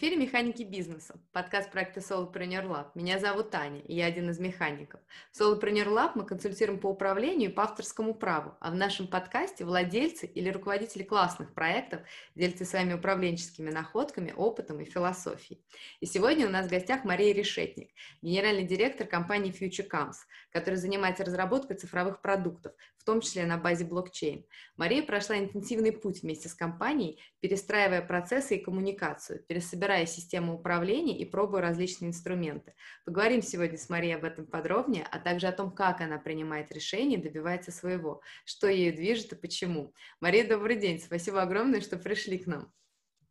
Эфире 0.00 0.16
«Механики 0.16 0.62
бизнеса», 0.62 1.20
подкаст 1.30 1.70
проекта 1.70 2.00
Solopreneur 2.00 2.66
Lab. 2.66 2.86
Меня 2.94 3.18
зовут 3.18 3.50
Таня, 3.50 3.80
и 3.80 3.94
я 3.94 4.06
один 4.06 4.30
из 4.30 4.38
механиков. 4.38 4.98
В 5.30 5.38
Solopreneur 5.38 5.88
Lab 5.88 6.12
мы 6.14 6.24
консультируем 6.24 6.80
по 6.80 6.86
управлению 6.86 7.50
и 7.50 7.52
по 7.52 7.64
авторскому 7.64 8.14
праву, 8.14 8.54
а 8.60 8.70
в 8.70 8.74
нашем 8.74 9.08
подкасте 9.08 9.66
владельцы 9.66 10.24
или 10.24 10.48
руководители 10.48 11.02
классных 11.02 11.52
проектов 11.52 12.00
делятся 12.34 12.64
своими 12.64 12.94
управленческими 12.94 13.70
находками, 13.70 14.32
опытом 14.34 14.80
и 14.80 14.86
философией. 14.86 15.62
И 16.00 16.06
сегодня 16.06 16.46
у 16.46 16.50
нас 16.50 16.68
в 16.68 16.70
гостях 16.70 17.04
Мария 17.04 17.34
Решетник, 17.34 17.90
генеральный 18.22 18.64
директор 18.64 19.06
компании 19.06 19.52
Future 19.52 19.86
Comes, 19.86 20.16
которая 20.50 20.80
занимается 20.80 21.26
разработкой 21.26 21.76
цифровых 21.76 22.22
продуктов, 22.22 22.72
в 23.00 23.04
том 23.04 23.20
числе 23.20 23.44
на 23.44 23.58
базе 23.58 23.84
блокчейн. 23.84 24.44
Мария 24.76 25.02
прошла 25.02 25.38
интенсивный 25.38 25.92
путь 25.92 26.22
вместе 26.22 26.48
с 26.48 26.54
компанией, 26.54 27.18
перестраивая 27.40 28.02
процессы 28.02 28.56
и 28.56 28.62
коммуникацию, 28.62 29.42
пересобирая 29.48 29.80
собирая 29.80 30.06
систему 30.06 30.54
управления 30.54 31.18
и 31.18 31.24
пробуя 31.24 31.62
различные 31.62 32.10
инструменты. 32.10 32.74
Поговорим 33.04 33.42
сегодня 33.42 33.78
с 33.78 33.88
Марией 33.88 34.14
об 34.14 34.24
этом 34.24 34.46
подробнее, 34.46 35.06
а 35.10 35.18
также 35.18 35.46
о 35.46 35.52
том, 35.52 35.70
как 35.70 36.00
она 36.00 36.18
принимает 36.18 36.70
решения 36.70 37.16
и 37.16 37.22
добивается 37.22 37.72
своего, 37.72 38.20
что 38.44 38.68
ею 38.68 38.94
движет 38.94 39.32
и 39.32 39.36
почему. 39.36 39.94
Мария, 40.20 40.46
добрый 40.46 40.76
день, 40.76 41.00
спасибо 41.00 41.42
огромное, 41.42 41.80
что 41.80 41.96
пришли 41.96 42.38
к 42.38 42.46
нам. 42.46 42.70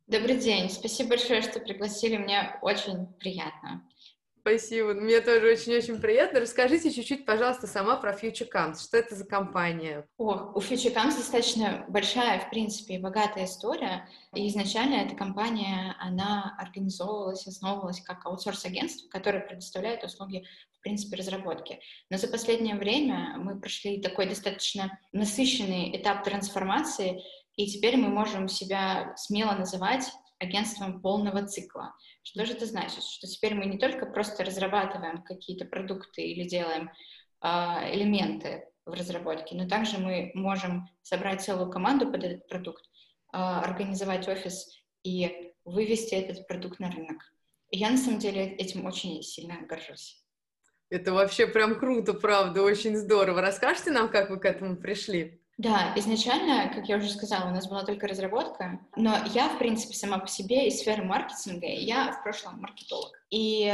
Добрый 0.06 0.38
день, 0.38 0.68
спасибо 0.70 1.10
большое, 1.10 1.40
что 1.40 1.60
пригласили, 1.60 2.16
мне 2.16 2.58
очень 2.62 3.06
приятно. 3.20 3.88
Спасибо. 4.40 4.94
Мне 4.94 5.20
тоже 5.20 5.52
очень-очень 5.52 6.00
приятно. 6.00 6.40
Расскажите 6.40 6.90
чуть-чуть, 6.90 7.26
пожалуйста, 7.26 7.66
сама 7.66 7.96
про 7.96 8.14
Future. 8.14 8.74
Что 8.78 8.96
это 8.96 9.14
за 9.14 9.26
компания? 9.26 10.06
О, 10.16 10.52
у 10.54 10.60
Future 10.60 10.94
достаточно 10.94 11.84
большая, 11.88 12.40
в 12.40 12.50
принципе, 12.50 12.94
и 12.94 12.98
богатая 12.98 13.44
история. 13.44 14.08
И 14.34 14.48
изначально 14.48 14.94
эта 14.94 15.14
компания, 15.14 15.94
она 16.00 16.56
организовывалась, 16.58 17.46
основывалась 17.46 18.00
как 18.00 18.24
аутсорс-агентство, 18.24 19.08
которое 19.08 19.40
предоставляет 19.40 20.04
услуги 20.04 20.44
в 20.80 20.82
принципе, 20.82 21.16
разработки. 21.16 21.78
Но 22.08 22.16
за 22.16 22.26
последнее 22.26 22.74
время 22.74 23.34
мы 23.36 23.60
прошли 23.60 24.00
такой 24.00 24.26
достаточно 24.26 24.98
насыщенный 25.12 25.94
этап 25.94 26.24
трансформации, 26.24 27.22
и 27.56 27.66
теперь 27.66 27.98
мы 27.98 28.08
можем 28.08 28.48
себя 28.48 29.12
смело 29.16 29.52
называть 29.52 30.10
агентством 30.38 31.02
полного 31.02 31.46
цикла. 31.46 31.94
Что 32.32 32.46
же 32.46 32.52
это 32.52 32.64
значит? 32.64 33.02
Что 33.02 33.26
теперь 33.26 33.54
мы 33.54 33.66
не 33.66 33.76
только 33.76 34.06
просто 34.06 34.44
разрабатываем 34.44 35.24
какие-то 35.24 35.64
продукты 35.64 36.22
или 36.22 36.48
делаем 36.48 36.88
э, 37.42 37.46
элементы 37.92 38.68
в 38.86 38.92
разработке, 38.92 39.56
но 39.56 39.66
также 39.66 39.98
мы 39.98 40.30
можем 40.34 40.88
собрать 41.02 41.42
целую 41.42 41.72
команду 41.72 42.08
под 42.08 42.22
этот 42.22 42.46
продукт, 42.46 42.84
э, 43.32 43.36
организовать 43.36 44.28
офис 44.28 44.68
и 45.02 45.52
вывести 45.64 46.14
этот 46.14 46.46
продукт 46.46 46.78
на 46.78 46.92
рынок. 46.92 47.16
И 47.70 47.78
я 47.78 47.90
на 47.90 47.96
самом 47.96 48.20
деле 48.20 48.46
этим 48.46 48.86
очень 48.86 49.20
сильно 49.24 49.66
горжусь. 49.66 50.24
Это 50.88 51.12
вообще 51.12 51.48
прям 51.48 51.80
круто, 51.80 52.14
правда, 52.14 52.62
очень 52.62 52.96
здорово. 52.96 53.42
Расскажите 53.42 53.90
нам, 53.90 54.08
как 54.08 54.30
вы 54.30 54.38
к 54.38 54.44
этому 54.44 54.76
пришли? 54.76 55.39
Да, 55.60 55.92
изначально, 55.94 56.72
как 56.74 56.88
я 56.88 56.96
уже 56.96 57.10
сказала, 57.10 57.50
у 57.50 57.52
нас 57.52 57.68
была 57.68 57.84
только 57.84 58.08
разработка, 58.08 58.80
но 58.96 59.18
я, 59.34 59.50
в 59.50 59.58
принципе, 59.58 59.92
сама 59.92 60.18
по 60.18 60.26
себе 60.26 60.66
из 60.66 60.78
сферы 60.78 61.02
маркетинга, 61.02 61.66
я 61.66 62.12
в 62.12 62.22
прошлом 62.22 62.62
маркетолог. 62.62 63.19
И 63.30 63.72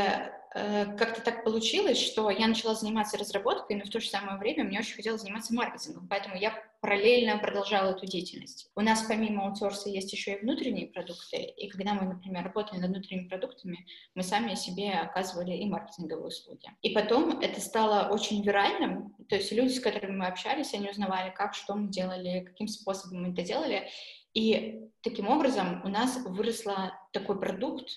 Э, 0.59 0.87
как-то 0.97 1.21
так 1.21 1.45
получилось, 1.45 2.01
что 2.01 2.31
я 2.31 2.49
начала 2.49 2.75
заниматься 2.75 3.19
разработкой, 3.19 3.77
но 3.77 3.85
в 3.85 3.91
то 3.91 4.01
же 4.01 4.09
самое 4.09 4.39
время 4.39 4.65
мне 4.65 4.79
очень 4.79 4.95
хотелось 4.95 5.21
заниматься 5.21 5.53
маркетингом, 5.53 6.09
поэтому 6.09 6.35
я 6.35 6.55
параллельно 6.81 7.37
продолжала 7.37 7.91
эту 7.91 8.07
деятельность. 8.07 8.71
У 8.75 8.81
нас 8.81 9.03
помимо 9.03 9.45
аутсорса 9.45 9.91
есть 9.91 10.11
еще 10.15 10.33
и 10.33 10.41
внутренние 10.41 10.87
продукты, 10.87 11.37
и 11.37 11.69
когда 11.69 11.93
мы, 11.93 12.15
например, 12.15 12.43
работали 12.45 12.79
над 12.79 12.91
внутренними 12.91 13.29
продуктами, 13.29 13.87
мы 14.15 14.23
сами 14.23 14.55
себе 14.55 14.93
оказывали 14.93 15.53
и 15.53 15.69
маркетинговые 15.69 16.29
услуги. 16.29 16.71
И 16.81 16.95
потом 16.95 17.39
это 17.41 17.61
стало 17.61 18.09
очень 18.09 18.43
виральным, 18.43 19.15
то 19.29 19.37
есть 19.37 19.53
люди, 19.53 19.75
с 19.75 19.81
которыми 19.81 20.17
мы 20.17 20.27
общались, 20.27 20.73
они 20.73 20.89
узнавали, 20.89 21.35
как, 21.35 21.53
что 21.53 21.75
мы 21.75 21.89
делали, 21.89 22.47
каким 22.47 22.67
способом 22.67 23.25
мы 23.25 23.33
это 23.33 23.43
делали, 23.43 23.91
и 24.33 24.89
таким 25.03 25.29
образом 25.29 25.83
у 25.85 25.89
нас 25.89 26.17
выросла 26.25 26.95
такой 27.13 27.39
продукт, 27.39 27.91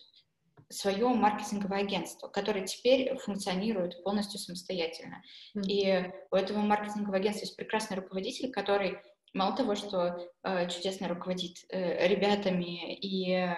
свое 0.69 1.07
маркетинговое 1.07 1.79
агентство, 1.79 2.27
которое 2.27 2.65
теперь 2.65 3.17
функционирует 3.17 4.03
полностью 4.03 4.39
самостоятельно. 4.39 5.21
Mm-hmm. 5.55 5.63
И 5.67 6.11
у 6.31 6.35
этого 6.35 6.59
маркетингового 6.59 7.17
агентства 7.17 7.45
есть 7.45 7.55
прекрасный 7.55 7.97
руководитель, 7.97 8.51
который 8.51 8.99
мало 9.33 9.55
того, 9.55 9.75
что 9.75 10.29
э, 10.43 10.69
чудесно 10.69 11.07
руководит 11.07 11.57
э, 11.69 12.07
ребятами 12.07 12.95
и 12.95 13.53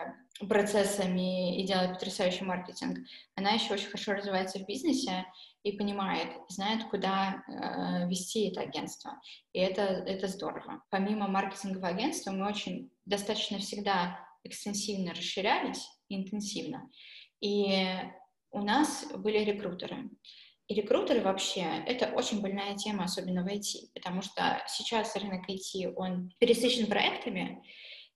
процессами 0.47 1.61
и 1.61 1.67
делает 1.67 1.94
потрясающий 1.94 2.45
маркетинг, 2.45 3.00
она 3.35 3.51
еще 3.51 3.73
очень 3.73 3.88
хорошо 3.88 4.13
развивается 4.13 4.59
в 4.59 4.66
бизнесе 4.66 5.25
и 5.63 5.73
понимает, 5.73 6.29
знает, 6.50 6.85
куда 6.89 7.44
э, 7.47 8.07
вести 8.09 8.50
это 8.50 8.61
агентство. 8.61 9.19
И 9.53 9.59
это, 9.59 9.81
это 9.81 10.27
здорово. 10.27 10.83
Помимо 10.89 11.27
маркетингового 11.27 11.89
агентства 11.89 12.31
мы 12.31 12.47
очень 12.47 12.91
достаточно 13.05 13.59
всегда 13.59 14.19
экстенсивно 14.44 15.11
расширялись, 15.11 15.88
интенсивно. 16.16 16.89
И 17.39 17.85
у 18.51 18.61
нас 18.61 19.07
были 19.16 19.39
рекрутеры. 19.39 20.09
И 20.67 20.73
рекрутеры 20.73 21.22
вообще— 21.22 21.66
это 21.85 22.13
очень 22.13 22.41
больная 22.41 22.75
тема, 22.75 23.03
особенно 23.03 23.44
в 23.44 23.47
IT, 23.47 23.91
потому 23.94 24.21
что 24.21 24.63
сейчас 24.67 25.16
рынок 25.16 25.50
IT, 25.50 25.94
он 25.95 26.31
пересыщен 26.39 26.88
проектами 26.88 27.61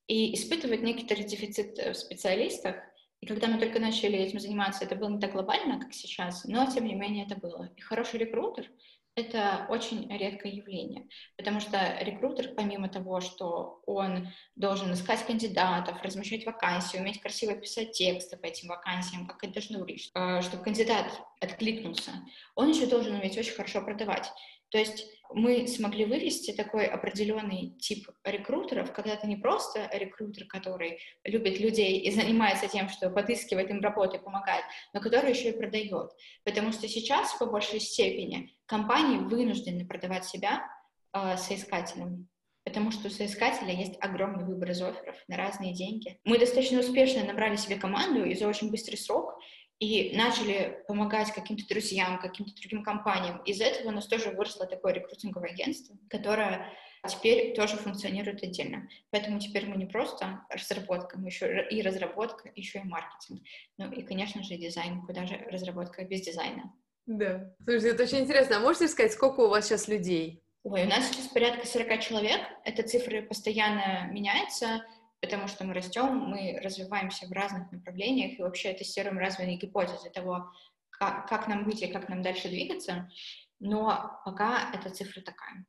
и 0.08 0.34
испытывает 0.36 0.82
некоторый 0.82 1.26
дефицит 1.26 1.78
в 1.78 1.94
специалистах. 1.96 2.76
И 3.22 3.26
когда 3.26 3.48
мы 3.48 3.60
только 3.60 3.80
начали 3.80 4.18
этим 4.18 4.40
заниматься, 4.40 4.86
это 4.86 4.96
было 4.96 5.10
не 5.10 5.20
так 5.20 5.34
глобально, 5.34 5.80
как 5.80 5.94
сейчас, 5.94 6.46
но 6.46 6.66
тем 6.72 6.86
не 6.86 6.94
менее 6.94 7.26
это 7.26 7.36
было. 7.36 7.74
И 7.76 7.82
хороший 7.82 8.20
рекрутер— 8.20 8.72
это 9.16 9.66
очень 9.70 10.12
редкое 10.16 10.52
явление, 10.52 11.08
потому 11.38 11.62
что 11.62 11.98
рекрутер, 12.02 12.54
помимо 12.54 12.90
того, 12.90 13.22
что 13.22 13.82
он 13.86 14.28
должен 14.56 14.92
искать 14.94 15.26
кандидатов, 15.26 16.02
размещать 16.02 16.46
вакансии, 16.46 16.98
уметь 16.98 17.22
красиво 17.22 17.56
писать 17.56 17.94
тексты 17.94 18.36
по 18.36 18.46
этим 18.46 18.68
вакансиям, 18.68 19.26
как 19.26 19.44
это 19.44 19.54
должно 19.54 19.80
выглядеть, 19.80 20.12
э, 20.14 20.42
чтобы 20.42 20.64
кандидат 20.64 21.08
откликнулся, 21.40 22.12
он 22.56 22.70
еще 22.70 22.88
должен 22.88 23.16
уметь 23.16 23.38
очень 23.38 23.54
хорошо 23.54 23.82
продавать. 23.82 24.32
То 24.70 24.78
есть 24.78 25.06
мы 25.34 25.68
смогли 25.68 26.06
вывести 26.06 26.52
такой 26.52 26.86
определенный 26.86 27.76
тип 27.80 28.08
рекрутеров, 28.24 28.92
когда 28.94 29.16
ты 29.16 29.28
не 29.28 29.36
просто 29.36 29.90
рекрутер, 29.94 30.46
который 30.46 31.00
любит 31.24 31.60
людей 31.60 32.00
и 32.00 32.12
занимается 32.12 32.68
тем, 32.68 32.90
что 32.90 33.10
подыскивает 33.10 33.70
им 33.70 33.82
работу 33.82 34.18
и 34.18 34.24
помогает, 34.24 34.64
но 34.94 35.02
который 35.02 35.32
еще 35.32 35.50
и 35.50 35.58
продает. 35.58 36.12
Потому 36.44 36.72
что 36.72 36.88
сейчас, 36.88 37.34
по 37.36 37.46
большей 37.46 37.80
степени, 37.80 38.56
компании 38.66 39.18
вынуждены 39.18 39.86
продавать 39.86 40.26
себя 40.26 40.64
э, 41.14 41.38
соискателям, 41.38 42.28
потому 42.64 42.92
что 42.92 43.08
у 43.08 43.12
соискателя 43.12 43.74
есть 43.74 43.96
огромный 44.02 44.44
выбор 44.44 44.72
из 44.72 44.82
офферов 44.82 45.16
на 45.28 45.38
разные 45.38 45.74
деньги. 45.74 46.20
Мы 46.24 46.40
достаточно 46.40 46.80
успешно 46.80 47.24
набрали 47.24 47.56
себе 47.56 47.76
команду 47.76 48.26
и 48.26 48.36
за 48.36 48.48
очень 48.48 48.72
быстрый 48.72 48.96
срок 48.96 49.40
и 49.80 50.16
начали 50.16 50.84
помогать 50.88 51.32
каким-то 51.32 51.68
друзьям, 51.68 52.20
каким-то 52.20 52.54
другим 52.56 52.84
компаниям. 52.84 53.42
Из 53.44 53.60
этого 53.60 53.90
у 53.90 53.92
нас 53.92 54.08
тоже 54.08 54.30
выросло 54.30 54.66
такое 54.66 54.94
рекрутинговое 54.94 55.50
агентство, 55.50 55.98
которое 56.10 56.72
теперь 57.08 57.54
тоже 57.56 57.78
функционирует 57.78 58.44
отдельно. 58.44 58.88
Поэтому 59.12 59.40
теперь 59.40 59.66
мы 59.68 59.76
не 59.76 59.86
просто 59.86 60.46
разработка, 60.50 61.20
мы 61.20 61.28
еще 61.28 61.68
и 61.70 61.82
разработка, 61.82 62.52
еще 62.56 62.80
и 62.80 62.84
маркетинг. 62.84 63.42
Ну 63.78 63.92
и, 63.92 64.02
конечно 64.02 64.44
же, 64.44 64.56
дизайн, 64.56 65.06
куда 65.06 65.26
же 65.26 65.36
разработка 65.52 66.04
без 66.06 66.22
дизайна. 66.22 66.74
Да. 67.06 67.54
Слушайте, 67.64 67.90
это 67.90 68.04
очень 68.04 68.20
интересно. 68.20 68.58
А 68.58 68.60
можете 68.62 68.88
сказать, 68.88 69.14
сколько 69.14 69.42
у 69.42 69.50
вас 69.50 69.66
сейчас 69.66 69.88
людей? 69.88 70.42
Ой, 70.64 70.84
у 70.84 70.90
нас 70.90 71.08
сейчас 71.10 71.28
порядка 71.28 71.68
40 71.68 72.02
человек. 72.02 72.42
Эта 72.64 72.82
цифра 72.82 73.22
постоянно 73.22 74.10
меняется 74.12 74.84
потому 75.26 75.48
что 75.48 75.66
мы 75.66 75.74
растем, 75.74 76.18
мы 76.18 76.60
развиваемся 76.64 77.28
в 77.28 77.32
разных 77.32 77.72
направлениях 77.72 78.38
и 78.38 78.44
вообще 78.44 78.74
тестируем 78.74 79.18
разные 79.18 79.58
гипотезы 79.58 80.10
того, 80.12 80.52
как, 80.92 81.28
как 81.28 81.48
нам 81.48 81.66
быть 81.66 81.82
и 81.82 81.88
как 81.88 82.10
нам 82.10 82.22
дальше 82.22 82.48
двигаться, 82.48 83.10
но 83.60 84.22
пока 84.24 84.72
эта 84.72 84.92
цифра 84.92 85.22
такая. 85.22 85.66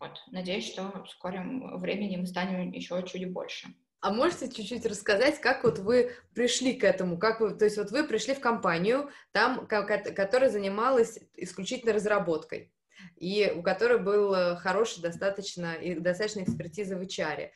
Вот. 0.00 0.22
Надеюсь, 0.30 0.66
что 0.66 1.04
в 1.04 1.08
скором 1.10 1.78
времени 1.78 2.16
мы 2.16 2.26
станем 2.26 2.70
еще 2.72 3.02
чуть 3.06 3.30
больше. 3.30 3.68
А 4.00 4.12
можете 4.12 4.50
чуть-чуть 4.50 4.84
рассказать, 4.86 5.40
как 5.40 5.64
вот 5.64 5.78
вы 5.78 6.12
пришли 6.34 6.74
к 6.74 6.84
этому? 6.84 7.18
Как 7.18 7.40
вы, 7.40 7.54
то 7.54 7.64
есть 7.64 7.78
вот 7.78 7.90
вы 7.90 8.04
пришли 8.04 8.34
в 8.34 8.40
компанию, 8.40 9.10
там, 9.32 9.66
которая 9.66 10.50
занималась 10.50 11.18
исключительно 11.36 11.92
разработкой 11.92 12.70
и 13.16 13.52
у 13.54 13.62
которой 13.62 13.98
был 13.98 14.34
э, 14.34 14.56
хороший 14.56 15.00
достаточно, 15.02 15.74
и 15.74 15.94
достаточно 15.94 16.40
экспертиза 16.40 16.96
в 16.96 17.02
HR. 17.02 17.50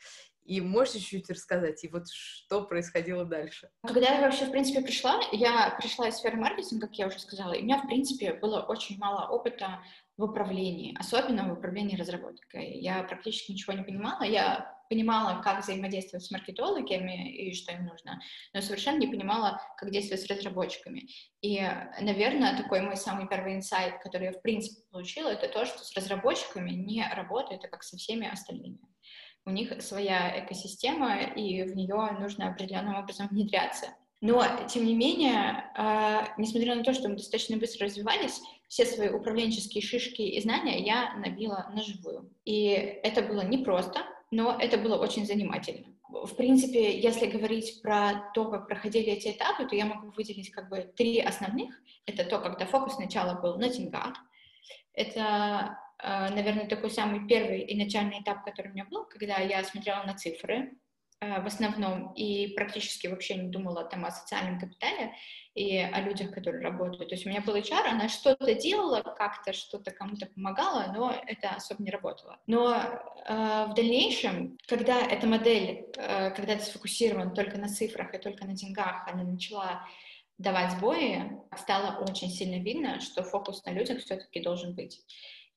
И 0.49 0.61
можете 0.61 0.99
чуть-чуть 0.99 1.29
рассказать, 1.29 1.83
и 1.83 1.87
вот 1.89 2.09
что 2.09 2.63
происходило 2.63 3.23
дальше? 3.23 3.69
Когда 3.85 4.15
я 4.15 4.21
вообще, 4.21 4.45
в 4.45 4.51
принципе, 4.51 4.81
пришла, 4.81 5.21
я 5.31 5.77
пришла 5.79 6.07
из 6.07 6.15
сферы 6.15 6.37
маркетинга, 6.37 6.87
как 6.87 6.97
я 6.97 7.05
уже 7.05 7.19
сказала, 7.19 7.53
и 7.53 7.61
у 7.61 7.65
меня, 7.65 7.77
в 7.77 7.85
принципе, 7.85 8.33
было 8.33 8.61
очень 8.61 8.97
мало 8.97 9.27
опыта 9.27 9.83
в 10.17 10.23
управлении, 10.23 10.97
особенно 10.99 11.47
в 11.47 11.53
управлении 11.53 11.95
разработкой. 11.95 12.79
Я 12.79 13.03
практически 13.03 13.51
ничего 13.51 13.73
не 13.73 13.83
понимала, 13.83 14.23
я 14.23 14.75
понимала, 14.89 15.39
как 15.43 15.61
взаимодействовать 15.61 16.25
с 16.25 16.31
маркетологами 16.31 17.31
и 17.31 17.53
что 17.53 17.71
им 17.71 17.85
нужно, 17.85 18.19
но 18.51 18.61
совершенно 18.61 18.97
не 18.97 19.07
понимала, 19.07 19.61
как 19.77 19.91
действовать 19.91 20.23
с 20.23 20.27
разработчиками. 20.31 21.09
И, 21.41 21.61
наверное, 22.01 22.57
такой 22.57 22.81
мой 22.81 22.97
самый 22.97 23.27
первый 23.27 23.53
инсайт, 23.53 24.01
который 24.01 24.25
я, 24.25 24.31
в 24.31 24.41
принципе, 24.41 24.81
получила, 24.89 25.29
это 25.29 25.47
то, 25.47 25.65
что 25.65 25.83
с 25.83 25.93
разработчиками 25.95 26.71
не 26.71 27.07
работает, 27.15 27.61
как 27.69 27.83
со 27.83 27.97
всеми 27.97 28.27
остальными. 28.27 28.79
У 29.49 29.51
них 29.51 29.81
своя 29.81 30.45
экосистема, 30.45 31.23
и 31.23 31.63
в 31.63 31.75
нее 31.75 32.17
нужно 32.19 32.49
определенным 32.49 32.95
образом 32.95 33.27
внедряться. 33.29 33.87
Но, 34.21 34.45
тем 34.67 34.85
не 34.85 34.93
менее, 34.93 35.71
э, 35.75 36.27
несмотря 36.37 36.75
на 36.75 36.83
то, 36.83 36.93
что 36.93 37.09
мы 37.09 37.15
достаточно 37.15 37.57
быстро 37.57 37.87
развивались, 37.87 38.41
все 38.67 38.85
свои 38.85 39.09
управленческие 39.09 39.81
шишки 39.81 40.21
и 40.21 40.39
знания 40.39 40.85
я 40.85 41.15
набила 41.15 41.71
на 41.73 41.81
живую. 41.81 42.29
И 42.45 42.67
это 42.67 43.23
было 43.23 43.41
непросто, 43.41 44.01
но 44.29 44.55
это 44.59 44.77
было 44.77 44.97
очень 44.97 45.25
занимательно. 45.25 45.87
В 46.09 46.35
принципе, 46.35 46.99
если 46.99 47.25
говорить 47.25 47.81
про 47.81 48.31
то, 48.35 48.45
как 48.45 48.67
проходили 48.67 49.07
эти 49.13 49.29
этапы, 49.29 49.65
то 49.65 49.75
я 49.75 49.85
могу 49.85 50.11
выделить 50.11 50.51
как 50.51 50.69
бы 50.69 50.81
три 50.95 51.19
основных. 51.19 51.73
Это 52.05 52.23
то, 52.23 52.39
когда 52.39 52.67
фокус 52.67 52.95
сначала 52.95 53.41
был 53.41 53.57
на 53.57 53.69
деньгах. 53.69 54.13
Это, 54.93 55.79
наверное, 56.01 56.67
такой 56.67 56.91
самый 56.91 57.27
первый 57.27 57.61
и 57.61 57.75
начальный 57.75 58.21
этап, 58.21 58.45
который 58.45 58.69
у 58.69 58.73
меня 58.73 58.85
был, 58.85 59.05
когда 59.05 59.37
я 59.37 59.63
смотрела 59.63 60.03
на 60.03 60.15
цифры, 60.15 60.71
Э, 61.21 61.41
в 61.41 61.47
основном 61.47 62.13
и 62.13 62.47
практически 62.55 63.07
вообще 63.07 63.35
не 63.35 63.49
думала 63.49 63.83
там 63.83 64.05
о 64.05 64.11
социальном 64.11 64.59
капитале 64.59 65.13
и 65.53 65.77
о 65.77 65.99
людях, 66.01 66.31
которые 66.31 66.63
работают. 66.63 67.09
То 67.09 67.15
есть 67.15 67.25
у 67.25 67.29
меня 67.29 67.41
был 67.41 67.55
HR, 67.55 67.87
она 67.87 68.07
что-то 68.07 68.53
делала, 68.55 69.01
как-то 69.01 69.51
что-то 69.51 69.91
кому-то 69.91 70.27
помогала, 70.27 70.91
но 70.95 71.13
это 71.27 71.49
особо 71.49 71.83
не 71.83 71.91
работало. 71.91 72.39
Но 72.47 72.73
э, 72.73 73.65
в 73.69 73.73
дальнейшем, 73.75 74.57
когда 74.67 75.01
эта 75.01 75.27
модель, 75.27 75.87
э, 75.97 76.31
когда 76.31 76.55
ты 76.55 76.63
сфокусирован 76.63 77.33
только 77.33 77.57
на 77.57 77.67
цифрах 77.67 78.13
и 78.13 78.17
только 78.17 78.45
на 78.45 78.53
деньгах, 78.53 79.05
она 79.07 79.23
начала 79.23 79.85
давать 80.37 80.71
сбои, 80.71 81.37
стало 81.57 82.01
очень 82.01 82.29
сильно 82.29 82.63
видно, 82.63 83.01
что 83.01 83.23
фокус 83.23 83.65
на 83.65 83.71
людях 83.71 83.99
все-таки 83.99 84.39
должен 84.39 84.73
быть. 84.73 85.01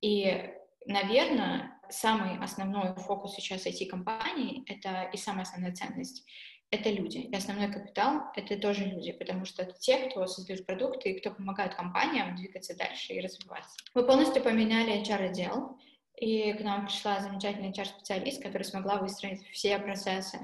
И 0.03 0.51
наверное, 0.87 1.81
самый 1.89 2.39
основной 2.39 2.95
фокус 2.97 3.35
сейчас 3.35 3.67
IT-компаний 3.67 4.65
это 4.67 5.09
и 5.13 5.17
самая 5.17 5.43
основная 5.43 5.75
ценность 5.75 6.27
это 6.73 6.89
люди. 6.89 7.19
И 7.19 7.37
основной 7.37 7.71
капитал— 7.71 8.23
это 8.35 8.57
тоже 8.57 8.85
люди, 8.87 9.13
потому 9.13 9.45
что 9.45 9.63
это 9.63 9.75
те, 9.79 10.09
кто 10.09 10.27
создают 10.27 10.65
продукты 10.65 11.11
и 11.11 11.21
кто 11.21 11.31
помогают 11.31 11.75
компаниям 11.75 12.35
двигаться 12.35 12.75
дальше 12.75 13.13
и 13.13 13.21
развиваться. 13.21 13.77
Мы 13.95 14.07
полностью 14.07 14.43
поменяли 14.43 15.03
HR-отдел, 15.03 15.79
и 16.17 16.55
к 16.55 16.61
нам 16.61 16.87
пришла 16.87 17.21
замечательная 17.21 17.73
HR-специалист, 17.73 18.43
которая 18.43 18.65
смогла 18.65 18.97
выстроить 18.97 19.47
все 19.49 19.79
процессы, 19.79 20.39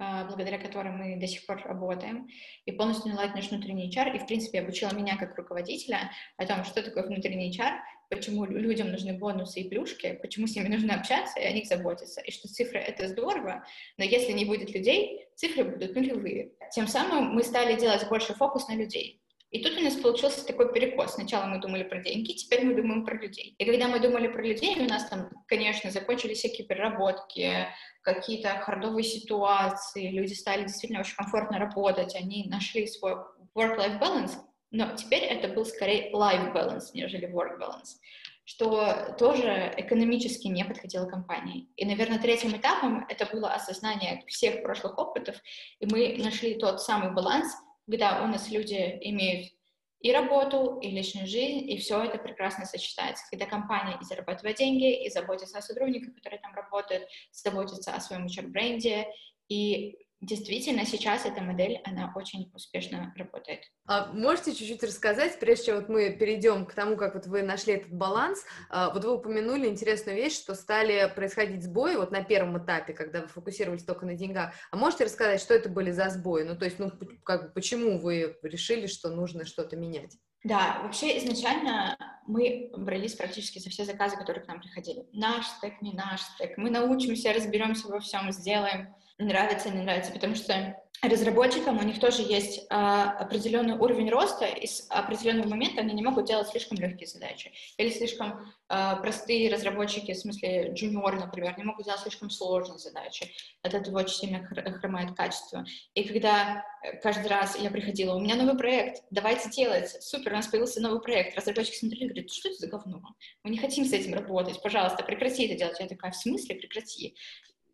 а, 0.00 0.24
благодаря 0.24 0.58
которым 0.58 0.98
мы 0.98 1.16
до 1.16 1.28
сих 1.28 1.46
пор 1.46 1.62
работаем, 1.64 2.28
и 2.64 2.72
полностью 2.72 3.12
наладить 3.12 3.36
наш 3.36 3.50
внутренний 3.50 3.88
HR, 3.88 4.16
и, 4.16 4.18
в 4.18 4.26
принципе, 4.26 4.60
обучила 4.60 4.92
меня 4.92 5.16
как 5.16 5.36
руководителя 5.36 6.10
о 6.38 6.46
том, 6.46 6.64
что 6.64 6.82
такое 6.82 7.04
внутренний 7.04 7.56
HR, 7.56 7.78
почему 8.08 8.44
людям 8.44 8.90
нужны 8.90 9.12
бонусы 9.12 9.60
и 9.60 9.68
плюшки, 9.68 10.18
почему 10.20 10.46
с 10.46 10.56
ними 10.56 10.68
нужно 10.68 10.94
общаться 10.94 11.38
и 11.38 11.44
о 11.44 11.52
них 11.52 11.66
заботиться, 11.66 12.20
и 12.20 12.30
что 12.30 12.48
цифры— 12.48 12.78
это 12.80 13.08
здорово, 13.08 13.64
но 13.96 14.04
если 14.04 14.32
не 14.32 14.44
будет 14.44 14.70
людей, 14.70 15.26
цифры 15.34 15.64
будут 15.64 15.94
нулевые. 15.94 16.52
Тем 16.72 16.86
самым 16.86 17.34
мы 17.34 17.42
стали 17.42 17.78
делать 17.78 18.08
больше 18.08 18.34
фокус 18.34 18.68
на 18.68 18.74
людей. 18.74 19.22
И 19.50 19.62
тут 19.62 19.78
у 19.78 19.80
нас 19.80 19.94
получился 19.94 20.46
такой 20.46 20.72
перекос. 20.74 21.14
Сначала 21.14 21.46
мы 21.46 21.58
думали 21.58 21.82
про 21.82 22.02
деньги, 22.02 22.32
теперь 22.32 22.64
мы 22.64 22.74
думаем 22.74 23.06
про 23.06 23.16
людей. 23.16 23.54
И 23.56 23.64
когда 23.64 23.88
мы 23.88 23.98
думали 23.98 24.28
про 24.28 24.42
людей, 24.42 24.78
у 24.78 24.84
нас 24.84 25.08
там, 25.08 25.30
конечно, 25.46 25.90
закончились 25.90 26.38
всякие 26.38 26.66
переработки, 26.66 27.66
какие-то 28.02 28.50
хардовые 28.60 29.04
ситуации, 29.04 30.10
люди 30.10 30.34
стали 30.34 30.64
действительно 30.64 31.00
очень 31.00 31.16
комфортно 31.16 31.58
работать, 31.58 32.14
они 32.14 32.46
нашли 32.48 32.86
свой 32.86 33.14
work-life 33.54 33.98
balance, 33.98 34.32
но 34.70 34.94
теперь 34.96 35.22
это 35.22 35.48
был 35.48 35.64
скорее 35.64 36.12
life 36.12 36.52
balance, 36.52 36.90
нежели 36.94 37.28
work 37.28 37.58
balance, 37.58 37.96
что 38.44 39.14
тоже 39.18 39.72
экономически 39.76 40.48
не 40.48 40.64
подходило 40.64 41.06
компании. 41.06 41.68
И, 41.76 41.84
наверное, 41.84 42.18
третьим 42.18 42.56
этапом 42.56 43.06
это 43.08 43.26
было 43.26 43.52
осознание 43.52 44.22
всех 44.26 44.62
прошлых 44.62 44.98
опытов, 44.98 45.36
и 45.80 45.86
мы 45.86 46.16
нашли 46.18 46.54
тот 46.54 46.82
самый 46.82 47.12
баланс, 47.12 47.52
когда 47.86 48.22
у 48.22 48.26
нас 48.26 48.50
люди 48.50 48.98
имеют 49.02 49.52
и 50.00 50.12
работу, 50.12 50.78
и 50.80 50.90
личную 50.90 51.26
жизнь, 51.26 51.68
и 51.68 51.76
все 51.78 52.04
это 52.04 52.18
прекрасно 52.18 52.64
сочетается. 52.64 53.24
Когда 53.30 53.46
компания 53.46 53.98
и 54.00 54.04
зарабатывает 54.04 54.56
деньги, 54.56 55.04
и 55.04 55.10
заботится 55.10 55.58
о 55.58 55.62
сотрудниках, 55.62 56.14
которые 56.14 56.40
там 56.40 56.54
работают, 56.54 57.08
заботится 57.32 57.92
о 57.94 58.00
своем 58.00 58.26
HR-бренде, 58.26 59.08
и 59.48 59.98
действительно 60.20 60.84
сейчас 60.84 61.24
эта 61.24 61.40
модель, 61.42 61.80
она 61.84 62.12
очень 62.16 62.50
успешно 62.54 63.14
работает. 63.16 63.60
А 63.86 64.12
можете 64.12 64.54
чуть-чуть 64.54 64.82
рассказать, 64.82 65.38
прежде 65.38 65.66
чем 65.66 65.76
вот 65.76 65.88
мы 65.88 66.10
перейдем 66.10 66.66
к 66.66 66.74
тому, 66.74 66.96
как 66.96 67.14
вот 67.14 67.26
вы 67.26 67.42
нашли 67.42 67.74
этот 67.74 67.92
баланс, 67.92 68.44
а, 68.68 68.90
вот 68.92 69.04
вы 69.04 69.14
упомянули 69.14 69.68
интересную 69.68 70.16
вещь, 70.16 70.36
что 70.36 70.54
стали 70.54 71.12
происходить 71.14 71.62
сбои 71.62 71.96
вот 71.96 72.10
на 72.10 72.22
первом 72.22 72.58
этапе, 72.58 72.92
когда 72.92 73.22
вы 73.22 73.28
фокусировались 73.28 73.84
только 73.84 74.06
на 74.06 74.14
деньгах. 74.14 74.54
А 74.70 74.76
можете 74.76 75.04
рассказать, 75.04 75.40
что 75.40 75.54
это 75.54 75.68
были 75.68 75.92
за 75.92 76.08
сбои? 76.10 76.42
Ну, 76.42 76.56
то 76.56 76.64
есть, 76.64 76.78
ну, 76.78 76.90
как 77.24 77.42
бы, 77.42 77.52
почему 77.52 77.98
вы 77.98 78.36
решили, 78.42 78.86
что 78.86 79.10
нужно 79.10 79.44
что-то 79.44 79.76
менять? 79.76 80.16
Да, 80.44 80.80
вообще 80.82 81.18
изначально 81.18 81.96
мы 82.26 82.70
брались 82.76 83.14
практически 83.14 83.58
за 83.58 83.70
все 83.70 83.84
заказы, 83.84 84.16
которые 84.16 84.44
к 84.44 84.48
нам 84.48 84.60
приходили. 84.60 85.06
Наш 85.12 85.46
стек, 85.46 85.82
не 85.82 85.92
наш 85.92 86.22
стек. 86.22 86.56
Мы 86.56 86.70
научимся, 86.70 87.32
разберемся 87.32 87.88
во 87.88 87.98
всем, 87.98 88.30
сделаем 88.30 88.94
нравится, 89.18 89.70
не 89.70 89.82
нравится, 89.82 90.12
потому 90.12 90.34
что 90.34 90.76
разработчикам 91.02 91.78
у 91.78 91.82
них 91.82 92.00
тоже 92.00 92.22
есть 92.22 92.66
а, 92.70 93.12
определенный 93.12 93.74
уровень 93.74 94.10
роста, 94.10 94.46
и 94.46 94.66
с 94.66 94.86
определенного 94.90 95.48
момента 95.48 95.80
они 95.80 95.94
не 95.94 96.02
могут 96.02 96.26
делать 96.26 96.48
слишком 96.48 96.78
легкие 96.78 97.06
задачи. 97.06 97.52
Или 97.76 97.90
слишком 97.90 98.52
а, 98.68 98.96
простые 98.96 99.52
разработчики, 99.52 100.12
в 100.12 100.18
смысле 100.18 100.72
джуниор, 100.72 101.16
например, 101.16 101.56
не 101.56 101.64
могут 101.64 101.84
делать 101.84 102.00
слишком 102.00 102.30
сложные 102.30 102.78
задачи. 102.78 103.30
От 103.62 103.74
этого 103.74 104.00
очень 104.00 104.16
сильно 104.16 104.44
хромает 104.44 105.16
качество. 105.16 105.64
И 105.94 106.04
когда 106.04 106.64
э, 106.82 106.96
каждый 107.00 107.28
раз 107.28 107.56
я 107.58 107.70
приходила, 107.70 108.14
у 108.14 108.20
меня 108.20 108.34
новый 108.34 108.56
проект, 108.56 109.04
давайте 109.10 109.50
делать, 109.50 110.02
супер, 110.02 110.32
у 110.32 110.36
нас 110.36 110.48
появился 110.48 110.80
новый 110.80 111.00
проект. 111.00 111.36
Разработчики 111.36 111.76
смотрели 111.76 112.06
и 112.06 112.08
говорят, 112.08 112.30
что 112.32 112.48
это 112.48 112.58
за 112.58 112.66
говно? 112.66 113.02
Мы 113.44 113.50
не 113.50 113.58
хотим 113.58 113.84
с 113.84 113.92
этим 113.92 114.14
работать, 114.14 114.60
пожалуйста, 114.60 115.04
прекрати 115.04 115.46
это 115.46 115.58
делать. 115.58 115.78
Я 115.78 115.86
такая, 115.86 116.10
в 116.10 116.16
смысле 116.16 116.56
прекрати? 116.56 117.14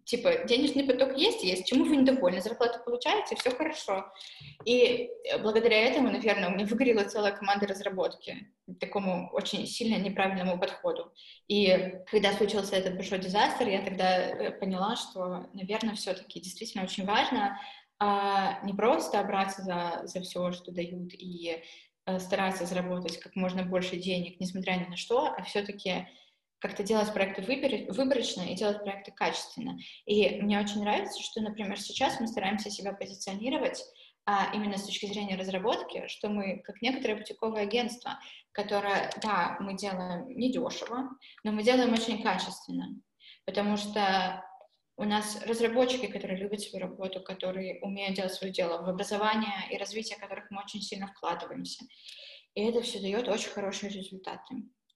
Типа, 0.05 0.45
денежный 0.47 0.85
поток 0.85 1.17
есть, 1.17 1.43
есть, 1.43 1.67
чему 1.67 1.85
вы 1.85 1.97
недовольны, 1.97 2.41
зарплату 2.41 2.81
получаете, 2.85 3.37
все 3.37 3.51
хорошо. 3.51 4.13
И 4.65 5.09
э, 5.31 5.39
благодаря 5.43 5.79
этому, 5.85 6.11
наверное, 6.11 6.49
у 6.49 6.53
меня 6.53 6.67
выгорела 6.67 7.05
целая 7.05 7.33
команда 7.33 7.67
разработки, 7.67 8.49
такому 8.81 9.31
очень 9.33 9.67
сильно 9.67 9.97
неправильному 9.97 10.59
подходу. 10.59 11.13
И 11.49 11.95
когда 12.11 12.33
случился 12.33 12.77
этот 12.77 12.97
большой 12.97 13.19
дизастер, 13.19 13.69
я 13.69 13.83
тогда 13.83 14.19
э, 14.19 14.51
поняла, 14.53 14.97
что, 14.97 15.47
наверное, 15.55 15.95
все-таки 15.95 16.41
действительно 16.41 16.85
очень 16.85 17.07
важно 17.07 17.59
а, 17.99 18.61
не 18.65 18.73
просто 18.75 19.23
браться 19.23 19.63
за, 19.63 20.03
за 20.05 20.21
все, 20.21 20.53
что 20.53 20.73
дают, 20.73 21.15
и 21.15 21.63
а, 22.05 22.19
стараться 22.19 22.67
заработать 22.67 23.19
как 23.19 23.37
можно 23.37 23.63
больше 23.63 23.97
денег, 23.97 24.41
несмотря 24.41 24.73
ни 24.73 24.85
на 24.85 24.97
что, 24.97 25.29
а 25.29 25.43
все-таки 25.45 26.07
как-то 26.65 26.83
делать 26.83 27.13
проекты 27.13 27.43
выборочно 27.43 28.41
и 28.41 28.55
делать 28.55 28.83
проекты 28.83 29.13
качественно. 29.13 29.79
И 30.07 30.41
мне 30.41 30.59
очень 30.59 30.81
нравится, 30.81 31.23
что, 31.23 31.43
например, 31.43 31.79
сейчас 31.79 32.19
мы 32.21 32.27
стараемся 32.27 32.71
себя 32.71 32.95
позиционировать 32.95 33.85
а 34.27 34.51
именно 34.55 34.79
с 34.79 34.87
точки 34.87 35.05
зрения 35.05 35.37
разработки, 35.37 36.07
что 36.07 36.31
мы 36.31 36.63
как 36.65 36.81
некоторое 36.81 37.17
бутиковое 37.17 37.65
агентство, 37.65 38.19
которое, 38.53 39.13
да, 39.23 39.59
мы 39.61 39.77
делаем 39.77 40.27
недешево, 40.31 41.11
но 41.43 41.53
мы 41.53 41.63
делаем 41.63 41.93
очень 41.93 42.23
качественно, 42.23 42.99
потому 43.45 43.77
что 43.77 44.43
у 44.97 45.05
нас 45.05 45.45
разработчики, 45.45 46.07
которые 46.07 46.39
любят 46.39 46.63
свою 46.63 46.87
работу, 46.87 47.21
которые 47.21 47.79
умеют 47.83 48.17
делать 48.17 48.33
свое 48.33 48.51
дело, 48.51 48.83
в 48.83 48.89
образование 48.89 49.69
и 49.71 49.77
развитие 49.77 50.19
которых 50.19 50.51
мы 50.51 50.63
очень 50.63 50.81
сильно 50.81 51.09
вкладываемся. 51.09 51.85
И 52.55 52.63
это 52.63 52.81
все 52.81 53.01
дает 53.01 53.29
очень 53.29 53.51
хорошие 53.51 53.93
результаты. 53.93 54.55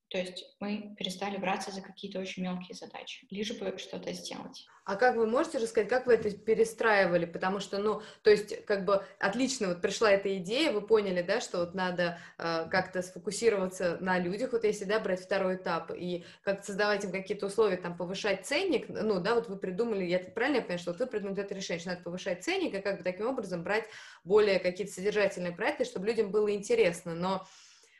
То 0.08 0.16
есть 0.16 0.56
мы 0.58 0.94
перестали 0.98 1.36
браться 1.36 1.70
за 1.70 1.82
какие-то 1.82 2.18
очень 2.18 2.42
мелкие 2.42 2.74
задачи, 2.74 3.26
лишь 3.30 3.52
бы 3.58 3.76
что-то 3.76 4.10
сделать. 4.14 4.66
А 4.84 4.96
как 4.96 5.16
вы 5.16 5.26
можете 5.26 5.58
рассказать, 5.58 5.90
как 5.90 6.06
вы 6.06 6.14
это 6.14 6.30
перестраивали? 6.30 7.26
Потому 7.26 7.60
что, 7.60 7.76
ну, 7.76 8.00
то 8.22 8.30
есть, 8.30 8.64
как 8.64 8.86
бы 8.86 9.04
отлично 9.18 9.68
вот 9.68 9.82
пришла 9.82 10.10
эта 10.10 10.34
идея, 10.38 10.72
вы 10.72 10.80
поняли, 10.80 11.20
да, 11.20 11.42
что 11.42 11.58
вот 11.58 11.74
надо 11.74 12.18
э, 12.38 12.66
как-то 12.70 13.02
сфокусироваться 13.02 13.98
на 14.00 14.18
людях, 14.18 14.52
вот 14.52 14.64
если, 14.64 14.86
да, 14.86 14.98
брать 14.98 15.20
второй 15.20 15.56
этап 15.56 15.92
и 15.94 16.24
как-то 16.42 16.64
создавать 16.64 17.04
им 17.04 17.12
какие-то 17.12 17.44
условия, 17.44 17.76
там, 17.76 17.94
повышать 17.94 18.46
ценник, 18.46 18.88
ну, 18.88 19.20
да, 19.20 19.34
вот 19.34 19.50
вы 19.50 19.58
придумали, 19.58 20.04
я 20.04 20.20
правильно 20.20 20.62
понимаю, 20.62 20.78
что 20.78 20.92
вот 20.92 21.00
вы 21.00 21.06
придумали 21.06 21.42
это 21.42 21.54
решение, 21.54 21.80
что 21.80 21.90
надо 21.90 22.02
повышать 22.02 22.42
ценник 22.42 22.72
и 22.72 22.80
как 22.80 22.96
бы 22.96 23.04
таким 23.04 23.26
образом 23.26 23.62
брать 23.62 23.84
более 24.24 24.58
какие-то 24.58 24.92
содержательные 24.94 25.52
проекты, 25.52 25.84
чтобы 25.84 26.06
людям 26.06 26.30
было 26.30 26.50
интересно, 26.50 27.14
но 27.14 27.46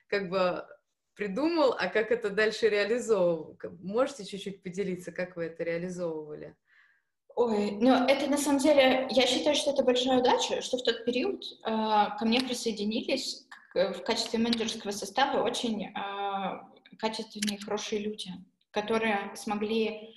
как 0.07 0.31
бы 0.31 0.65
придумал, 1.19 1.75
а 1.77 1.89
как 1.89 2.13
это 2.13 2.31
дальше 2.31 2.69
реализовывал? 2.69 3.59
Можете 3.83 4.25
чуть-чуть 4.25 4.63
поделиться, 4.63 5.11
как 5.11 5.35
вы 5.35 5.47
это 5.47 5.65
реализовывали? 5.65 6.55
Ой, 7.35 7.73
ну 7.73 8.07
это 8.07 8.31
на 8.31 8.39
самом 8.39 8.61
деле, 8.61 9.09
я 9.11 9.27
считаю, 9.27 9.57
что 9.57 9.73
это 9.73 9.83
большая 9.83 10.21
удача, 10.21 10.63
что 10.63 10.79
в 10.79 10.85
тот 10.85 11.05
период 11.05 11.43
э, 11.43 11.67
ко 11.67 12.25
мне 12.25 12.41
присоединились 12.41 13.47
к, 13.73 13.95
в 13.95 14.03
качестве 14.05 14.39
менеджерского 14.39 14.93
состава 14.93 15.43
очень 15.43 15.87
э, 15.87 15.91
качественные, 16.99 17.59
хорошие 17.59 18.01
люди, 18.01 18.31
которые 18.71 19.33
смогли 19.35 20.15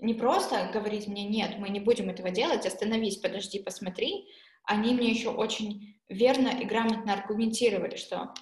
не 0.00 0.14
просто 0.14 0.70
говорить 0.72 1.06
мне, 1.06 1.24
нет, 1.24 1.58
мы 1.58 1.68
не 1.68 1.78
будем 1.78 2.10
этого 2.10 2.30
делать, 2.30 2.66
остановись, 2.66 3.18
подожди, 3.18 3.62
посмотри, 3.62 4.26
они 4.64 4.94
мне 4.94 5.10
еще 5.10 5.30
очень 5.30 6.00
верно 6.08 6.48
и 6.48 6.64
грамотно 6.64 7.12
аргументировали, 7.12 7.94
что 7.94 8.34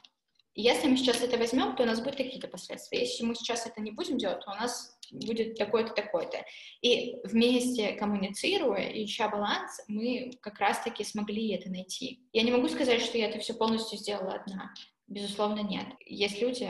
если 0.55 0.89
мы 0.89 0.97
сейчас 0.97 1.23
это 1.23 1.39
возьмем, 1.39 1.77
то 1.77 1.85
у 1.85 1.87
нас 1.87 2.01
будут 2.01 2.17
какие-то 2.17 2.49
последствия. 2.49 3.01
Если 3.01 3.25
мы 3.25 3.35
сейчас 3.35 3.67
это 3.67 3.81
не 3.81 3.91
будем 3.91 4.19
делать, 4.19 4.45
то 4.45 4.51
у 4.51 4.55
нас 4.55 4.99
будет 5.11 5.57
такое-то, 5.57 5.93
такое-то. 5.93 6.45
И 6.83 7.17
вместе 7.25 7.93
коммуницируя 7.93 8.91
ища 8.93 9.29
баланс, 9.29 9.81
мы 9.89 10.33
как 10.41 10.59
раз-таки 10.59 11.05
смогли 11.05 11.55
это 11.55 11.71
найти. 11.71 12.23
Я 12.33 12.43
не 12.43 12.53
могу 12.53 12.69
сказать, 12.69 13.01
что 13.01 13.19
я 13.19 13.29
это 13.29 13.39
все 13.39 13.55
полностью 13.55 13.99
сделала 13.99 14.35
одна. 14.35 14.73
Безусловно, 15.07 15.61
нет. 15.61 15.87
Есть 16.05 16.41
люди, 16.41 16.69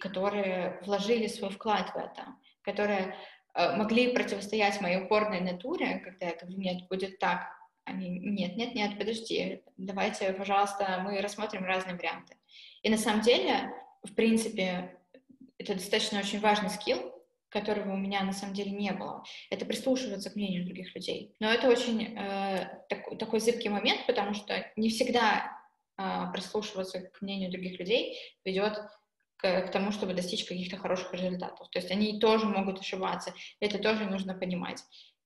которые 0.00 0.80
вложили 0.84 1.26
свой 1.26 1.50
вклад 1.50 1.90
в 1.90 1.96
это, 1.96 2.34
которые 2.62 3.16
э, 3.54 3.76
могли 3.76 4.12
противостоять 4.12 4.80
моей 4.80 5.04
упорной 5.04 5.40
натуре, 5.40 6.00
когда 6.04 6.26
я 6.26 6.36
говорю, 6.36 6.58
нет, 6.58 6.88
будет 6.88 7.18
так, 7.18 7.48
они, 7.84 8.18
нет, 8.18 8.56
нет, 8.56 8.74
нет, 8.74 8.98
подожди, 8.98 9.62
давайте, 9.76 10.32
пожалуйста, 10.32 11.00
мы 11.04 11.20
рассмотрим 11.20 11.64
разные 11.64 11.94
варианты. 11.94 12.36
И 12.86 12.88
на 12.88 12.98
самом 12.98 13.22
деле, 13.22 13.74
в 14.04 14.14
принципе, 14.14 14.96
это 15.58 15.74
достаточно 15.74 16.20
очень 16.20 16.38
важный 16.38 16.70
скилл, 16.70 17.12
которого 17.48 17.94
у 17.94 17.96
меня 17.96 18.22
на 18.22 18.32
самом 18.32 18.54
деле 18.54 18.70
не 18.70 18.92
было. 18.92 19.24
Это 19.50 19.66
прислушиваться 19.66 20.30
к 20.30 20.36
мнению 20.36 20.64
других 20.64 20.94
людей. 20.94 21.34
Но 21.40 21.50
это 21.50 21.68
очень 21.68 22.16
э, 22.16 22.84
так, 22.88 23.18
такой 23.18 23.40
зыбкий 23.40 23.70
момент, 23.70 24.06
потому 24.06 24.34
что 24.34 24.64
не 24.76 24.90
всегда 24.90 25.50
э, 25.98 26.26
прислушиваться 26.32 27.00
к 27.00 27.22
мнению 27.22 27.50
других 27.50 27.80
людей 27.80 28.16
ведет 28.44 28.80
к, 29.36 29.66
к 29.66 29.72
тому, 29.72 29.90
чтобы 29.90 30.14
достичь 30.14 30.44
каких-то 30.44 30.76
хороших 30.76 31.12
результатов. 31.12 31.68
То 31.70 31.80
есть 31.80 31.90
они 31.90 32.20
тоже 32.20 32.46
могут 32.46 32.78
ошибаться, 32.78 33.34
это 33.58 33.78
тоже 33.80 34.04
нужно 34.04 34.32
понимать. 34.34 34.80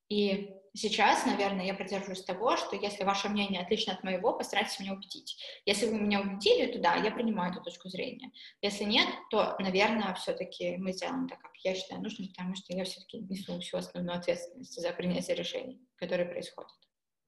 И 0.09 0.49
сейчас, 0.75 1.27
наверное, 1.27 1.65
я 1.65 1.75
придерживаюсь 1.75 2.25
того, 2.25 2.57
что 2.57 2.77
если 2.77 3.05
ваше 3.05 3.29
мнение 3.29 3.63
отлично 3.63 3.93
от 3.95 4.05
моего, 4.05 4.33
постарайтесь 4.33 4.79
меня 4.81 4.93
убедить. 4.93 5.37
Если 5.65 5.87
вы 5.87 5.99
меня 5.99 6.21
убедили, 6.21 6.73
то 6.73 6.79
да, 6.79 6.95
я 6.97 7.11
принимаю 7.11 7.53
эту 7.53 7.63
точку 7.63 7.89
зрения. 7.89 8.31
Если 8.63 8.85
нет, 8.85 9.09
то, 9.31 9.57
наверное, 9.59 10.15
все-таки 10.15 10.77
мы 10.77 10.93
сделаем 10.93 11.29
так, 11.29 11.41
как 11.41 11.53
я 11.65 11.75
считаю 11.75 12.03
нужным, 12.03 12.29
потому 12.29 12.55
что 12.55 12.75
я 12.75 12.85
все-таки 12.85 13.19
несу 13.19 13.59
всю 13.61 13.77
основную 13.79 14.19
ответственность 14.19 14.81
за 14.81 14.93
принятие 14.93 15.37
решений, 15.37 15.81
которые 15.97 16.29
происходят. 16.29 16.71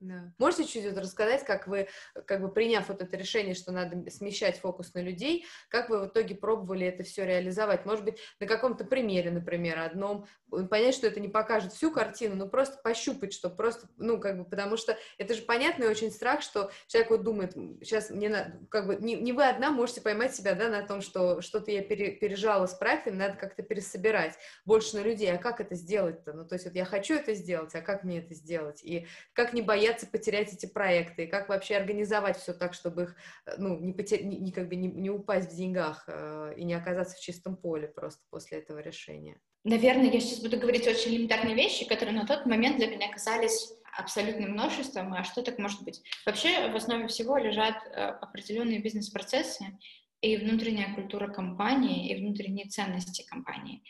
Да. 0.03 0.33
Можете 0.39 0.65
чуть-чуть 0.65 0.97
рассказать, 0.97 1.45
как 1.45 1.69
вы, 1.69 1.89
как 2.27 2.41
бы 2.41 2.51
приняв 2.51 2.89
вот 2.89 3.01
это 3.01 3.17
решение, 3.17 3.55
что 3.55 3.71
надо 3.71 4.11
смещать 4.11 4.59
фокус 4.59 4.95
на 4.95 4.99
людей, 4.99 5.47
как 5.69 5.91
вы 5.91 6.01
в 6.01 6.09
итоге 6.09 6.35
пробовали 6.35 6.85
это 6.85 7.05
все 7.05 7.25
реализовать? 7.25 7.87
Может 7.87 8.05
быть, 8.05 8.19
на 8.41 8.49
каком-то 8.49 8.85
примере, 8.85 9.31
например, 9.31 9.79
одном, 9.79 10.27
понять, 10.69 10.97
что 10.97 11.07
это 11.07 11.21
не 11.21 11.29
покажет 11.29 11.73
всю 11.73 11.93
картину, 11.93 12.35
но 12.35 12.49
просто 12.49 12.81
пощупать, 12.83 13.33
что 13.33 13.49
просто, 13.49 13.87
ну, 13.97 14.19
как 14.19 14.39
бы, 14.39 14.45
потому 14.45 14.77
что 14.77 14.99
это 15.19 15.35
же 15.35 15.43
понятный 15.43 15.87
очень 15.87 16.11
страх, 16.11 16.43
что 16.43 16.73
человек 16.89 17.11
вот 17.13 17.23
думает, 17.23 17.55
сейчас 17.81 18.11
мне 18.11 18.29
надо, 18.29 18.59
как 18.71 18.89
бы, 18.89 18.97
не, 18.97 19.15
не 19.15 19.33
вы 19.33 19.49
одна 19.49 19.71
можете 19.71 20.01
поймать 20.01 20.35
себя, 20.35 20.57
да, 20.57 20.69
на 20.69 20.85
том, 20.85 21.01
что 21.01 21.41
что-то 21.43 21.71
я 21.71 21.81
пере, 21.81 22.11
пережала 22.11 22.67
с 22.67 22.75
проектами, 22.75 23.19
надо 23.19 23.37
как-то 23.37 23.63
пересобирать 23.63 24.35
больше 24.65 24.97
на 24.97 25.03
людей, 25.03 25.33
а 25.33 25.39
как 25.39 25.61
это 25.61 25.77
сделать-то? 25.77 26.33
Ну, 26.33 26.45
то 26.45 26.57
есть 26.57 26.65
вот 26.65 26.75
я 26.75 26.85
хочу 26.85 27.15
это 27.15 27.35
сделать, 27.35 27.73
а 27.77 27.81
как 27.81 28.03
мне 28.03 28.19
это 28.19 28.35
сделать? 28.35 28.83
И 28.83 29.07
как 29.33 29.53
не 29.53 29.63
бояться 29.63 29.92
бояться 29.93 30.07
потерять 30.07 30.53
эти 30.53 30.67
проекты, 30.67 31.25
и 31.25 31.27
как 31.27 31.49
вообще 31.49 31.77
организовать 31.77 32.39
все 32.39 32.53
так, 32.53 32.75
чтобы 32.75 33.03
их, 33.03 33.17
э, 33.47 33.55
ну, 33.59 33.79
не, 33.79 33.93
потер... 33.93 34.25
не, 34.25 34.53
как 34.53 34.69
бы 34.69 34.77
не, 34.77 34.89
не 34.89 35.11
упасть 35.11 35.53
в 35.53 35.57
деньгах 35.57 36.05
э, 36.09 36.55
и 36.57 36.65
не 36.65 36.75
оказаться 36.75 37.17
в 37.17 37.21
чистом 37.21 37.57
поле 37.57 37.89
просто 37.89 38.23
после 38.31 38.59
этого 38.59 38.79
решения. 38.79 39.39
Наверное, 39.65 40.11
я 40.11 40.21
сейчас 40.21 40.41
буду 40.41 40.59
говорить 40.59 40.87
очень 40.87 41.13
элементарные 41.13 41.55
вещи, 41.55 41.87
которые 41.87 42.17
на 42.17 42.27
тот 42.27 42.47
момент 42.47 42.79
для 42.79 42.89
меня 42.89 43.13
казались 43.13 43.73
абсолютным 43.97 44.53
множеством, 44.53 45.13
а 45.13 45.25
что 45.25 45.43
так 45.43 45.59
может 45.59 45.83
быть? 45.83 46.03
Вообще 46.25 46.71
в 46.71 46.77
основе 46.77 47.07
всего 47.07 47.37
лежат 47.37 47.77
э, 47.87 47.91
определенные 47.91 48.81
бизнес-процессы 48.81 49.79
и 50.21 50.37
внутренняя 50.37 50.95
культура 50.95 51.29
компании, 51.29 52.11
и 52.11 52.21
внутренние 52.21 52.69
ценности 52.69 53.27
компании. 53.29 53.83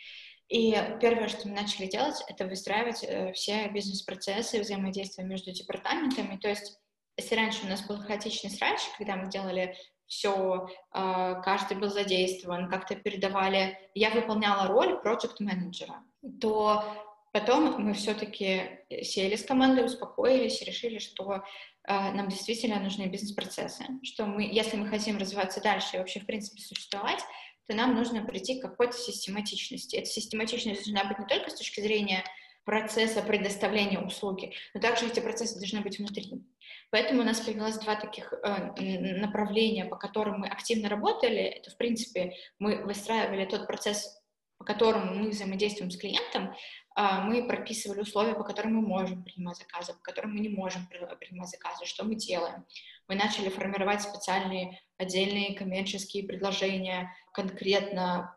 И 0.48 0.72
первое, 1.00 1.28
что 1.28 1.48
мы 1.48 1.54
начали 1.54 1.86
делать, 1.86 2.22
это 2.28 2.44
выстраивать 2.46 3.02
э, 3.02 3.32
все 3.32 3.68
бизнес-процессы, 3.68 4.60
взаимодействия 4.60 5.24
между 5.24 5.50
департаментами. 5.50 6.36
То 6.36 6.48
есть, 6.48 6.78
если 7.16 7.36
раньше 7.36 7.64
у 7.64 7.68
нас 7.68 7.86
был 7.86 7.98
хаотичный 7.98 8.50
срач, 8.50 8.80
когда 8.98 9.16
мы 9.16 9.30
делали 9.30 9.74
все, 10.06 10.68
э, 10.92 11.34
каждый 11.42 11.78
был 11.78 11.88
задействован, 11.88 12.68
как-то 12.68 12.94
передавали, 12.94 13.78
я 13.94 14.10
выполняла 14.10 14.68
роль 14.68 15.00
проект-менеджера, 15.00 16.04
то 16.38 16.84
потом 17.32 17.82
мы 17.82 17.94
все-таки 17.94 18.80
сели 19.02 19.36
с 19.36 19.44
командой, 19.44 19.86
успокоились 19.86 20.60
решили, 20.60 20.98
что 20.98 21.36
э, 21.36 21.40
нам 21.86 22.28
действительно 22.28 22.78
нужны 22.78 23.06
бизнес-процессы, 23.06 23.84
что 24.02 24.26
мы, 24.26 24.42
если 24.42 24.76
мы 24.76 24.88
хотим 24.88 25.16
развиваться 25.16 25.62
дальше 25.62 25.96
и 25.96 25.98
вообще, 25.98 26.20
в 26.20 26.26
принципе, 26.26 26.60
существовать, 26.60 27.20
то 27.66 27.74
нам 27.74 27.94
нужно 27.94 28.24
прийти 28.24 28.58
к 28.58 28.62
какой-то 28.62 28.96
систематичности. 28.96 29.96
Эта 29.96 30.06
систематичность 30.06 30.84
должна 30.84 31.08
быть 31.08 31.18
не 31.18 31.26
только 31.26 31.50
с 31.50 31.54
точки 31.54 31.80
зрения 31.80 32.24
процесса 32.64 33.22
предоставления 33.22 33.98
услуги, 33.98 34.52
но 34.74 34.80
также 34.80 35.06
эти 35.06 35.20
процессы 35.20 35.58
должны 35.58 35.80
быть 35.80 35.98
внутри. 35.98 36.44
Поэтому 36.90 37.22
у 37.22 37.24
нас 37.24 37.40
появилось 37.40 37.78
два 37.78 37.96
таких 37.96 38.32
э, 38.32 39.18
направления, 39.18 39.86
по 39.86 39.96
которым 39.96 40.40
мы 40.40 40.48
активно 40.48 40.88
работали. 40.88 41.40
Это, 41.40 41.70
в 41.70 41.76
принципе, 41.76 42.34
мы 42.58 42.84
выстраивали 42.84 43.46
тот 43.46 43.66
процесс, 43.66 44.22
по 44.58 44.64
которому 44.64 45.14
мы 45.14 45.30
взаимодействуем 45.30 45.90
с 45.90 45.96
клиентом, 45.96 46.54
а, 46.94 47.20
мы 47.20 47.46
прописывали 47.46 48.00
условия, 48.00 48.34
по 48.34 48.44
которым 48.44 48.76
мы 48.76 48.82
можем 48.82 49.24
принимать 49.24 49.56
заказы, 49.56 49.94
по 49.94 50.00
которым 50.00 50.34
мы 50.34 50.40
не 50.40 50.50
можем 50.50 50.86
принимать 50.86 51.48
заказы, 51.48 51.86
что 51.86 52.04
мы 52.04 52.14
делаем. 52.14 52.64
Мы 53.08 53.14
начали 53.14 53.48
формировать 53.48 54.02
специальные 54.02 54.80
отдельные 54.98 55.56
коммерческие 55.56 56.24
предложения 56.24 57.12
конкретно 57.32 58.36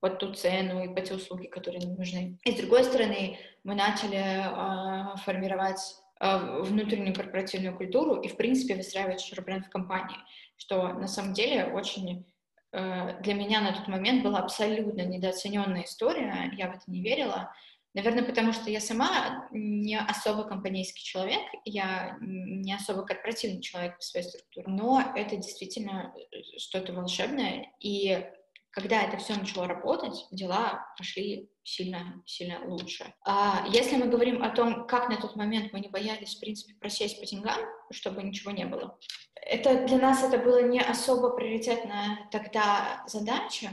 под 0.00 0.18
ту 0.18 0.32
цену 0.32 0.84
и 0.84 0.94
по 0.94 1.00
те 1.00 1.14
услуги, 1.14 1.46
которые 1.46 1.84
нам 1.84 1.96
нужны. 1.96 2.38
И 2.44 2.52
с 2.52 2.56
другой 2.56 2.84
стороны, 2.84 3.38
мы 3.64 3.74
начали 3.74 4.16
э, 4.16 5.16
формировать 5.18 5.80
э, 6.20 6.60
внутреннюю 6.62 7.14
корпоративную 7.14 7.76
культуру 7.76 8.20
и, 8.20 8.28
в 8.28 8.36
принципе, 8.36 8.76
выстраивать 8.76 9.20
HR-бренд 9.20 9.66
в 9.66 9.70
компании, 9.70 10.18
что 10.56 10.88
на 10.88 11.08
самом 11.08 11.32
деле 11.32 11.66
очень 11.66 12.26
э, 12.72 13.20
для 13.22 13.34
меня 13.34 13.60
на 13.60 13.72
тот 13.72 13.88
момент 13.88 14.22
была 14.22 14.40
абсолютно 14.40 15.02
недооцененная 15.02 15.84
история, 15.84 16.52
я 16.56 16.70
в 16.70 16.76
это 16.76 16.84
не 16.86 17.02
верила, 17.02 17.52
Наверное, 17.96 18.24
потому 18.24 18.52
что 18.52 18.70
я 18.70 18.78
сама 18.78 19.48
не 19.52 19.98
особо 19.98 20.44
компанейский 20.44 21.02
человек, 21.02 21.40
я 21.64 22.18
не 22.20 22.74
особо 22.74 23.06
корпоративный 23.06 23.62
человек 23.62 23.96
по 23.96 24.02
своей 24.02 24.26
структуре, 24.26 24.66
но 24.68 25.02
это 25.16 25.36
действительно 25.36 26.14
э, 26.30 26.42
что-то 26.58 26.92
волшебное, 26.92 27.72
и 27.80 28.22
когда 28.70 29.02
это 29.02 29.16
все 29.16 29.34
начало 29.34 29.66
работать, 29.66 30.26
дела 30.30 30.86
пошли 30.98 31.50
сильно-сильно 31.62 32.66
лучше. 32.66 33.14
А 33.24 33.64
если 33.72 33.96
мы 33.96 34.08
говорим 34.08 34.42
о 34.42 34.50
том, 34.50 34.86
как 34.86 35.08
на 35.08 35.16
тот 35.16 35.34
момент 35.34 35.72
мы 35.72 35.80
не 35.80 35.88
боялись, 35.88 36.36
в 36.36 36.40
принципе, 36.40 36.74
просесть 36.74 37.18
по 37.18 37.24
деньгам, 37.24 37.58
чтобы 37.90 38.22
ничего 38.22 38.50
не 38.50 38.66
было, 38.66 38.98
это 39.40 39.86
для 39.86 39.96
нас 39.96 40.22
это 40.22 40.36
было 40.36 40.60
не 40.68 40.80
особо 40.80 41.30
приоритетная 41.30 42.28
тогда 42.30 43.02
задача, 43.06 43.70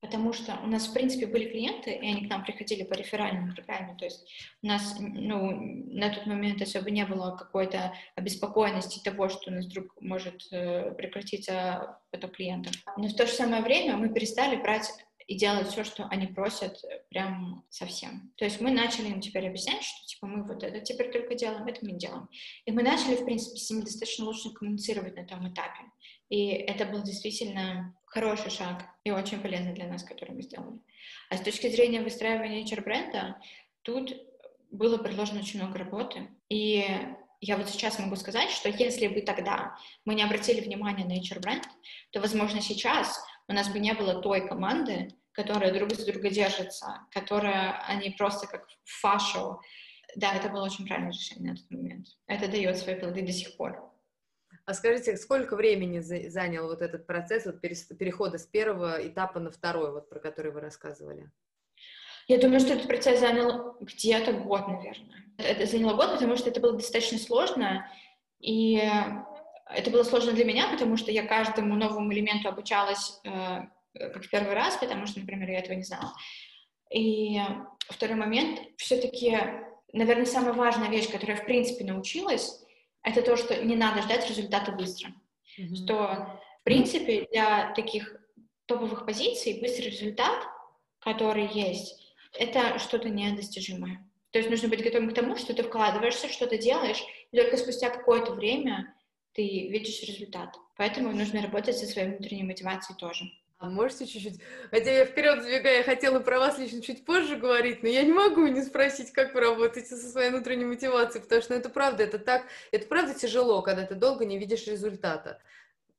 потому 0.00 0.32
что 0.32 0.58
у 0.62 0.66
нас, 0.66 0.86
в 0.86 0.92
принципе, 0.92 1.26
были 1.26 1.48
клиенты, 1.48 1.90
и 1.90 2.06
они 2.06 2.26
к 2.26 2.30
нам 2.30 2.44
приходили 2.44 2.84
по 2.84 2.94
реферальной 2.94 3.54
программе, 3.54 3.94
то 3.96 4.04
есть 4.04 4.26
у 4.62 4.66
нас, 4.66 4.96
ну, 4.98 5.52
на 5.92 6.10
тот 6.10 6.26
момент 6.26 6.62
особо 6.62 6.90
не 6.90 7.04
было 7.04 7.36
какой-то 7.36 7.94
обеспокоенности 8.16 9.02
того, 9.02 9.28
что 9.28 9.50
у 9.50 9.54
нас 9.54 9.66
вдруг 9.66 9.94
может 10.00 10.46
э, 10.52 10.92
прекратиться 10.92 11.98
поток 12.10 12.32
клиентов. 12.32 12.74
Но 12.96 13.08
в 13.08 13.14
то 13.14 13.26
же 13.26 13.32
самое 13.32 13.62
время 13.62 13.96
мы 13.96 14.08
перестали 14.08 14.56
брать 14.56 14.90
и 15.30 15.36
делать 15.36 15.68
все, 15.68 15.84
что 15.84 16.06
они 16.06 16.26
просят, 16.26 16.82
прям 17.08 17.64
совсем. 17.70 18.32
То 18.36 18.44
есть 18.44 18.60
мы 18.60 18.72
начали 18.72 19.10
им 19.10 19.20
теперь 19.20 19.46
объяснять, 19.46 19.84
что 19.84 20.04
типа 20.06 20.26
мы 20.26 20.42
вот 20.42 20.64
это 20.64 20.80
теперь 20.80 21.12
только 21.12 21.36
делаем, 21.36 21.68
это 21.68 21.86
мы 21.86 21.92
делаем. 21.92 22.28
И 22.64 22.72
мы 22.72 22.82
начали, 22.82 23.14
в 23.14 23.24
принципе, 23.24 23.56
с 23.56 23.70
ними 23.70 23.82
достаточно 23.82 24.24
лучше 24.24 24.50
коммуницировать 24.50 25.14
на 25.14 25.24
том 25.24 25.48
этапе. 25.48 25.84
И 26.30 26.48
это 26.48 26.86
был 26.86 27.02
действительно 27.02 27.94
хороший 28.06 28.50
шаг 28.50 28.84
и 29.04 29.10
очень 29.10 29.40
полезный 29.40 29.74
для 29.74 29.86
нас, 29.86 30.02
который 30.02 30.34
мы 30.34 30.42
сделали. 30.42 30.78
А 31.28 31.36
с 31.36 31.42
точки 31.42 31.68
зрения 31.68 32.00
выстраивания 32.00 32.64
HR-бренда, 32.64 33.36
тут 33.82 34.14
было 34.70 34.96
предложено 34.96 35.40
очень 35.40 35.60
много 35.60 35.78
работы. 35.78 36.28
И 36.48 36.86
я 37.40 37.56
вот 37.56 37.68
сейчас 37.68 37.98
могу 37.98 38.16
сказать, 38.16 38.50
что 38.50 38.68
если 38.68 39.08
бы 39.08 39.20
тогда 39.20 39.76
мы 40.04 40.14
не 40.14 40.22
обратили 40.22 40.60
внимания 40.60 41.04
на 41.04 41.18
HR-бренд, 41.18 41.64
то, 42.12 42.20
возможно, 42.20 42.60
сейчас 42.60 43.22
у 43.48 43.52
нас 43.52 43.68
бы 43.68 43.78
не 43.78 43.92
было 43.92 44.22
той 44.22 44.46
команды, 44.46 45.14
которая 45.32 45.72
друг 45.72 45.92
за 45.92 46.10
друга 46.10 46.30
держится, 46.30 47.06
которая 47.10 47.82
они 47.86 48.10
просто 48.10 48.46
как 48.46 48.66
фашу 48.84 49.60
да, 50.16 50.34
это 50.34 50.48
было 50.48 50.64
очень 50.64 50.86
правильное 50.86 51.12
решение 51.12 51.52
на 51.52 51.56
тот 51.56 51.70
момент. 51.70 52.06
Это 52.26 52.48
дает 52.48 52.76
свои 52.78 52.96
плоды 52.96 53.22
до 53.22 53.32
сих 53.32 53.56
пор. 53.56 53.89
А 54.70 54.74
скажите, 54.74 55.16
сколько 55.16 55.56
времени 55.56 55.98
занял 55.98 56.68
вот 56.68 56.80
этот 56.80 57.04
процесс 57.04 57.44
вот 57.44 57.60
перехода 57.60 58.38
с 58.38 58.46
первого 58.46 59.04
этапа 59.04 59.40
на 59.40 59.50
второй, 59.50 59.90
вот 59.90 60.08
про 60.08 60.20
который 60.20 60.52
вы 60.52 60.60
рассказывали? 60.60 61.28
Я 62.28 62.38
думаю, 62.38 62.60
что 62.60 62.74
этот 62.74 62.86
процесс 62.86 63.18
занял 63.18 63.74
где-то 63.80 64.32
год, 64.32 64.68
наверное. 64.68 65.24
Это 65.38 65.66
заняло 65.66 65.96
год, 65.96 66.12
потому 66.12 66.36
что 66.36 66.50
это 66.50 66.60
было 66.60 66.74
достаточно 66.74 67.18
сложно, 67.18 67.84
и 68.38 68.76
это 69.66 69.90
было 69.90 70.04
сложно 70.04 70.30
для 70.30 70.44
меня, 70.44 70.68
потому 70.68 70.96
что 70.96 71.10
я 71.10 71.26
каждому 71.26 71.74
новому 71.74 72.12
элементу 72.12 72.48
обучалась 72.48 73.18
э, 73.24 73.62
как 73.94 74.22
в 74.22 74.30
первый 74.30 74.54
раз, 74.54 74.76
потому 74.76 75.06
что, 75.08 75.18
например, 75.18 75.50
я 75.50 75.58
этого 75.58 75.74
не 75.74 75.82
знала. 75.82 76.12
И 76.94 77.40
второй 77.88 78.14
момент, 78.14 78.60
все-таки, 78.76 79.36
наверное, 79.92 80.26
самая 80.26 80.52
важная 80.52 80.90
вещь, 80.90 81.10
которую 81.10 81.38
я, 81.38 81.42
в 81.42 81.46
принципе, 81.46 81.84
научилась, 81.84 82.64
это 83.02 83.22
то, 83.22 83.36
что 83.36 83.62
не 83.64 83.76
надо 83.76 84.02
ждать 84.02 84.28
результата 84.28 84.72
быстро. 84.72 85.12
Mm-hmm. 85.58 85.74
Что, 85.76 86.40
в 86.60 86.64
принципе, 86.64 87.26
для 87.32 87.72
таких 87.74 88.16
топовых 88.66 89.06
позиций 89.06 89.60
быстрый 89.60 89.86
результат, 89.90 90.46
который 91.00 91.48
есть, 91.48 92.14
это 92.38 92.78
что-то 92.78 93.08
недостижимое. 93.08 94.06
То 94.30 94.38
есть 94.38 94.50
нужно 94.50 94.68
быть 94.68 94.84
готовым 94.84 95.10
к 95.10 95.14
тому, 95.14 95.36
что 95.36 95.54
ты 95.54 95.62
вкладываешься, 95.62 96.28
что-то 96.28 96.56
делаешь, 96.56 97.02
и 97.32 97.36
только 97.36 97.56
спустя 97.56 97.90
какое-то 97.90 98.32
время 98.32 98.94
ты 99.32 99.42
видишь 99.68 100.02
результат. 100.02 100.56
Поэтому 100.76 101.12
нужно 101.12 101.42
работать 101.42 101.76
со 101.76 101.86
своей 101.86 102.08
внутренней 102.08 102.44
мотивацией 102.44 102.96
тоже. 102.96 103.24
А 103.60 103.68
можете 103.68 104.06
чуть-чуть... 104.06 104.40
Хотя 104.70 104.90
я 104.90 105.04
вперед 105.04 105.42
забегая, 105.42 105.78
я 105.78 105.84
хотела 105.84 106.18
про 106.18 106.38
вас 106.38 106.58
лично 106.58 106.80
чуть 106.80 107.04
позже 107.04 107.36
говорить, 107.36 107.82
но 107.82 107.90
я 107.90 108.02
не 108.02 108.12
могу 108.12 108.46
не 108.46 108.62
спросить, 108.62 109.12
как 109.12 109.34
вы 109.34 109.40
работаете 109.40 109.96
со 109.96 110.08
своей 110.08 110.30
внутренней 110.30 110.64
мотивацией, 110.64 111.22
потому 111.22 111.42
что 111.42 111.52
ну, 111.52 111.60
это 111.60 111.68
правда, 111.68 112.02
это 112.04 112.18
так, 112.18 112.44
это 112.72 112.86
правда 112.86 113.12
тяжело, 113.12 113.60
когда 113.60 113.84
ты 113.84 113.94
долго 113.94 114.24
не 114.24 114.38
видишь 114.38 114.66
результата. 114.66 115.42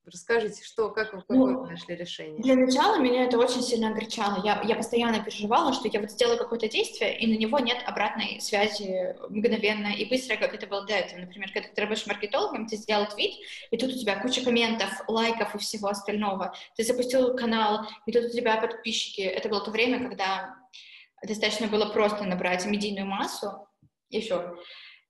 Расскажите, 0.04 0.64
что, 0.64 0.90
как 0.90 1.14
вы, 1.14 1.22
какое 1.22 1.38
ну, 1.38 1.66
нашли 1.66 1.96
решение? 1.96 2.42
Для 2.42 2.56
начала 2.56 2.98
меня 2.98 3.26
это 3.26 3.38
очень 3.38 3.62
сильно 3.62 3.90
огорчало. 3.90 4.44
Я, 4.44 4.60
я 4.64 4.76
постоянно 4.76 5.24
переживала, 5.24 5.74
что 5.74 5.88
я 5.88 6.00
вот 6.00 6.10
сделала 6.10 6.38
какое-то 6.38 6.68
действие, 6.68 7.20
и 7.20 7.28
на 7.28 7.38
него 7.38 7.60
нет 7.60 7.78
обратной 7.86 8.42
связи 8.42 9.16
мгновенно 9.30 9.94
и 9.94 10.06
быстро, 10.06 10.38
как 10.38 10.56
это 10.56 10.66
было 10.66 10.88
до 10.88 10.94
этого. 10.94 11.20
Например, 11.20 11.52
когда 11.54 11.70
ты 11.70 11.80
работаешь 11.80 12.08
маркетологом, 12.08 12.66
ты 12.66 12.78
сделал 12.78 13.08
твит, 13.10 13.36
и 13.70 13.78
тут 13.78 13.94
у 13.94 14.00
тебя 14.00 14.20
куча 14.20 14.44
комментов, 14.44 14.90
лайков 15.08 15.54
и 15.54 15.60
всего 15.60 15.90
остального. 15.90 16.56
Ты 16.76 16.84
запустил 16.84 17.36
канал, 17.36 17.86
и 18.08 18.12
тут 18.12 18.26
у 18.26 18.30
тебя 18.30 18.58
подписчики. 18.58 19.22
Это 19.22 19.50
было 19.50 19.64
то 19.64 19.70
время, 19.70 20.00
когда 20.00 20.56
достаточно 21.24 21.68
было 21.68 21.86
просто 21.86 22.24
набрать 22.24 22.66
медийную 22.66 23.06
массу, 23.06 23.68
еще. 24.10 24.56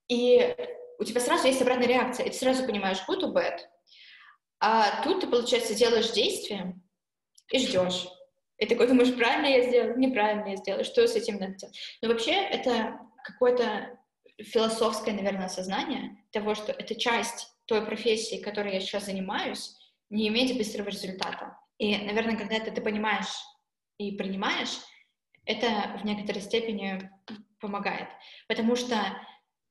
И 0.10 0.54
у 1.00 1.06
тебя 1.06 1.22
сразу 1.22 1.48
есть 1.48 1.62
обратная 1.62 1.88
реакция, 1.88 2.26
и 2.26 2.30
ты 2.30 2.36
сразу 2.36 2.66
понимаешь, 2.66 3.02
good 3.08 3.22
or 3.24 3.34
bad, 3.34 3.60
а 4.62 5.02
тут 5.04 5.22
ты, 5.22 5.28
получается, 5.28 5.74
делаешь 5.74 6.12
действие 6.12 6.80
и 7.52 7.60
ждешь. 7.60 8.08
И 8.58 8.68
такой 8.68 8.88
думаешь, 8.88 9.14
правильно 9.16 9.48
я 9.48 9.68
сделал, 9.68 9.98
неправильно 9.98 10.50
я 10.50 10.56
сделал, 10.56 10.84
что 10.84 11.08
с 11.08 11.16
этим 11.16 11.40
надо 11.40 11.56
делать. 11.56 11.78
Но 12.02 12.10
вообще 12.10 12.34
это 12.34 13.00
какое-то 13.24 14.00
философское, 14.38 15.14
наверное, 15.14 15.46
осознание 15.46 16.16
того, 16.32 16.54
что 16.54 16.72
это 16.72 16.94
часть 16.94 17.52
той 17.66 17.84
профессии, 17.84 18.42
которой 18.42 18.74
я 18.74 18.80
сейчас 18.80 19.06
занимаюсь, 19.06 19.76
не 20.12 20.28
иметь 20.28 20.56
быстрого 20.56 20.90
результата. 20.90 21.58
И, 21.80 21.98
наверное, 21.98 22.38
когда 22.38 22.56
это 22.56 22.70
ты 22.70 22.82
понимаешь 22.82 23.34
и 23.98 24.12
принимаешь, 24.12 24.78
это 25.46 25.98
в 26.00 26.06
некоторой 26.06 26.42
степени 26.42 27.10
помогает. 27.60 28.10
Потому 28.48 28.76
что 28.76 28.96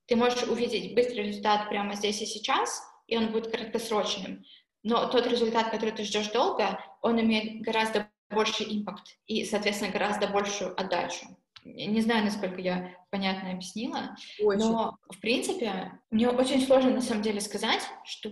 ты 0.07 0.17
можешь 0.17 0.43
увидеть 0.43 0.97
быстрый 0.97 1.29
результат 1.29 1.69
прямо 1.69 1.95
здесь 1.95 2.21
и 2.23 2.27
сейчас, 2.27 2.83
и 3.07 3.17
он 3.17 3.31
будет 3.31 3.53
краткосрочным 3.53 4.45
но 4.83 5.07
тот 5.07 5.27
результат, 5.27 5.71
который 5.71 5.93
ты 5.93 6.05
ждешь 6.05 6.29
долго, 6.29 6.83
он 7.03 7.21
имеет 7.21 7.63
гораздо 7.63 8.11
больший 8.31 8.67
импакт 8.69 9.19
и, 9.27 9.45
соответственно, 9.45 9.93
гораздо 9.93 10.29
большую 10.29 10.79
отдачу. 10.81 11.27
Не 11.65 12.01
знаю, 12.01 12.25
насколько 12.25 12.59
я 12.61 12.95
понятно 13.11 13.51
объяснила, 13.51 14.17
очень. 14.41 14.61
но, 14.61 14.97
в 15.11 15.21
принципе, 15.21 15.93
мне 16.11 16.29
очень 16.31 16.65
сложно, 16.65 16.91
на 16.91 17.03
самом 17.03 17.23
деле, 17.23 17.41
сказать, 17.41 17.83
что 18.05 18.31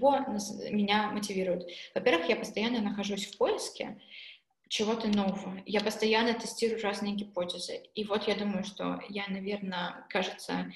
меня 0.70 1.10
мотивирует. 1.10 1.68
Во-первых, 1.94 2.28
я 2.28 2.36
постоянно 2.36 2.80
нахожусь 2.80 3.26
в 3.26 3.36
поиске 3.36 4.00
чего-то 4.68 5.08
нового. 5.08 5.60
Я 5.66 5.80
постоянно 5.80 6.34
тестирую 6.34 6.82
разные 6.82 7.14
гипотезы. 7.14 7.82
И 7.94 8.04
вот 8.04 8.26
я 8.28 8.34
думаю, 8.34 8.64
что 8.64 9.00
я, 9.10 9.24
наверное, 9.28 10.06
кажется, 10.08 10.72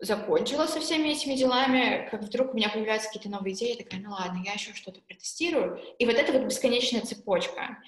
закончила 0.00 0.66
со 0.66 0.80
всеми 0.80 1.08
этими 1.08 1.34
делами, 1.34 2.08
как 2.10 2.22
вдруг 2.22 2.52
у 2.52 2.56
меня 2.56 2.70
появляются 2.70 3.08
какие-то 3.08 3.28
новые 3.28 3.54
идеи, 3.54 3.70
я 3.70 3.84
такая, 3.84 4.00
ну 4.00 4.10
ладно, 4.10 4.42
я 4.44 4.54
еще 4.54 4.74
что-то 4.74 5.00
протестирую. 5.02 5.78
И 5.98 6.06
вот 6.06 6.14
это 6.14 6.32
вот 6.32 6.44
бесконечная 6.44 7.02
цепочка. 7.02 7.78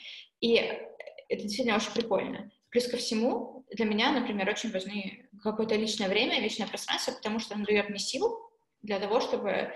И 0.41 0.55
это 0.55 1.43
действительно 1.43 1.77
очень 1.77 1.93
прикольно. 1.93 2.51
Плюс 2.71 2.87
ко 2.87 2.97
всему, 2.97 3.65
для 3.71 3.85
меня, 3.85 4.13
например, 4.13 4.49
очень 4.49 4.71
важны 4.71 5.29
какое-то 5.43 5.75
личное 5.75 6.09
время, 6.09 6.41
личное 6.41 6.67
пространство, 6.67 7.13
потому 7.13 7.39
что 7.39 7.55
оно 7.55 7.65
дает 7.65 7.89
мне 7.89 7.99
сил 7.99 8.39
для 8.83 8.99
того, 8.99 9.21
чтобы 9.21 9.73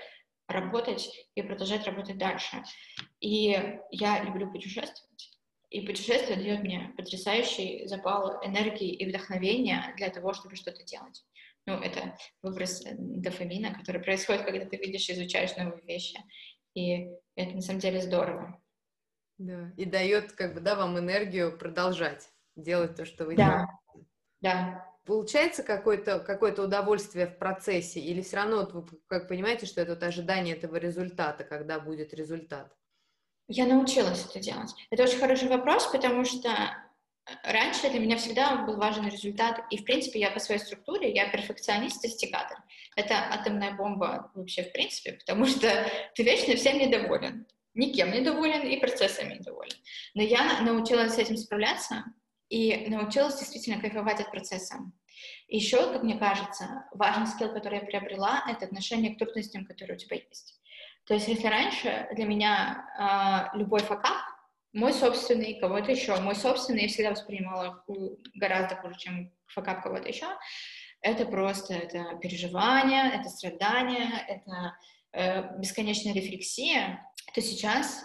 работать 0.49 1.11
и 1.35 1.43
продолжать 1.43 1.87
работать 1.87 2.19
дальше. 2.19 2.63
И 3.21 3.59
я 3.91 4.23
люблю 4.23 4.51
путешествовать. 4.51 5.31
И 5.71 5.81
путешествие 5.81 6.37
дает 6.37 6.63
мне 6.63 6.93
потрясающий 6.97 7.87
запал 7.87 8.45
энергии 8.45 8.93
и 8.93 9.07
вдохновения 9.07 9.93
для 9.97 10.11
того, 10.11 10.33
чтобы 10.33 10.55
что-то 10.55 10.85
делать. 10.85 11.25
Ну, 11.67 11.75
это 11.81 12.17
выброс 12.43 12.85
э, 12.87 12.95
дофамина, 12.97 13.75
который 13.75 14.01
происходит, 14.01 14.45
когда 14.45 14.65
ты 14.65 14.77
видишь, 14.77 15.11
изучаешь 15.11 15.57
новые 15.57 15.83
вещи. 15.85 16.19
И 16.75 17.09
это 17.35 17.55
на 17.55 17.61
самом 17.61 17.81
деле 17.81 18.01
здорово. 18.01 18.63
Да, 19.39 19.73
и 19.77 19.85
дает 19.85 20.33
как 20.33 20.55
бы, 20.55 20.61
да, 20.61 20.77
вам 20.77 20.99
энергию 20.99 21.57
продолжать 21.59 22.31
делать 22.55 22.95
то, 22.95 23.05
что 23.05 23.25
вы 23.25 23.37
да. 23.37 23.45
делаете. 23.45 23.73
Да. 24.41 24.97
Получается 25.05 25.63
какое-то 25.63 26.21
какое 26.21 26.53
удовольствие 26.53 27.27
в 27.27 27.39
процессе, 27.39 28.01
или 28.01 28.23
все 28.23 28.37
равно 28.37 28.59
вот 28.59 28.73
вы 28.73 28.99
как 29.07 29.29
понимаете, 29.29 29.67
что 29.67 29.81
это 29.81 29.95
вот 29.95 30.03
ожидание 30.03 30.57
этого 30.57 30.77
результата, 30.77 31.45
когда 31.45 31.79
будет 31.79 32.15
результат? 32.15 32.75
Я 33.49 33.67
научилась 33.67 34.27
это 34.29 34.41
делать. 34.41 34.73
Это 34.91 35.05
очень 35.05 35.19
хороший 35.19 35.49
вопрос, 35.49 35.87
потому 35.93 36.25
что 36.25 36.51
раньше 37.43 37.91
для 37.91 38.01
меня 38.01 38.17
всегда 38.17 38.57
был 38.65 38.77
важен 38.77 39.07
результат, 39.09 39.61
и, 39.71 39.79
в 39.79 39.85
принципе, 39.85 40.21
я 40.21 40.31
по 40.31 40.39
своей 40.39 40.61
структуре, 40.61 41.13
я 41.13 41.29
перфекционист-достигатор. 41.29 42.59
Это 42.95 43.15
атомная 43.15 43.73
бомба 43.73 44.31
вообще, 44.35 44.63
в 44.63 44.73
принципе, 44.73 45.13
потому 45.13 45.47
что 45.47 45.87
ты 46.15 46.23
вечно 46.23 46.55
всем 46.57 46.79
недоволен. 46.79 47.47
Никем 47.75 48.11
недоволен 48.11 48.63
и 48.63 48.79
процессами 48.79 49.35
недоволен. 49.35 49.77
Но 50.15 50.23
я 50.23 50.63
научилась 50.63 51.15
с 51.15 51.19
этим 51.19 51.37
справляться 51.37 52.05
и 52.49 52.87
научилась 52.89 53.39
действительно 53.39 53.81
кайфовать 53.81 54.21
от 54.21 54.31
процесса. 54.31 54.77
Еще, 55.49 55.93
как 55.93 56.03
мне 56.03 56.17
кажется, 56.17 56.87
важный 56.93 57.27
скилл, 57.27 57.53
который 57.53 57.81
я 57.81 57.85
приобрела, 57.85 58.45
это 58.49 58.67
отношение 58.67 59.15
к 59.15 59.19
трудностям, 59.19 59.67
которые 59.67 59.97
у 59.97 59.99
тебя 59.99 60.17
есть. 60.17 60.61
То 61.07 61.15
есть, 61.15 61.29
если 61.29 61.47
раньше 61.47 62.09
для 62.15 62.25
меня 62.25 63.53
э, 63.55 63.59
любой 63.59 63.81
факап 63.81 64.17
мой 64.73 64.93
собственный, 64.93 65.59
кого-то 65.59 65.91
еще. 65.93 66.17
Мой 66.21 66.35
собственный 66.35 66.83
я 66.83 66.89
всегда 66.89 67.11
воспринимала 67.11 67.85
гораздо 68.35 68.77
хуже, 68.77 68.99
чем 68.99 69.33
факап 69.47 69.83
кого-то 69.83 70.09
еще. 70.09 70.27
Это 71.01 71.25
просто 71.27 71.75
это 71.75 72.19
переживание, 72.21 73.13
это 73.15 73.29
страдание, 73.29 74.25
это 74.29 74.77
э, 75.13 75.59
бесконечная 75.59 76.15
рефлексия. 76.15 77.07
То 77.35 77.41
сейчас 77.41 78.05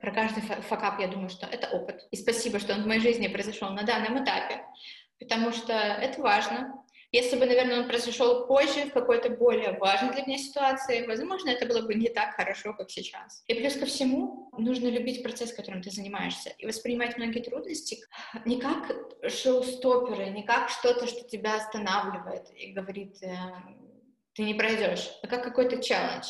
про 0.00 0.12
каждый 0.12 0.42
факап 0.42 1.00
я 1.00 1.08
думаю, 1.08 1.28
что 1.28 1.46
это 1.46 1.68
опыт. 1.68 2.06
И 2.10 2.16
спасибо, 2.16 2.58
что 2.58 2.74
он 2.74 2.82
в 2.82 2.86
моей 2.86 3.00
жизни 3.00 3.28
произошел 3.28 3.70
на 3.70 3.82
данном 3.82 4.22
этапе, 4.22 4.64
потому 5.18 5.52
что 5.52 5.72
это 5.72 6.20
важно. 6.20 6.82
Если 7.12 7.36
бы, 7.36 7.46
наверное, 7.46 7.80
он 7.80 7.88
произошел 7.88 8.46
позже, 8.46 8.86
в 8.86 8.92
какой-то 8.92 9.30
более 9.30 9.72
важной 9.78 10.12
для 10.12 10.24
меня 10.24 10.38
ситуации, 10.38 11.06
возможно, 11.06 11.50
это 11.50 11.66
было 11.66 11.82
бы 11.82 11.94
не 11.94 12.08
так 12.08 12.34
хорошо, 12.34 12.74
как 12.74 12.90
сейчас. 12.90 13.42
И 13.46 13.54
плюс 13.54 13.74
ко 13.74 13.86
всему, 13.86 14.50
нужно 14.58 14.88
любить 14.88 15.22
процесс, 15.22 15.52
которым 15.52 15.82
ты 15.82 15.90
занимаешься, 15.90 16.50
и 16.58 16.66
воспринимать 16.66 17.16
многие 17.16 17.40
трудности 17.40 17.98
не 18.44 18.60
как 18.60 18.92
шоу-стоперы, 19.28 20.30
не 20.30 20.42
как 20.42 20.68
что-то, 20.68 21.06
что 21.06 21.28
тебя 21.28 21.56
останавливает 21.56 22.46
и 22.56 22.72
говорит, 22.72 23.22
э, 23.22 23.36
ты 24.34 24.42
не 24.42 24.54
пройдешь, 24.54 25.10
а 25.22 25.26
как 25.28 25.44
какой-то 25.44 25.82
челлендж 25.82 26.26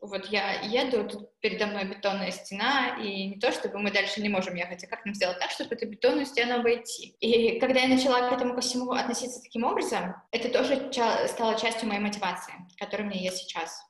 вот 0.00 0.26
я 0.26 0.60
еду, 0.60 1.08
тут 1.08 1.30
передо 1.40 1.66
мной 1.66 1.84
бетонная 1.84 2.30
стена, 2.30 2.96
и 3.00 3.28
не 3.28 3.40
то, 3.40 3.50
чтобы 3.52 3.78
мы 3.78 3.90
дальше 3.90 4.20
не 4.20 4.28
можем 4.28 4.54
ехать, 4.54 4.84
а 4.84 4.86
как 4.86 5.04
нам 5.04 5.14
сделать 5.14 5.38
так, 5.38 5.50
чтобы 5.50 5.74
эту 5.74 5.88
бетонную 5.88 6.26
стену 6.26 6.56
обойти. 6.56 7.16
И 7.20 7.58
когда 7.58 7.80
я 7.80 7.88
начала 7.88 8.28
к 8.28 8.32
этому 8.32 8.54
ко 8.54 8.60
всему 8.60 8.92
относиться 8.92 9.42
таким 9.42 9.64
образом, 9.64 10.14
это 10.30 10.48
тоже 10.50 10.90
стало 11.28 11.58
частью 11.58 11.88
моей 11.88 12.00
мотивации, 12.00 12.54
которая 12.78 13.06
у 13.06 13.10
меня 13.10 13.20
есть 13.20 13.38
сейчас. 13.38 13.80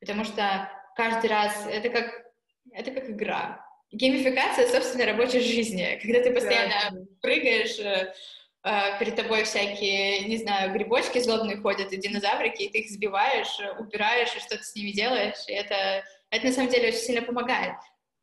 Потому 0.00 0.24
что 0.24 0.70
каждый 0.96 1.28
раз 1.28 1.66
это 1.66 1.88
как, 1.90 2.24
это 2.72 2.90
как 2.92 3.10
игра. 3.10 3.64
Геймификация 3.90 4.68
собственной 4.68 5.06
рабочей 5.06 5.40
жизни, 5.40 5.98
когда 6.02 6.22
ты 6.22 6.32
постоянно 6.32 6.90
да. 6.90 6.98
прыгаешь, 7.22 7.78
э, 8.68 8.98
перед 8.98 9.16
тобой 9.16 9.44
всякие, 9.44 10.20
не 10.28 10.36
знаю, 10.36 10.72
грибочки 10.72 11.18
злобные 11.18 11.56
ходят 11.56 11.92
и 11.92 11.96
динозаврики, 11.96 12.62
и 12.62 12.70
ты 12.70 12.78
их 12.78 12.90
сбиваешь, 12.90 13.58
убираешь, 13.78 14.34
и 14.36 14.40
что-то 14.40 14.62
с 14.62 14.74
ними 14.74 14.90
делаешь, 14.90 15.48
и 15.48 15.52
это, 15.52 16.04
это 16.30 16.46
на 16.46 16.52
самом 16.52 16.70
деле 16.70 16.88
очень 16.88 16.98
сильно 16.98 17.22
помогает. 17.22 17.76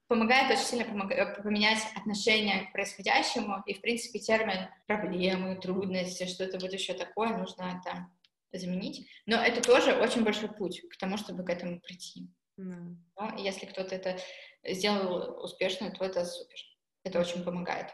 Помогает 0.07 0.51
очень 0.51 0.65
сильно 0.65 0.85
помог... 0.85 1.11
Э, 1.11 1.41
поменять 1.41 1.79
отношение 1.95 2.67
к 2.67 2.73
происходящему, 2.73 3.63
и, 3.65 3.73
в 3.73 3.81
принципе, 3.81 4.19
термин 4.19 4.69
проблемы, 4.85 5.55
трудности, 5.55 6.27
что-то 6.27 6.59
вот 6.59 6.71
еще 6.71 6.93
такое 6.93 7.29
нужно 7.29 7.81
там 7.83 8.11
заменить. 8.51 9.07
Но 9.25 9.37
это 9.37 9.61
тоже 9.61 9.93
очень 9.93 10.23
большой 10.23 10.49
путь 10.49 10.81
к 10.89 10.97
тому, 10.97 11.17
чтобы 11.17 11.43
к 11.43 11.49
этому 11.49 11.79
прийти. 11.79 12.29
Mm. 12.59 12.95
Но 13.17 13.37
если 13.37 13.65
кто-то 13.65 13.95
это 13.95 14.17
сделал 14.63 15.43
успешно, 15.43 15.91
то 15.91 16.05
это 16.05 16.23
супер. 16.23 16.57
Это 17.03 17.19
очень 17.19 17.43
помогает. 17.43 17.87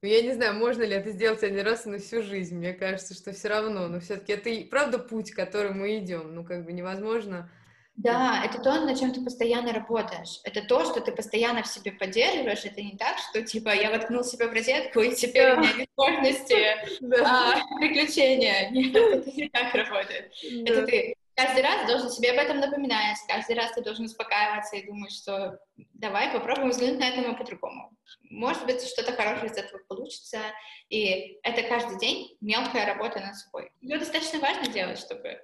Ну, 0.00 0.08
я 0.08 0.22
не 0.22 0.32
знаю, 0.32 0.54
можно 0.54 0.84
ли 0.84 0.94
это 0.94 1.10
сделать 1.10 1.42
один 1.42 1.64
раз 1.66 1.84
на 1.84 1.98
всю 1.98 2.22
жизнь. 2.22 2.56
Мне 2.56 2.72
кажется, 2.72 3.14
что 3.14 3.32
все 3.32 3.48
равно. 3.48 3.88
Но 3.88 3.98
все-таки 3.98 4.32
это 4.32 4.48
и 4.48 4.64
правда 4.64 4.98
путь, 4.98 5.32
который 5.32 5.72
мы 5.72 5.98
идем. 5.98 6.34
Ну, 6.34 6.44
как 6.44 6.64
бы 6.64 6.72
невозможно. 6.72 7.50
Да, 7.96 8.44
это 8.44 8.62
то, 8.62 8.80
над 8.84 8.96
чем 8.96 9.12
ты 9.12 9.20
постоянно 9.24 9.72
работаешь. 9.72 10.38
Это 10.44 10.62
то, 10.62 10.84
что 10.84 11.00
ты 11.00 11.10
постоянно 11.10 11.64
в 11.64 11.66
себе 11.66 11.90
поддерживаешь. 11.90 12.64
Это 12.64 12.80
не 12.80 12.96
так, 12.96 13.18
что 13.18 13.42
типа 13.42 13.70
я 13.70 13.90
воткнул 13.90 14.22
себя 14.22 14.46
в 14.46 14.52
розетку, 14.52 15.00
и 15.00 15.16
теперь 15.16 15.54
у 15.54 15.56
меня 15.58 15.72
нет 15.72 15.88
возможности 15.96 16.76
а, 17.24 17.56
приключения. 17.80 18.70
Нет, 18.70 18.94
это 18.94 19.30
не 19.32 19.48
так 19.48 19.74
работает. 19.74 20.32
Это 20.64 20.86
ты 20.86 21.16
каждый 21.38 21.62
раз 21.62 21.86
должен 21.86 22.10
себе 22.10 22.32
об 22.32 22.38
этом 22.38 22.58
напоминать, 22.58 23.16
каждый 23.28 23.54
раз 23.54 23.70
ты 23.70 23.80
должен 23.80 24.06
успокаиваться 24.06 24.74
и 24.74 24.84
думать, 24.84 25.12
что 25.12 25.60
давай 25.94 26.32
попробуем 26.32 26.70
взглянуть 26.70 26.98
на 26.98 27.08
это 27.10 27.32
по-другому. 27.34 27.96
Может 28.24 28.66
быть, 28.66 28.82
что-то 28.82 29.12
хорошее 29.12 29.52
из 29.52 29.56
этого 29.56 29.80
получится, 29.86 30.40
и 30.88 31.38
это 31.44 31.62
каждый 31.62 31.96
день 32.00 32.36
мелкая 32.40 32.86
работа 32.86 33.20
над 33.20 33.36
собой. 33.36 33.70
Ее 33.80 33.98
достаточно 33.98 34.40
важно 34.40 34.66
делать, 34.66 34.98
чтобы 34.98 35.40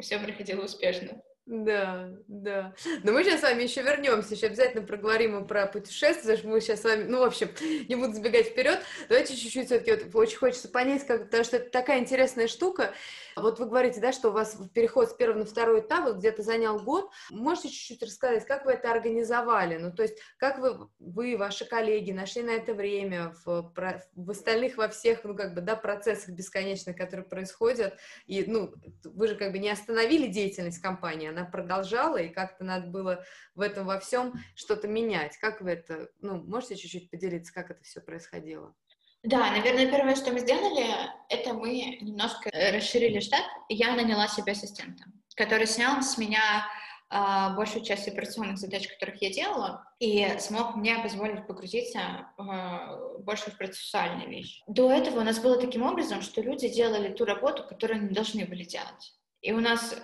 все 0.00 0.18
проходило 0.18 0.64
успешно. 0.64 1.20
Да, 1.48 2.10
да. 2.26 2.74
Но 3.04 3.12
мы 3.12 3.24
сейчас 3.24 3.40
с 3.40 3.42
вами 3.42 3.62
еще 3.62 3.80
вернемся, 3.80 4.34
еще 4.34 4.48
обязательно 4.48 4.86
проговорим 4.86 5.46
про 5.46 5.64
путешествия, 5.66 6.20
потому 6.20 6.38
что 6.38 6.48
мы 6.48 6.60
сейчас 6.60 6.82
с 6.82 6.84
вами, 6.84 7.04
ну, 7.04 7.20
в 7.20 7.22
общем, 7.22 7.48
не 7.88 7.96
буду 7.96 8.12
забегать 8.12 8.48
вперед. 8.48 8.80
Давайте 9.08 9.34
чуть-чуть 9.34 9.64
все-таки 9.64 9.92
вот, 9.92 10.14
очень 10.14 10.36
хочется 10.36 10.68
понять, 10.68 11.06
как, 11.06 11.24
потому 11.24 11.44
что 11.44 11.56
это 11.56 11.70
такая 11.70 12.00
интересная 12.00 12.48
штука. 12.48 12.92
Вот 13.34 13.58
вы 13.60 13.66
говорите, 13.66 13.98
да, 13.98 14.12
что 14.12 14.28
у 14.28 14.32
вас 14.32 14.58
переход 14.74 15.08
с 15.08 15.14
первого 15.14 15.38
на 15.38 15.44
второй 15.46 15.80
этап 15.80 16.04
вот 16.04 16.16
где-то 16.16 16.42
занял 16.42 16.78
год. 16.80 17.10
Можете 17.30 17.70
чуть-чуть 17.70 18.02
рассказать, 18.02 18.44
как 18.44 18.66
вы 18.66 18.72
это 18.72 18.90
организовали? 18.90 19.78
Ну, 19.78 19.90
то 19.90 20.02
есть, 20.02 20.18
как 20.36 20.58
вы, 20.58 20.88
вы, 20.98 21.38
ваши 21.38 21.64
коллеги 21.64 22.12
нашли 22.12 22.42
на 22.42 22.50
это 22.50 22.74
время 22.74 23.34
в, 23.46 23.72
в 24.14 24.30
остальных, 24.30 24.76
во 24.76 24.88
всех, 24.88 25.24
ну, 25.24 25.34
как 25.34 25.54
бы, 25.54 25.62
да, 25.62 25.76
процессах 25.76 26.34
бесконечных, 26.34 26.94
которые 26.94 27.26
происходят? 27.26 27.96
И, 28.26 28.44
ну, 28.46 28.74
вы 29.04 29.28
же 29.28 29.36
как 29.36 29.52
бы 29.52 29.58
не 29.58 29.70
остановили 29.70 30.26
деятельность 30.26 30.82
компании, 30.82 31.37
она 31.38 31.48
продолжала, 31.48 32.16
и 32.16 32.28
как-то 32.28 32.64
надо 32.64 32.88
было 32.88 33.24
в 33.54 33.60
этом 33.60 33.86
во 33.86 33.98
всем 34.00 34.34
что-то 34.54 34.88
менять. 34.88 35.36
Как 35.38 35.60
вы 35.60 35.70
это, 35.70 36.08
ну, 36.20 36.42
можете 36.42 36.76
чуть-чуть 36.76 37.10
поделиться, 37.10 37.54
как 37.54 37.70
это 37.70 37.82
все 37.82 38.00
происходило? 38.00 38.74
Да, 39.22 39.50
наверное, 39.50 39.90
первое, 39.90 40.14
что 40.14 40.32
мы 40.32 40.40
сделали, 40.40 40.86
это 41.28 41.52
мы 41.52 41.98
немножко 42.00 42.50
расширили 42.52 43.20
штат, 43.20 43.44
и 43.68 43.74
я 43.74 43.94
наняла 43.94 44.28
себе 44.28 44.52
ассистента, 44.52 45.04
который 45.36 45.66
снял 45.66 46.02
с 46.02 46.18
меня 46.18 46.66
Uh, 47.10 47.56
большую 47.56 47.86
часть 47.86 48.06
операционных 48.06 48.58
задач, 48.58 48.86
которых 48.86 49.22
я 49.22 49.32
делала, 49.32 49.82
и 49.98 50.28
смог 50.40 50.76
мне 50.76 50.98
позволить 50.98 51.46
погрузиться 51.46 52.00
uh, 52.36 53.16
больше 53.20 53.50
в 53.50 53.56
процессуальные 53.56 54.28
вещи. 54.28 54.62
До 54.66 54.92
этого 54.92 55.20
у 55.20 55.24
нас 55.24 55.38
было 55.38 55.58
таким 55.58 55.84
образом, 55.84 56.20
что 56.20 56.42
люди 56.42 56.68
делали 56.68 57.10
ту 57.10 57.24
работу, 57.24 57.64
которую 57.66 58.00
они 58.00 58.10
должны 58.10 58.44
были 58.44 58.62
делать. 58.62 59.14
И 59.40 59.54
у 59.54 59.60
нас 59.60 59.96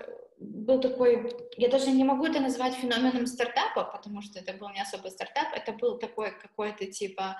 был 0.44 0.80
такой, 0.80 1.32
я 1.56 1.68
даже 1.68 1.90
не 1.90 2.04
могу 2.04 2.26
это 2.26 2.40
назвать 2.40 2.74
феноменом 2.74 3.26
стартапа, 3.26 3.84
потому 3.84 4.22
что 4.22 4.38
это 4.38 4.52
был 4.52 4.70
не 4.70 4.80
особо 4.80 5.08
стартап, 5.08 5.48
это 5.54 5.72
был 5.72 5.98
такой 5.98 6.32
какой-то 6.38 6.86
типа 6.86 7.36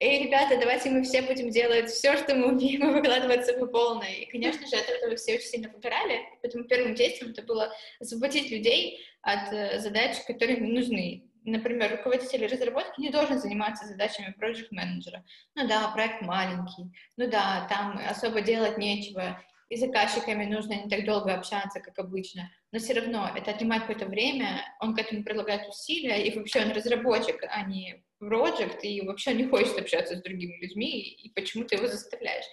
эй, 0.00 0.24
ребята, 0.24 0.58
давайте 0.58 0.90
мы 0.90 1.02
все 1.02 1.22
будем 1.22 1.50
делать 1.50 1.90
все, 1.90 2.16
что 2.16 2.34
мы 2.34 2.48
умеем, 2.48 2.88
и 2.88 2.92
выкладываться 2.92 3.54
по 3.54 3.66
полной. 3.66 4.14
И, 4.14 4.30
конечно 4.30 4.66
же, 4.66 4.76
от 4.76 4.88
этого 4.88 5.16
все 5.16 5.34
очень 5.34 5.46
сильно 5.46 5.68
выгорали, 5.68 6.20
поэтому 6.42 6.64
первым 6.64 6.94
действием 6.94 7.32
это 7.32 7.42
было 7.42 7.72
освободить 8.00 8.50
людей 8.50 9.00
от 9.22 9.52
э, 9.52 9.80
задач, 9.80 10.16
которые 10.26 10.58
им 10.58 10.74
нужны. 10.74 11.24
Например, 11.44 11.90
руководитель 11.90 12.46
разработки 12.46 13.00
не 13.00 13.10
должен 13.10 13.38
заниматься 13.38 13.86
задачами 13.86 14.32
проект 14.32 14.72
менеджера 14.72 15.24
Ну 15.54 15.68
да, 15.68 15.88
проект 15.88 16.22
маленький, 16.22 16.90
ну 17.16 17.28
да, 17.30 17.66
там 17.68 18.00
особо 18.08 18.40
делать 18.40 18.78
нечего, 18.78 19.40
и 19.74 19.76
заказчиками 19.76 20.44
нужно 20.44 20.74
не 20.74 20.88
так 20.88 21.04
долго 21.04 21.34
общаться, 21.34 21.80
как 21.80 21.98
обычно, 21.98 22.50
но 22.70 22.78
все 22.78 22.94
равно 22.94 23.28
это 23.34 23.50
отнимает 23.50 23.82
какое-то 23.82 24.06
время, 24.06 24.62
он 24.80 24.94
к 24.94 25.00
этому 25.00 25.24
прилагает 25.24 25.68
усилия, 25.68 26.24
и 26.24 26.36
вообще 26.36 26.62
он 26.62 26.70
разработчик, 26.70 27.42
а 27.48 27.62
не 27.62 28.04
project, 28.22 28.82
и 28.82 29.04
вообще 29.04 29.34
не 29.34 29.44
хочет 29.44 29.76
общаться 29.78 30.16
с 30.16 30.22
другими 30.22 30.56
людьми, 30.60 31.00
и 31.00 31.28
почему 31.30 31.64
ты 31.64 31.74
его 31.74 31.88
заставляешь. 31.88 32.44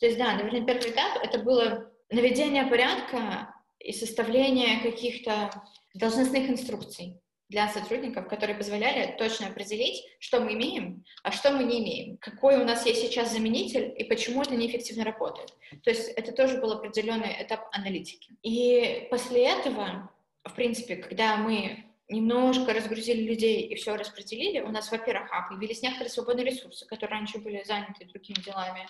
То 0.00 0.06
есть, 0.06 0.18
да, 0.18 0.32
наверное, 0.32 0.64
первый 0.64 0.90
этап— 0.90 1.18
это 1.22 1.38
было 1.40 1.92
наведение 2.10 2.64
порядка 2.64 3.54
и 3.78 3.92
составление 3.92 4.80
каких-то 4.80 5.50
должностных 5.94 6.48
инструкций 6.48 7.20
для 7.50 7.68
сотрудников, 7.68 8.28
которые 8.28 8.56
позволяли 8.56 9.16
точно 9.18 9.48
определить, 9.48 10.04
что 10.20 10.40
мы 10.40 10.54
имеем, 10.54 11.04
а 11.24 11.32
что 11.32 11.50
мы 11.50 11.64
не 11.64 11.80
имеем, 11.80 12.16
какой 12.18 12.56
у 12.56 12.64
нас 12.64 12.86
есть 12.86 13.02
сейчас 13.02 13.32
заменитель 13.32 13.92
и 13.98 14.04
почему 14.04 14.42
это 14.42 14.54
неэффективно 14.54 15.04
работает. 15.04 15.52
То 15.82 15.90
есть 15.90 16.08
это 16.10 16.32
тоже 16.32 16.60
был 16.60 16.72
определенный 16.72 17.36
этап 17.42 17.68
аналитики. 17.72 18.36
И 18.42 19.08
после 19.10 19.46
этого, 19.46 20.10
в 20.44 20.54
принципе, 20.54 20.96
когда 20.96 21.36
мы 21.36 21.84
немножко 22.08 22.72
разгрузили 22.72 23.22
людей 23.22 23.62
и 23.62 23.74
все 23.74 23.96
распределили, 23.96 24.60
у 24.60 24.68
нас, 24.68 24.90
во-первых, 24.90 25.28
а, 25.32 25.48
появились 25.48 25.82
некоторые 25.82 26.10
свободные 26.10 26.46
ресурсы, 26.46 26.86
которые 26.86 27.18
раньше 27.18 27.38
были 27.38 27.64
заняты 27.64 28.04
другими 28.04 28.40
делами, 28.44 28.86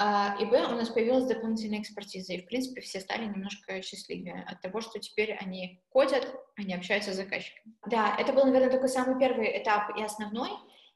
и, 0.00 0.44
б, 0.46 0.66
у 0.66 0.76
нас 0.76 0.88
появилась 0.88 1.26
дополнительная 1.26 1.80
экспертиза, 1.80 2.32
и, 2.32 2.40
в 2.40 2.46
принципе, 2.46 2.80
все 2.80 3.00
стали 3.00 3.26
немножко 3.26 3.82
счастливее 3.82 4.44
от 4.48 4.60
того, 4.62 4.80
что 4.80 4.98
теперь 4.98 5.32
они 5.34 5.82
кодят, 5.90 6.26
они 6.56 6.74
общаются 6.74 7.12
с 7.12 7.16
заказчиком. 7.16 7.76
Да, 7.86 8.16
это 8.18 8.32
был, 8.32 8.44
наверное, 8.46 8.70
такой 8.70 8.88
самый 8.88 9.18
первый 9.18 9.62
этап 9.62 9.96
и 9.98 10.02
основной, 10.02 10.50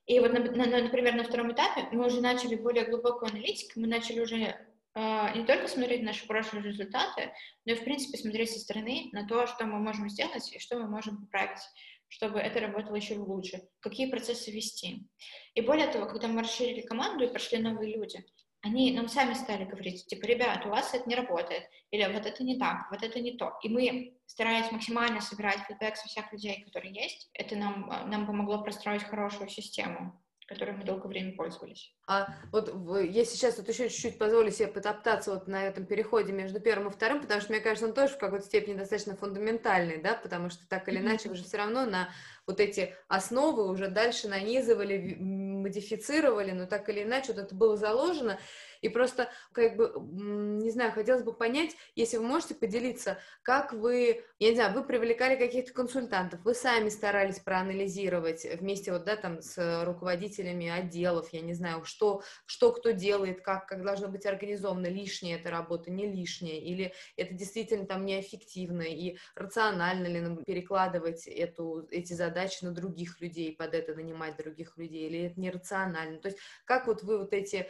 и 0.06 0.20
вот, 0.20 0.32
например, 0.32 1.14
на 1.14 1.24
втором 1.24 1.52
этапе 1.52 1.88
мы 1.92 2.06
уже 2.06 2.20
начали 2.20 2.54
более 2.54 2.84
глубокую 2.84 3.30
аналитику, 3.30 3.80
мы 3.80 3.86
начали 3.86 4.20
уже 4.20 4.56
Uh, 4.96 5.36
не 5.36 5.44
только 5.44 5.66
смотреть 5.66 6.04
наши 6.04 6.24
прошлые 6.24 6.62
результаты, 6.62 7.32
но 7.64 7.72
и, 7.72 7.74
в 7.74 7.82
принципе, 7.82 8.16
смотреть 8.16 8.52
со 8.52 8.60
стороны 8.60 9.08
на 9.10 9.26
то, 9.26 9.48
что 9.48 9.66
мы 9.66 9.80
можем 9.80 10.08
сделать 10.08 10.52
и 10.52 10.60
что 10.60 10.78
мы 10.78 10.86
можем 10.86 11.16
поправить, 11.16 11.58
чтобы 12.06 12.38
это 12.38 12.60
работало 12.60 12.94
еще 12.94 13.16
лучше, 13.16 13.60
какие 13.80 14.08
процессы 14.08 14.52
вести. 14.52 15.08
И 15.54 15.60
более 15.62 15.88
того, 15.88 16.06
когда 16.06 16.28
мы 16.28 16.42
расширили 16.42 16.80
команду 16.82 17.24
и 17.24 17.28
прошли 17.28 17.58
новые 17.58 17.96
люди, 17.96 18.24
они 18.64 18.92
нам 18.92 19.08
сами 19.08 19.34
стали 19.34 19.64
говорить, 19.64 20.06
типа, 20.06 20.24
ребят, 20.24 20.64
у 20.64 20.70
вас 20.70 20.94
это 20.94 21.08
не 21.08 21.14
работает, 21.14 21.68
или 21.90 22.04
вот 22.10 22.24
это 22.24 22.42
не 22.42 22.58
так, 22.58 22.90
вот 22.90 23.02
это 23.02 23.20
не 23.20 23.32
то. 23.32 23.58
И 23.62 23.68
мы 23.68 24.16
старались 24.26 24.72
максимально 24.72 25.20
собирать 25.20 25.60
фидбэк 25.68 25.96
со 25.96 26.08
всех 26.08 26.32
людей, 26.32 26.64
которые 26.64 26.94
есть. 26.94 27.28
Это 27.34 27.56
нам, 27.56 27.88
нам 28.06 28.26
помогло 28.26 28.62
простроить 28.62 29.02
хорошую 29.02 29.50
систему 29.50 30.18
которой 30.46 30.72
мы 30.72 30.84
долгое 30.84 31.08
время 31.08 31.34
пользовались. 31.34 31.94
А 32.06 32.28
вот 32.52 32.68
я 33.02 33.24
сейчас 33.24 33.56
вот 33.58 33.68
еще 33.68 33.88
чуть-чуть 33.88 34.18
позволю 34.18 34.50
себе 34.50 34.68
потоптаться 34.68 35.32
вот 35.32 35.48
на 35.48 35.66
этом 35.66 35.86
переходе 35.86 36.32
между 36.32 36.60
первым 36.60 36.88
и 36.88 36.90
вторым, 36.90 37.20
потому 37.20 37.40
что, 37.40 37.52
мне 37.52 37.60
кажется, 37.60 37.86
он 37.86 37.94
тоже 37.94 38.14
в 38.14 38.18
какой-то 38.18 38.44
степени 38.44 38.74
достаточно 38.74 39.16
фундаментальный, 39.16 40.02
да, 40.02 40.14
потому 40.14 40.50
что 40.50 40.68
так 40.68 40.88
или 40.88 40.98
иначе 40.98 41.28
вы 41.28 41.36
же 41.36 41.44
все 41.44 41.56
равно 41.56 41.86
на 41.86 42.10
вот 42.46 42.60
эти 42.60 42.94
основы 43.08 43.70
уже 43.70 43.88
дальше 43.88 44.28
нанизывали, 44.28 45.16
модифицировали, 45.18 46.50
но 46.50 46.66
так 46.66 46.88
или 46.90 47.02
иначе 47.02 47.32
вот 47.32 47.42
это 47.42 47.54
было 47.54 47.76
заложено, 47.76 48.38
и 48.84 48.90
просто, 48.90 49.30
как 49.52 49.76
бы, 49.76 49.94
не 49.96 50.70
знаю, 50.70 50.92
хотелось 50.92 51.22
бы 51.22 51.32
понять, 51.32 51.74
если 51.94 52.18
вы 52.18 52.24
можете 52.24 52.54
поделиться, 52.54 53.18
как 53.42 53.72
вы, 53.72 54.22
я 54.38 54.50
не 54.50 54.56
знаю, 54.56 54.74
вы 54.74 54.84
привлекали 54.84 55.36
каких-то 55.36 55.72
консультантов, 55.72 56.40
вы 56.44 56.54
сами 56.54 56.90
старались 56.90 57.38
проанализировать 57.38 58.46
вместе 58.60 58.92
вот, 58.92 59.04
да, 59.04 59.16
там, 59.16 59.40
с 59.40 59.84
руководителями 59.86 60.68
отделов, 60.68 61.32
я 61.32 61.40
не 61.40 61.54
знаю, 61.54 61.84
что, 61.84 62.22
что 62.44 62.72
кто 62.72 62.90
делает, 62.90 63.40
как, 63.40 63.66
как 63.66 63.82
должно 63.82 64.08
быть 64.08 64.26
организовано, 64.26 64.88
лишняя 64.88 65.38
эта 65.38 65.50
работа, 65.50 65.90
не 65.90 66.06
лишняя, 66.06 66.60
или 66.60 66.92
это 67.16 67.32
действительно 67.32 67.86
там 67.86 68.04
неэффективно, 68.04 68.82
и 68.82 69.16
рационально 69.34 70.08
ли 70.08 70.20
нам 70.20 70.44
перекладывать 70.44 71.26
эту, 71.26 71.88
эти 71.90 72.12
задачи 72.12 72.62
на 72.62 72.72
других 72.72 73.22
людей, 73.22 73.56
под 73.56 73.72
это 73.72 73.94
нанимать 73.94 74.36
других 74.36 74.76
людей, 74.76 75.08
или 75.08 75.20
это 75.22 75.40
нерационально. 75.40 76.18
То 76.18 76.28
есть 76.28 76.38
как 76.66 76.86
вот 76.86 77.02
вы 77.02 77.18
вот 77.18 77.32
эти 77.32 77.66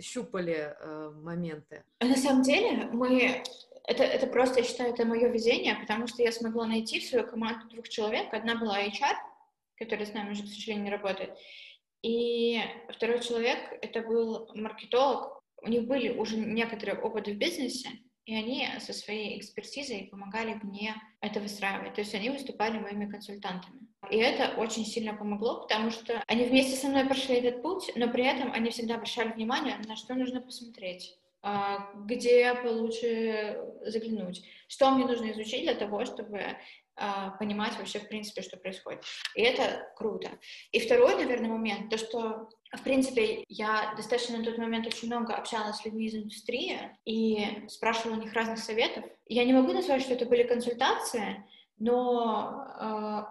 щупали 0.00 0.74
э, 0.78 1.10
моменты? 1.22 1.84
На 2.00 2.16
самом 2.16 2.42
деле 2.42 2.88
мы 2.92 3.42
это, 3.88 4.04
это 4.04 4.26
просто, 4.26 4.60
я 4.60 4.66
считаю, 4.66 4.92
это 4.92 5.06
мое 5.06 5.28
везение, 5.28 5.74
потому 5.74 6.06
что 6.06 6.22
я 6.22 6.30
смогла 6.30 6.66
найти 6.66 7.00
свою 7.00 7.26
команду 7.26 7.68
двух 7.68 7.88
человек. 7.88 8.32
Одна 8.34 8.54
была 8.56 8.82
HR, 8.84 9.16
которая 9.76 10.04
с 10.04 10.12
нами 10.12 10.32
уже, 10.32 10.42
к 10.42 10.48
сожалению, 10.48 10.84
не 10.84 10.90
работает. 10.90 11.38
И 12.02 12.60
второй 12.90 13.20
человек, 13.20 13.58
это 13.80 14.02
был 14.02 14.50
маркетолог, 14.54 15.42
у 15.62 15.68
них 15.68 15.88
были 15.88 16.10
уже 16.10 16.36
некоторые 16.36 16.98
опыты 16.98 17.32
в 17.32 17.38
бизнесе, 17.38 17.88
и 18.26 18.34
они 18.34 18.68
со 18.78 18.92
своей 18.92 19.38
экспертизой 19.38 20.08
помогали 20.10 20.60
мне 20.62 20.94
это 21.20 21.40
выстраивать. 21.40 21.94
То 21.94 22.02
есть 22.02 22.14
они 22.14 22.28
выступали 22.30 22.78
моими 22.78 23.10
консультантами. 23.10 23.87
И 24.10 24.16
это 24.16 24.60
очень 24.60 24.84
сильно 24.84 25.14
помогло, 25.14 25.62
потому 25.62 25.90
что 25.90 26.22
они 26.26 26.44
вместе 26.44 26.76
со 26.76 26.88
мной 26.88 27.04
прошли 27.04 27.36
этот 27.36 27.62
путь, 27.62 27.90
но 27.94 28.08
при 28.08 28.24
этом 28.24 28.52
они 28.52 28.70
всегда 28.70 28.94
обращали 28.96 29.32
внимание, 29.32 29.76
на 29.86 29.96
что 29.96 30.14
нужно 30.14 30.40
посмотреть 30.40 31.18
а, 31.40 31.92
где 31.94 32.54
получше 32.54 33.60
заглянуть, 33.82 34.44
что 34.66 34.90
мне 34.90 35.06
нужно 35.06 35.30
изучить 35.30 35.62
для 35.62 35.74
того, 35.74 36.04
чтобы 36.04 36.56
а, 37.00 37.30
понимать 37.30 37.76
вообще, 37.78 38.00
в 38.00 38.08
принципе, 38.08 38.42
что 38.42 38.56
происходит. 38.56 39.04
И 39.36 39.42
это 39.42 39.88
круто. 39.96 40.30
И 40.72 40.80
второй, 40.80 41.14
наверное, 41.14 41.48
момент, 41.48 41.90
то, 41.90 41.96
что, 41.96 42.48
в 42.72 42.82
принципе, 42.82 43.44
я 43.48 43.94
достаточно 43.96 44.38
на 44.38 44.44
тот 44.44 44.58
момент 44.58 44.86
очень 44.86 45.06
много 45.06 45.34
общалась 45.34 45.76
с 45.76 45.84
людьми 45.84 46.06
из 46.06 46.16
индустрии 46.16 46.76
и 47.04 47.68
спрашивала 47.68 48.16
у 48.16 48.20
них 48.20 48.32
разных 48.32 48.58
советов. 48.58 49.04
Я 49.26 49.44
не 49.44 49.52
могу 49.52 49.72
назвать, 49.72 50.02
что 50.02 50.14
это 50.14 50.26
были 50.26 50.42
консультации, 50.42 51.44
но, 51.78 52.66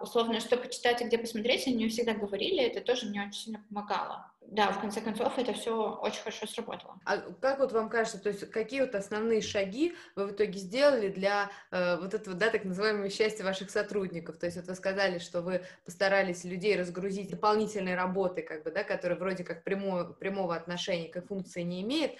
э, 0.00 0.02
условно, 0.02 0.40
что 0.40 0.56
почитать 0.56 1.02
и 1.02 1.04
где 1.04 1.18
посмотреть, 1.18 1.66
они 1.66 1.76
мне 1.76 1.88
всегда 1.88 2.14
говорили, 2.14 2.62
это 2.62 2.80
тоже 2.80 3.06
мне 3.06 3.22
очень 3.22 3.32
сильно 3.32 3.62
помогало. 3.68 4.30
Да, 4.50 4.72
в 4.72 4.80
конце 4.80 5.02
концов, 5.02 5.38
это 5.38 5.52
все 5.52 5.98
очень 6.00 6.22
хорошо 6.22 6.46
сработало. 6.46 6.98
А 7.04 7.18
как 7.18 7.58
вот 7.58 7.72
вам 7.72 7.90
кажется, 7.90 8.18
то 8.18 8.30
есть 8.30 8.50
какие 8.50 8.80
вот 8.80 8.94
основные 8.94 9.42
шаги 9.42 9.94
вы 10.16 10.26
в 10.26 10.32
итоге 10.32 10.58
сделали 10.58 11.08
для 11.08 11.50
э, 11.70 11.98
вот 12.00 12.14
этого, 12.14 12.34
да, 12.34 12.48
так 12.48 12.64
называемого 12.64 13.10
счастья 13.10 13.44
ваших 13.44 13.70
сотрудников? 13.70 14.38
То 14.38 14.46
есть 14.46 14.56
вот 14.56 14.66
вы 14.66 14.74
сказали, 14.74 15.18
что 15.18 15.42
вы 15.42 15.62
постарались 15.84 16.44
людей 16.44 16.76
разгрузить 16.76 17.30
дополнительной 17.30 17.94
работы, 17.94 18.40
как 18.40 18.62
бы, 18.62 18.70
да, 18.70 18.84
которая 18.84 19.18
вроде 19.18 19.44
как 19.44 19.64
прямого, 19.64 20.14
прямого 20.14 20.56
отношения 20.56 21.08
к 21.08 21.20
функции 21.26 21.60
не 21.60 21.82
имеет, 21.82 22.12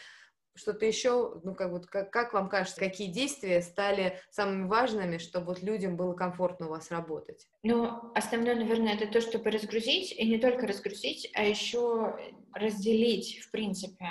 что-то 0.59 0.85
еще, 0.85 1.41
ну, 1.45 1.55
как, 1.55 1.71
вот, 1.71 1.87
как, 1.87 2.11
как 2.11 2.35
вам 2.35 2.49
кажется, 2.49 2.81
какие 2.81 3.11
действия 3.11 3.63
стали 3.63 4.21
самыми 4.31 4.67
важными, 4.69 5.19
чтобы 5.19 5.47
вот 5.47 5.63
людям 5.63 5.97
было 5.97 6.15
комфортно 6.15 6.67
у 6.67 6.71
вас 6.71 6.91
работать? 6.91 7.47
Ну, 7.63 8.13
основное, 8.15 8.55
наверное, 8.55 8.95
это 8.95 9.07
то, 9.07 9.21
чтобы 9.21 9.51
разгрузить, 9.51 10.13
и 10.13 10.29
не 10.29 10.39
только 10.39 10.67
разгрузить, 10.67 11.31
а 11.35 11.45
еще 11.45 12.17
разделить, 12.53 13.41
в 13.41 13.51
принципе, 13.51 14.07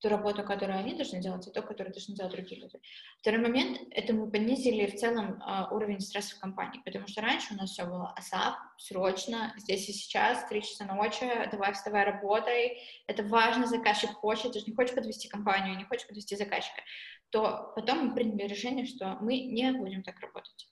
ту 0.00 0.08
работу, 0.08 0.42
которую 0.42 0.78
они 0.78 0.94
должны 0.94 1.20
делать, 1.20 1.46
и 1.46 1.50
то, 1.50 1.62
которую 1.62 1.92
должны 1.92 2.14
делать 2.14 2.32
другие 2.32 2.60
люди. 2.60 2.80
Второй 3.18 3.40
момент— 3.40 3.78
это 3.90 4.14
мы 4.14 4.30
понизили 4.30 4.86
в 4.86 4.96
целом 4.96 5.42
uh, 5.42 5.68
уровень 5.70 6.00
стресса 6.00 6.36
в 6.36 6.40
компании, 6.40 6.80
потому 6.84 7.06
что 7.06 7.20
раньше 7.20 7.52
у 7.52 7.56
нас 7.56 7.70
все 7.70 7.84
было 7.84 8.12
асап, 8.16 8.56
срочно, 8.78 9.52
здесь 9.58 9.88
и 9.88 9.92
сейчас, 9.92 10.48
три 10.48 10.62
часа 10.62 10.86
ночи, 10.86 11.26
давай 11.50 11.74
вставай, 11.74 12.04
работай, 12.04 12.78
это 13.06 13.22
важно, 13.24 13.66
заказчик 13.66 14.10
хочет, 14.10 14.52
ты 14.52 14.60
же 14.60 14.66
не 14.66 14.74
хочешь 14.74 14.94
подвести 14.94 15.28
компанию, 15.28 15.76
не 15.76 15.84
хочешь 15.84 16.06
подвести 16.06 16.34
заказчика, 16.34 16.82
то 17.30 17.72
потом 17.76 18.08
мы 18.08 18.14
приняли 18.14 18.48
решение, 18.48 18.86
что 18.86 19.18
мы 19.20 19.38
не 19.38 19.70
будем 19.72 20.02
так 20.02 20.18
работать. 20.20 20.69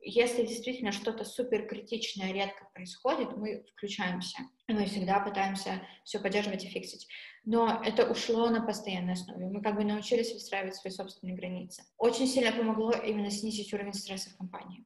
Если 0.00 0.46
действительно 0.46 0.92
что-то 0.92 1.24
супер 1.24 1.66
критичное 1.66 2.32
редко 2.32 2.68
происходит, 2.72 3.36
мы 3.36 3.64
включаемся. 3.72 4.38
Мы 4.66 4.86
всегда 4.86 5.20
пытаемся 5.20 5.82
все 6.04 6.18
поддерживать 6.18 6.64
и 6.64 6.68
фиксить. 6.68 7.06
Но 7.44 7.82
это 7.84 8.10
ушло 8.10 8.48
на 8.48 8.64
постоянной 8.64 9.14
основе. 9.14 9.46
Мы 9.46 9.62
как 9.62 9.76
бы 9.76 9.84
научились 9.84 10.32
выстраивать 10.32 10.76
свои 10.76 10.92
собственные 10.92 11.36
границы. 11.36 11.82
Очень 11.96 12.26
сильно 12.26 12.52
помогло 12.52 12.92
именно 12.92 13.30
снизить 13.30 13.72
уровень 13.72 13.94
стресса 13.94 14.30
в 14.30 14.36
компании. 14.36 14.84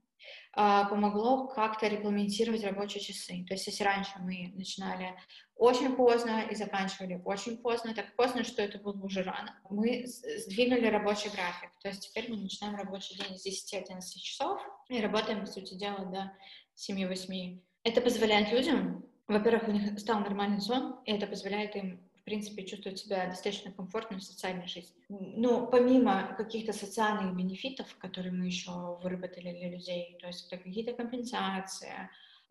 А, 0.55 0.85
помогло 0.85 1.47
как-то 1.49 1.89
регламентировать 1.89 2.63
рабочие 2.63 3.03
часы. 3.03 3.45
То 3.49 3.55
есть 3.55 3.67
если 3.67 3.85
раньше 3.85 4.13
мы 4.21 4.53
начинали 4.55 5.15
очень 5.57 5.97
поздно 5.97 6.43
и 6.51 6.55
заканчивали 6.55 7.23
очень 7.25 7.57
поздно, 7.57 7.95
так 7.95 8.15
поздно, 8.17 8.45
что 8.45 8.61
это 8.61 8.79
было 8.79 9.01
уже 9.03 9.23
рано, 9.23 9.59
мы 9.71 10.05
сдвинули 10.07 10.87
рабочий 10.89 11.31
график. 11.31 11.71
То 11.81 11.89
есть 11.89 12.09
теперь 12.09 12.31
мы 12.31 12.37
начинаем 12.37 12.77
рабочий 12.77 13.17
день 13.17 13.39
с 13.39 13.47
10-11 13.47 14.01
часов 14.21 14.61
и 14.89 15.01
работаем, 15.01 15.41
по 15.41 15.47
сути 15.47 15.75
дела, 15.75 16.05
до 16.05 16.33
7-8. 16.77 17.59
Это 17.85 18.01
позволяет 18.03 18.53
людям, 18.53 19.07
во-первых, 19.29 19.69
у 19.69 19.73
них 19.73 19.99
стал 19.99 20.21
нормальный 20.21 20.61
сон, 20.61 21.01
и 21.07 21.13
это 21.13 21.27
позволяет 21.27 21.77
им 21.77 21.99
в 22.23 22.25
принципе, 22.25 22.65
чувствовать 22.65 23.01
себя 23.01 23.27
достаточно 23.27 23.73
комфортно 23.73 24.19
в 24.19 24.23
социальной 24.23 24.69
жизни. 24.69 24.95
Ну, 25.09 25.67
помимо 25.67 26.35
каких-то 26.37 26.73
социальных 26.73 27.35
бенефитов, 27.37 27.97
которые 27.99 28.33
мы 28.33 28.47
еще 28.47 28.71
выработали 29.03 29.53
для 29.53 29.71
людей, 29.71 30.17
то 30.21 30.29
есть 30.29 30.47
это 30.47 30.63
какие-то 30.63 30.93
компенсации, 30.93 32.09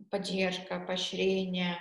поддержка, 0.10 0.78
поощрение, 0.82 1.78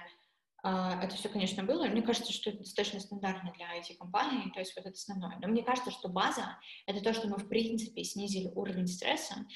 а, 0.63 1.03
это 1.03 1.17
все, 1.17 1.29
конечно, 1.29 1.65
было. 1.65 1.87
Мне 1.87 2.03
кажется, 2.03 2.33
что 2.33 2.51
это 2.51 2.61
достаточно 2.61 3.01
стандартно 3.01 3.53
для 3.57 3.77
IT-компаний, 3.79 4.53
то 4.53 4.61
есть 4.61 4.77
вот 4.77 4.87
это 4.87 4.95
основное. 4.95 5.37
Но 5.41 5.49
мне 5.49 5.65
кажется, 5.65 5.91
что 5.91 6.09
база— 6.09 6.59
это 6.87 7.03
то, 7.03 7.13
что 7.13 7.29
мы, 7.29 7.39
в 7.39 7.49
принципе, 7.49 8.05
снизили 8.05 8.53
уровень 8.55 8.87
стресса 8.87 9.47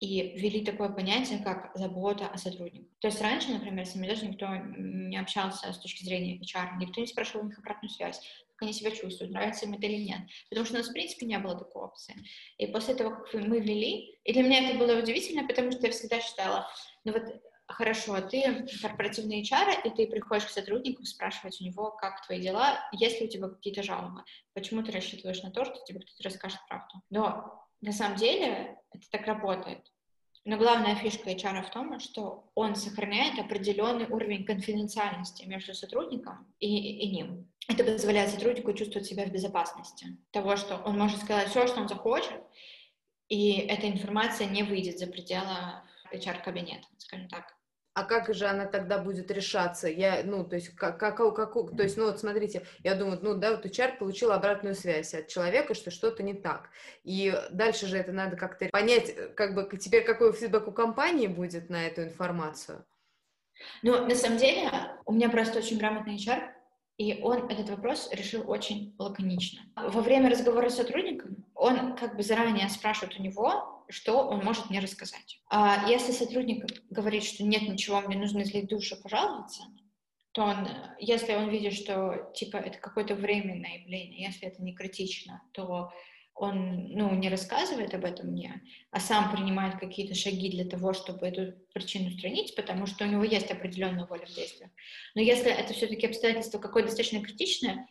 и 0.00 0.38
ввели 0.38 0.64
такое 0.64 0.88
понятие, 0.88 1.40
как 1.40 1.72
забота 1.74 2.26
о 2.26 2.38
сотрудниках. 2.38 2.88
То 3.00 3.08
есть 3.08 3.20
раньше, 3.20 3.52
например, 3.52 3.86
с 3.86 3.94
ними 3.94 4.08
даже 4.08 4.26
никто 4.26 4.46
не 4.56 5.18
общался 5.18 5.72
с 5.72 5.78
точки 5.78 6.04
зрения 6.04 6.38
HR, 6.38 6.78
никто 6.78 7.02
не 7.02 7.06
спрашивал 7.06 7.44
у 7.44 7.48
них 7.48 7.58
обратную 7.58 7.90
связь, 7.90 8.18
как 8.48 8.62
они 8.62 8.72
себя 8.72 8.90
чувствуют, 8.92 9.32
нравится 9.32 9.66
им 9.66 9.74
это 9.74 9.86
или 9.86 10.02
нет, 10.02 10.20
потому 10.48 10.64
что 10.64 10.74
у 10.74 10.78
нас, 10.78 10.88
в 10.88 10.92
принципе, 10.92 11.26
не 11.26 11.38
было 11.38 11.54
такой 11.54 11.82
опции. 11.82 12.14
И 12.56 12.66
после 12.66 12.94
того, 12.94 13.10
как 13.10 13.34
мы 13.34 13.60
ввели, 13.60 14.18
и 14.24 14.32
для 14.32 14.42
меня 14.42 14.70
это 14.70 14.78
было 14.78 14.98
удивительно, 14.98 15.46
потому 15.46 15.70
что 15.70 15.86
я 15.86 15.92
всегда 15.92 16.18
считала, 16.20 16.66
ну 17.04 17.12
вот 17.12 17.22
хорошо, 17.66 18.14
а 18.14 18.22
ты 18.22 18.66
корпоративный 18.80 19.42
HR, 19.42 19.82
и 19.84 19.90
ты 19.90 20.06
приходишь 20.06 20.46
к 20.46 20.50
сотруднику 20.50 21.04
спрашивать 21.04 21.60
у 21.60 21.64
него, 21.64 21.90
как 21.90 22.24
твои 22.24 22.40
дела, 22.40 22.80
есть 22.92 23.20
ли 23.20 23.26
у 23.26 23.30
тебя 23.30 23.48
какие-то 23.48 23.82
жалобы, 23.82 24.24
почему 24.54 24.82
ты 24.82 24.92
рассчитываешь 24.92 25.42
на 25.42 25.50
то, 25.50 25.64
что 25.66 25.76
тебе 25.84 26.00
кто-то 26.00 26.22
расскажет 26.22 26.60
правду. 26.68 27.02
Но 27.10 27.66
на 27.80 27.92
самом 27.92 28.16
деле 28.16 28.78
это 28.92 29.10
так 29.10 29.26
работает. 29.26 29.80
Но 30.44 30.56
главная 30.56 30.94
фишка 30.94 31.30
HR 31.30 31.62
в 31.62 31.70
том, 31.70 32.00
что 32.00 32.50
он 32.54 32.74
сохраняет 32.74 33.38
определенный 33.38 34.06
уровень 34.06 34.44
конфиденциальности 34.44 35.44
между 35.44 35.74
сотрудником 35.74 36.50
и, 36.58 37.04
и 37.04 37.10
ним. 37.10 37.46
Это 37.68 37.84
позволяет 37.84 38.30
сотруднику 38.30 38.72
чувствовать 38.72 39.06
себя 39.06 39.26
в 39.26 39.32
безопасности. 39.32 40.16
Того, 40.30 40.56
что 40.56 40.78
он 40.78 40.98
может 40.98 41.20
сказать 41.20 41.48
все, 41.48 41.66
что 41.66 41.80
он 41.80 41.88
захочет, 41.88 42.42
и 43.28 43.52
эта 43.52 43.88
информация 43.88 44.48
не 44.48 44.62
выйдет 44.62 44.98
за 44.98 45.06
пределы 45.06 45.82
HR-кабинета, 46.12 46.86
скажем 46.98 47.28
так 47.28 47.59
а 47.94 48.04
как 48.04 48.32
же 48.32 48.46
она 48.46 48.66
тогда 48.66 48.98
будет 48.98 49.30
решаться? 49.30 49.88
Я, 49.88 50.22
ну, 50.24 50.44
то 50.44 50.56
есть, 50.56 50.70
как, 50.70 50.98
как, 50.98 51.16
как, 51.16 51.52
то 51.52 51.82
есть, 51.82 51.96
ну, 51.96 52.06
вот 52.06 52.20
смотрите, 52.20 52.64
я 52.84 52.94
думаю, 52.94 53.18
ну, 53.22 53.34
да, 53.34 53.56
вот 53.56 53.66
HR 53.66 53.98
получил 53.98 54.32
обратную 54.32 54.74
связь 54.74 55.12
от 55.14 55.28
человека, 55.28 55.74
что 55.74 55.90
что-то 55.90 56.22
не 56.22 56.34
так. 56.34 56.70
И 57.02 57.34
дальше 57.50 57.86
же 57.86 57.98
это 57.98 58.12
надо 58.12 58.36
как-то 58.36 58.68
понять, 58.68 59.34
как 59.34 59.54
бы, 59.54 59.68
теперь 59.76 60.04
какой 60.04 60.32
фидбэк 60.32 60.68
у 60.68 60.72
компании 60.72 61.26
будет 61.26 61.68
на 61.68 61.86
эту 61.86 62.02
информацию. 62.02 62.84
Ну, 63.82 64.06
на 64.06 64.14
самом 64.14 64.38
деле, 64.38 64.70
у 65.04 65.12
меня 65.12 65.28
просто 65.28 65.58
очень 65.58 65.78
грамотный 65.78 66.16
HR, 66.16 66.52
и 66.96 67.20
он 67.22 67.50
этот 67.50 67.70
вопрос 67.70 68.10
решил 68.12 68.48
очень 68.48 68.94
лаконично. 68.98 69.62
Во 69.74 70.00
время 70.00 70.30
разговора 70.30 70.68
с 70.68 70.76
сотрудником 70.76 71.44
он 71.60 71.94
как 71.94 72.16
бы 72.16 72.22
заранее 72.22 72.68
спрашивает 72.70 73.18
у 73.18 73.22
него, 73.22 73.84
что 73.90 74.26
он 74.26 74.42
может 74.42 74.70
мне 74.70 74.80
рассказать. 74.80 75.40
А 75.50 75.88
если 75.88 76.12
сотрудник 76.12 76.64
говорит, 76.88 77.22
что 77.22 77.44
нет 77.44 77.62
ничего, 77.62 78.00
мне 78.00 78.16
нужно 78.16 78.42
излить 78.42 78.68
душу, 78.68 78.96
пожаловаться, 79.00 79.64
то 80.32 80.42
он, 80.42 80.68
если 80.98 81.34
он 81.34 81.50
видит, 81.50 81.74
что 81.74 82.32
типа 82.34 82.56
это 82.56 82.78
какое-то 82.78 83.14
временное 83.14 83.80
явление, 83.80 84.28
если 84.28 84.48
это 84.48 84.62
не 84.62 84.74
критично, 84.74 85.42
то 85.52 85.92
он 86.34 86.88
ну, 86.94 87.14
не 87.14 87.28
рассказывает 87.28 87.92
об 87.92 88.06
этом 88.06 88.28
мне, 88.28 88.62
а 88.90 88.98
сам 88.98 89.30
принимает 89.30 89.78
какие-то 89.78 90.14
шаги 90.14 90.48
для 90.48 90.64
того, 90.64 90.94
чтобы 90.94 91.26
эту 91.26 91.52
причину 91.74 92.08
устранить, 92.08 92.56
потому 92.56 92.86
что 92.86 93.04
у 93.04 93.08
него 93.08 93.24
есть 93.24 93.50
определенная 93.50 94.06
воля 94.06 94.24
в 94.24 94.34
действиях. 94.34 94.70
Но 95.14 95.20
если 95.20 95.52
это 95.52 95.74
все-таки 95.74 96.06
обстоятельство 96.06 96.58
какое-то 96.58 96.88
достаточно 96.88 97.20
критичное, 97.20 97.86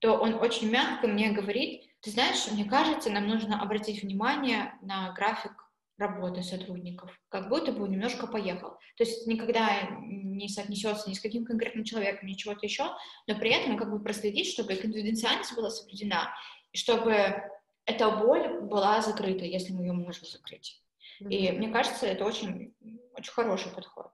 то 0.00 0.14
он 0.14 0.34
очень 0.34 0.70
мягко 0.70 1.06
мне 1.08 1.30
говорит, 1.30 1.82
ты 2.00 2.10
знаешь, 2.10 2.50
мне 2.50 2.64
кажется, 2.64 3.10
нам 3.10 3.26
нужно 3.26 3.60
обратить 3.60 4.02
внимание 4.02 4.74
на 4.82 5.12
график 5.12 5.52
работы 5.98 6.42
сотрудников, 6.42 7.10
как 7.28 7.48
будто 7.48 7.72
бы 7.72 7.88
немножко 7.88 8.28
поехал. 8.28 8.70
То 8.96 9.04
есть 9.04 9.26
никогда 9.26 9.90
не 10.00 10.48
соотнесется 10.48 11.10
ни 11.10 11.14
с 11.14 11.20
каким 11.20 11.44
конкретным 11.44 11.84
человеком, 11.84 12.28
ни 12.28 12.34
чего-то 12.34 12.64
еще, 12.64 12.84
но 13.26 13.36
при 13.36 13.50
этом 13.50 13.76
как 13.76 13.90
бы 13.90 14.00
проследить, 14.00 14.52
чтобы 14.52 14.76
конфиденциальность 14.76 15.54
была 15.56 15.70
соблюдена, 15.70 16.32
и 16.72 16.78
чтобы 16.78 17.42
эта 17.84 18.10
боль 18.10 18.60
была 18.60 19.00
закрыта, 19.00 19.44
если 19.44 19.72
мы 19.72 19.82
ее 19.82 19.92
можем 19.92 20.24
закрыть. 20.24 20.80
Mm-hmm. 21.20 21.30
И 21.30 21.52
мне 21.52 21.68
кажется, 21.68 22.06
это 22.06 22.24
очень, 22.24 22.74
очень 23.14 23.32
хороший 23.32 23.72
подход. 23.72 24.12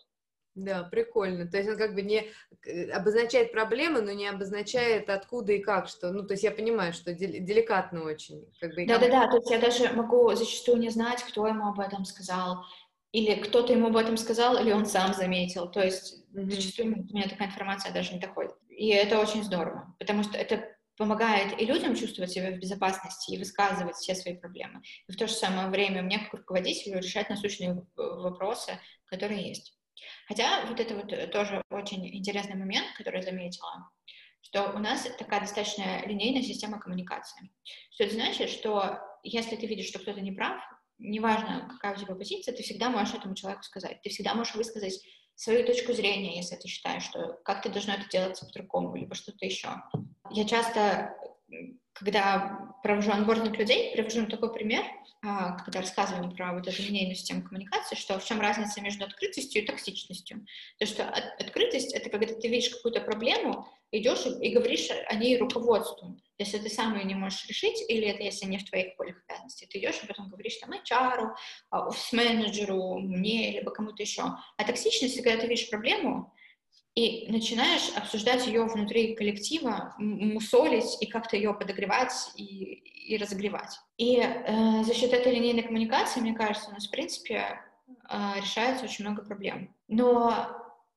Да, 0.55 0.85
прикольно. 0.85 1.49
То 1.49 1.57
есть 1.57 1.69
он 1.69 1.77
как 1.77 1.95
бы 1.95 2.03
не 2.03 2.31
э, 2.65 2.91
обозначает 2.91 3.51
проблемы, 3.51 4.03
но 4.03 4.13
не 4.13 4.29
обозначает 4.29 5.11
откуда 5.11 5.53
и 5.53 5.59
как, 5.59 5.89
что, 5.89 6.13
ну, 6.13 6.25
то 6.25 6.35
есть 6.35 6.45
я 6.45 6.53
понимаю, 6.53 6.93
что 6.93 7.13
деликатно 7.13 8.05
очень. 8.05 8.47
Как 8.61 8.75
бы, 8.75 8.87
Да-да-да, 8.87 9.29
то 9.29 9.37
есть 9.37 9.51
я 9.51 9.59
даже 9.59 9.93
могу 9.93 10.33
зачастую 10.35 10.79
не 10.79 10.91
знать, 10.91 11.23
кто 11.25 11.47
ему 11.47 11.69
об 11.69 11.81
этом 11.81 12.05
сказал, 12.05 12.65
или 13.11 13.35
кто-то 13.35 13.73
ему 13.73 13.89
об 13.89 13.97
этом 13.97 14.17
сказал, 14.17 14.57
или 14.57 14.71
он 14.71 14.87
сам 14.87 15.13
заметил. 15.13 15.69
То 15.69 15.83
есть 15.83 16.25
mm-hmm. 16.33 16.51
зачастую 16.51 16.95
у 16.95 17.17
меня 17.17 17.29
такая 17.29 17.49
информация 17.49 17.93
даже 17.93 18.13
не 18.13 18.21
доходит. 18.21 18.55
И 18.69 18.89
это 18.91 19.19
очень 19.19 19.43
здорово, 19.43 19.95
потому 19.99 20.23
что 20.23 20.39
это 20.39 20.69
помогает 20.97 21.61
и 21.61 21.67
людям 21.67 21.97
чувствовать 21.97 22.31
себя 22.31 22.53
в 22.53 22.59
безопасности 22.59 23.33
и 23.33 23.39
высказывать 23.39 23.97
все 23.97 24.15
свои 24.15 24.37
проблемы. 24.37 24.83
И 25.09 25.13
в 25.13 25.17
то 25.17 25.27
же 25.27 25.33
самое 25.33 25.69
время 25.69 26.03
мне, 26.03 26.21
как 26.21 26.35
руководителю, 26.35 26.99
решать 26.99 27.29
насущные 27.29 27.85
вопросы, 27.97 28.79
которые 29.07 29.49
есть. 29.49 29.77
Хотя 30.27 30.65
вот 30.67 30.81
это 30.81 30.95
вот 30.95 31.31
тоже 31.31 31.63
очень 31.71 32.07
интересный 32.17 32.57
момент, 32.57 32.87
который 32.97 33.23
заметила, 33.23 33.91
что 34.41 34.73
у 34.73 34.79
нас 34.79 35.07
такая 35.19 35.41
достаточно 35.41 36.05
линейная 36.07 36.43
система 36.43 36.79
коммуникации. 36.79 37.51
Что 37.91 38.05
это 38.05 38.15
значит, 38.15 38.51
что 38.51 38.99
если 39.23 39.57
ты 39.57 39.67
видишь, 39.67 39.89
что 39.89 39.99
кто-то 39.99 40.21
не 40.21 40.33
прав, 40.33 40.63
неважно, 40.99 41.69
какая 41.71 41.95
у 41.95 42.01
тебя 42.01 42.15
позиция, 42.15 42.55
ты 42.55 42.63
всегда 42.63 42.89
можешь 42.89 43.15
этому 43.15 43.35
человеку 43.35 43.63
сказать. 43.63 44.01
Ты 44.03 44.11
всегда 44.11 44.35
можешь 44.35 44.55
высказать 44.55 45.01
свою 45.35 45.67
точку 45.67 45.93
зрения, 45.93 46.37
если 46.37 46.57
ты 46.57 46.69
считаешь, 46.69 47.03
что 47.03 47.41
как 47.45 47.63
ты 47.63 47.69
должно 47.69 47.95
это 47.95 48.09
делаться 48.09 48.47
по-другому, 48.47 48.95
либо 48.95 49.15
что-то 49.15 49.45
еще. 49.45 49.69
Я 50.31 50.45
часто, 50.45 51.17
когда 51.93 52.64
провожу 52.85 53.13
анбординг 53.13 53.57
людей, 53.57 53.93
привожу 53.95 54.27
такой 54.27 54.53
пример, 54.53 54.85
а, 55.23 55.53
когда 55.53 55.81
рассказываем 55.81 56.37
про 56.37 56.53
вот 56.53 56.69
эту 56.69 56.83
линейную 56.83 57.17
систему 57.17 57.43
коммуникации, 57.43 57.97
что 57.97 58.19
в 58.19 58.25
чем 58.27 58.43
разница 58.43 58.83
между 58.83 59.07
открытостью 59.07 59.63
и 59.63 59.67
токсичностью. 59.67 60.45
То, 60.79 60.85
что 60.85 61.09
открытость— 61.09 61.95
это 61.95 62.11
когда 62.11 62.35
ты 62.35 62.47
видишь 62.47 62.69
какую-то 62.69 63.01
проблему, 63.01 63.67
идешь 63.91 64.27
и 64.27 64.51
говоришь 64.51 64.91
о 64.91 65.15
ней 65.15 65.39
руководству. 65.39 66.21
Если 66.37 66.59
ты 66.59 66.69
сам 66.69 66.95
ее 66.95 67.05
не 67.05 67.15
можешь 67.15 67.47
решить, 67.47 67.83
или 67.89 68.07
это 68.07 68.23
если 68.23 68.45
не 68.45 68.59
в 68.59 68.69
твоих 68.69 68.95
полях 68.97 69.17
обязанностей, 69.27 69.67
ты 69.67 69.79
идешь 69.79 70.03
и 70.03 70.07
потом 70.07 70.29
говоришь 70.29 70.57
там 70.57 70.73
HR, 70.73 71.31
а, 71.71 71.89
офис-менеджеру, 71.89 72.99
мне, 72.99 73.53
либо 73.53 73.71
кому-то 73.71 74.03
еще. 74.03 74.25
А 74.59 74.65
токсичность, 74.67 75.23
когда 75.23 75.41
ты 75.41 75.47
видишь 75.47 75.71
проблему, 75.71 76.35
и 76.95 77.27
начинаешь 77.31 77.91
обсуждать 77.97 78.47
ее 78.47 78.65
внутри 78.65 79.15
коллектива, 79.17 79.95
мусолить 79.99 80.97
и 81.01 81.07
как-то 81.07 81.37
ее 81.37 81.53
подогревать 81.53 82.13
и, 82.37 82.45
и 82.45 83.17
разогревать. 83.17 83.81
И 83.97 84.19
э, 84.19 84.85
за 84.85 84.95
счет 84.95 85.13
этой 85.13 85.35
линейной 85.35 85.65
коммуникации, 85.65 86.21
мне 86.21 86.35
кажется, 86.35 86.71
у 86.71 86.73
нас, 86.73 86.87
в 86.87 86.91
принципе, 86.91 87.61
э, 88.09 88.41
решается 88.41 88.85
очень 88.85 89.05
много 89.05 89.25
проблем. 89.25 89.75
Но 89.89 90.33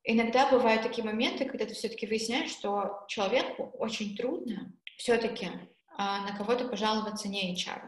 иногда 0.04 0.50
бывают 0.52 0.84
такие 0.84 1.04
моменты, 1.04 1.46
когда 1.46 1.66
ты 1.66 1.74
все-таки 1.74 2.06
выясняешь, 2.06 2.52
что 2.52 3.04
человеку 3.08 3.72
очень 3.80 4.16
трудно 4.16 4.72
все-таки 4.98 5.46
э, 5.46 5.50
на 5.98 6.36
кого-то 6.38 6.68
пожаловаться 6.68 7.28
не 7.28 7.56
HR. 7.56 7.82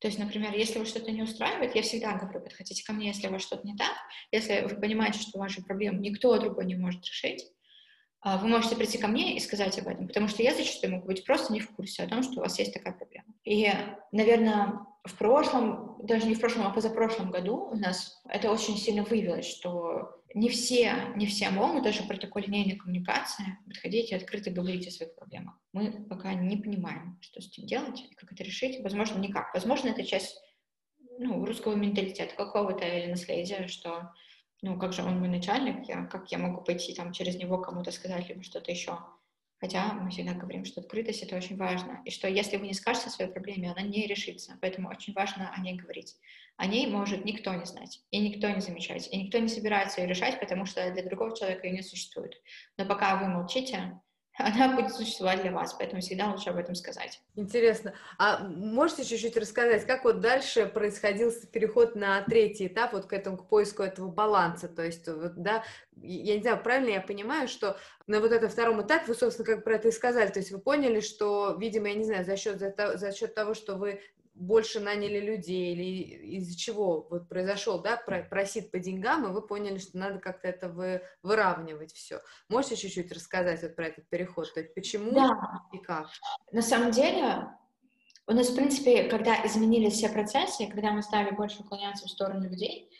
То 0.00 0.08
есть, 0.08 0.18
например, 0.18 0.54
если 0.54 0.78
вас 0.78 0.88
что-то 0.88 1.10
не 1.10 1.22
устраивает, 1.22 1.74
я 1.74 1.82
всегда 1.82 2.16
говорю, 2.16 2.40
подходите 2.40 2.84
ко 2.84 2.92
мне, 2.92 3.08
если 3.08 3.28
у 3.28 3.32
вас 3.32 3.42
что-то 3.42 3.66
не 3.66 3.76
так, 3.76 3.92
если 4.32 4.62
вы 4.62 4.80
понимаете, 4.80 5.20
что 5.20 5.38
ваши 5.38 5.62
проблемы 5.62 5.98
никто 5.98 6.38
другой 6.38 6.64
не 6.64 6.74
может 6.74 7.04
решить, 7.04 7.44
а, 8.22 8.38
вы 8.38 8.48
можете 8.48 8.76
прийти 8.76 8.98
ко 8.98 9.08
мне 9.08 9.36
и 9.36 9.40
сказать 9.40 9.78
об 9.78 9.88
этом, 9.88 10.06
потому 10.06 10.28
что 10.28 10.42
я 10.42 10.54
зачастую 10.54 10.94
могу 10.94 11.06
быть 11.06 11.24
просто 11.24 11.52
не 11.52 11.60
в 11.60 11.70
курсе 11.70 12.02
о 12.02 12.08
том, 12.08 12.22
что 12.22 12.40
у 12.40 12.40
вас 12.40 12.58
есть 12.58 12.72
такая 12.72 12.94
проблема. 12.94 13.26
И, 13.44 13.70
наверное, 14.12 14.86
в 15.04 15.16
прошлом, 15.16 15.96
даже 16.02 16.26
не 16.26 16.34
в 16.34 16.40
прошлом, 16.40 16.66
а 16.66 16.70
позапрошлом 16.70 17.30
году 17.30 17.70
у 17.70 17.76
нас 17.76 18.22
это 18.28 18.50
очень 18.50 18.76
сильно 18.76 19.04
выявилось, 19.04 19.46
что 19.46 20.19
не 20.34 20.48
все, 20.48 21.12
не 21.16 21.26
все 21.26 21.50
могут 21.50 21.82
даже 21.82 22.02
при 22.04 22.16
такой 22.16 22.42
линейной 22.42 22.76
коммуникации 22.76 23.58
подходить 23.66 24.10
и 24.10 24.14
открыто 24.14 24.50
говорить 24.50 24.86
о 24.86 24.90
своих 24.90 25.14
проблемах. 25.16 25.58
Мы 25.72 26.04
пока 26.04 26.34
не 26.34 26.56
понимаем, 26.56 27.18
что 27.20 27.40
с 27.40 27.48
этим 27.48 27.66
делать 27.66 28.04
как 28.16 28.32
это 28.32 28.44
решить. 28.44 28.82
Возможно, 28.82 29.18
никак. 29.18 29.52
Возможно, 29.54 29.88
это 29.88 30.04
часть 30.04 30.40
ну, 31.18 31.44
русского 31.44 31.74
менталитета 31.74 32.34
какого-то 32.36 32.84
или 32.84 33.10
наследия, 33.10 33.66
что 33.66 34.12
ну, 34.62 34.78
как 34.78 34.92
же 34.92 35.02
он 35.02 35.18
мой 35.18 35.28
начальник, 35.28 35.88
я, 35.88 36.04
как 36.04 36.30
я 36.30 36.38
могу 36.38 36.62
пойти 36.62 36.94
там 36.94 37.12
через 37.12 37.36
него 37.36 37.58
кому-то 37.58 37.90
сказать 37.90 38.28
либо 38.28 38.42
что-то 38.42 38.70
еще. 38.70 38.98
Хотя 39.60 39.92
мы 39.92 40.10
всегда 40.10 40.32
говорим, 40.32 40.64
что 40.64 40.80
открытость— 40.80 41.22
это 41.22 41.36
очень 41.36 41.56
важно, 41.58 42.00
и 42.06 42.10
что 42.10 42.26
если 42.28 42.56
вы 42.56 42.66
не 42.66 42.72
скажете 42.72 43.08
о 43.08 43.10
своей 43.10 43.30
проблеме, 43.30 43.70
она 43.70 43.82
не 43.82 44.06
решится, 44.06 44.56
поэтому 44.62 44.88
очень 44.88 45.12
важно 45.12 45.52
о 45.54 45.60
ней 45.60 45.76
говорить. 45.76 46.16
О 46.56 46.66
ней 46.66 46.86
может 46.86 47.26
никто 47.26 47.52
не 47.54 47.66
знать, 47.66 48.00
и 48.10 48.18
никто 48.18 48.48
не 48.48 48.60
замечать, 48.60 49.08
и 49.12 49.22
никто 49.22 49.38
не 49.38 49.48
собирается 49.48 50.00
ее 50.00 50.08
решать, 50.08 50.40
потому 50.40 50.64
что 50.64 50.90
для 50.90 51.02
другого 51.04 51.36
человека 51.36 51.66
ее 51.66 51.74
не 51.74 51.82
существует. 51.82 52.40
Но 52.78 52.86
пока 52.86 53.16
вы 53.16 53.28
молчите, 53.28 54.00
она 54.40 54.74
будет 54.74 54.92
существовать 54.92 55.42
для 55.42 55.52
вас, 55.52 55.74
поэтому 55.74 56.00
всегда 56.00 56.30
лучше 56.30 56.50
об 56.50 56.56
этом 56.56 56.74
сказать. 56.74 57.20
Интересно. 57.36 57.94
А 58.18 58.38
можете 58.44 59.04
чуть-чуть 59.04 59.36
рассказать, 59.36 59.86
как 59.86 60.04
вот 60.04 60.20
дальше 60.20 60.66
происходил 60.66 61.32
переход 61.52 61.94
на 61.94 62.22
третий 62.22 62.66
этап, 62.66 62.92
вот 62.92 63.06
к 63.06 63.12
этому, 63.12 63.36
к 63.36 63.48
поиску 63.48 63.82
этого 63.82 64.08
баланса, 64.08 64.68
то 64.68 64.84
есть, 64.84 65.06
вот, 65.06 65.34
да, 65.36 65.64
я 66.02 66.36
не 66.36 66.42
знаю, 66.42 66.62
правильно 66.62 66.94
я 66.94 67.00
понимаю, 67.00 67.48
что 67.48 67.76
на 68.06 68.20
вот 68.20 68.32
этом 68.32 68.48
втором 68.48 68.82
этапе 68.82 69.06
вы, 69.08 69.14
собственно, 69.14 69.46
как 69.46 69.64
про 69.64 69.74
это 69.74 69.88
и 69.88 69.92
сказали, 69.92 70.30
то 70.30 70.38
есть 70.38 70.50
вы 70.50 70.58
поняли, 70.58 71.00
что, 71.00 71.56
видимо, 71.58 71.88
я 71.88 71.94
не 71.94 72.04
знаю, 72.04 72.24
за 72.24 72.36
счет, 72.36 72.58
за, 72.58 72.96
за 72.96 73.12
счет 73.12 73.34
того, 73.34 73.54
что 73.54 73.76
вы 73.76 74.00
больше 74.40 74.80
наняли 74.80 75.20
людей 75.20 75.74
или 75.74 76.36
из-за 76.36 76.56
чего 76.56 77.06
вот 77.10 77.28
произошел, 77.28 77.80
да, 77.80 77.96
просит 77.96 78.70
по 78.70 78.78
деньгам, 78.78 79.26
и 79.26 79.32
вы 79.32 79.42
поняли, 79.46 79.78
что 79.78 79.98
надо 79.98 80.18
как-то 80.18 80.48
это 80.48 80.68
вы, 80.68 81.02
выравнивать 81.22 81.92
все. 81.92 82.20
Можете 82.48 82.76
чуть-чуть 82.76 83.12
рассказать 83.12 83.62
вот 83.62 83.76
про 83.76 83.88
этот 83.88 84.08
переход, 84.08 84.52
то 84.52 84.60
есть 84.60 84.74
почему 84.74 85.12
да. 85.12 85.62
и 85.72 85.78
как? 85.78 86.08
На 86.52 86.62
самом 86.62 86.90
деле, 86.90 87.48
у 88.26 88.32
нас, 88.32 88.48
в 88.48 88.56
принципе, 88.56 89.04
когда 89.04 89.46
изменились 89.46 89.94
все 89.94 90.08
процессы, 90.08 90.66
когда 90.66 90.90
мы 90.92 91.02
стали 91.02 91.30
больше 91.30 91.60
уклоняться 91.60 92.06
в 92.06 92.10
сторону 92.10 92.48
людей, 92.48 92.90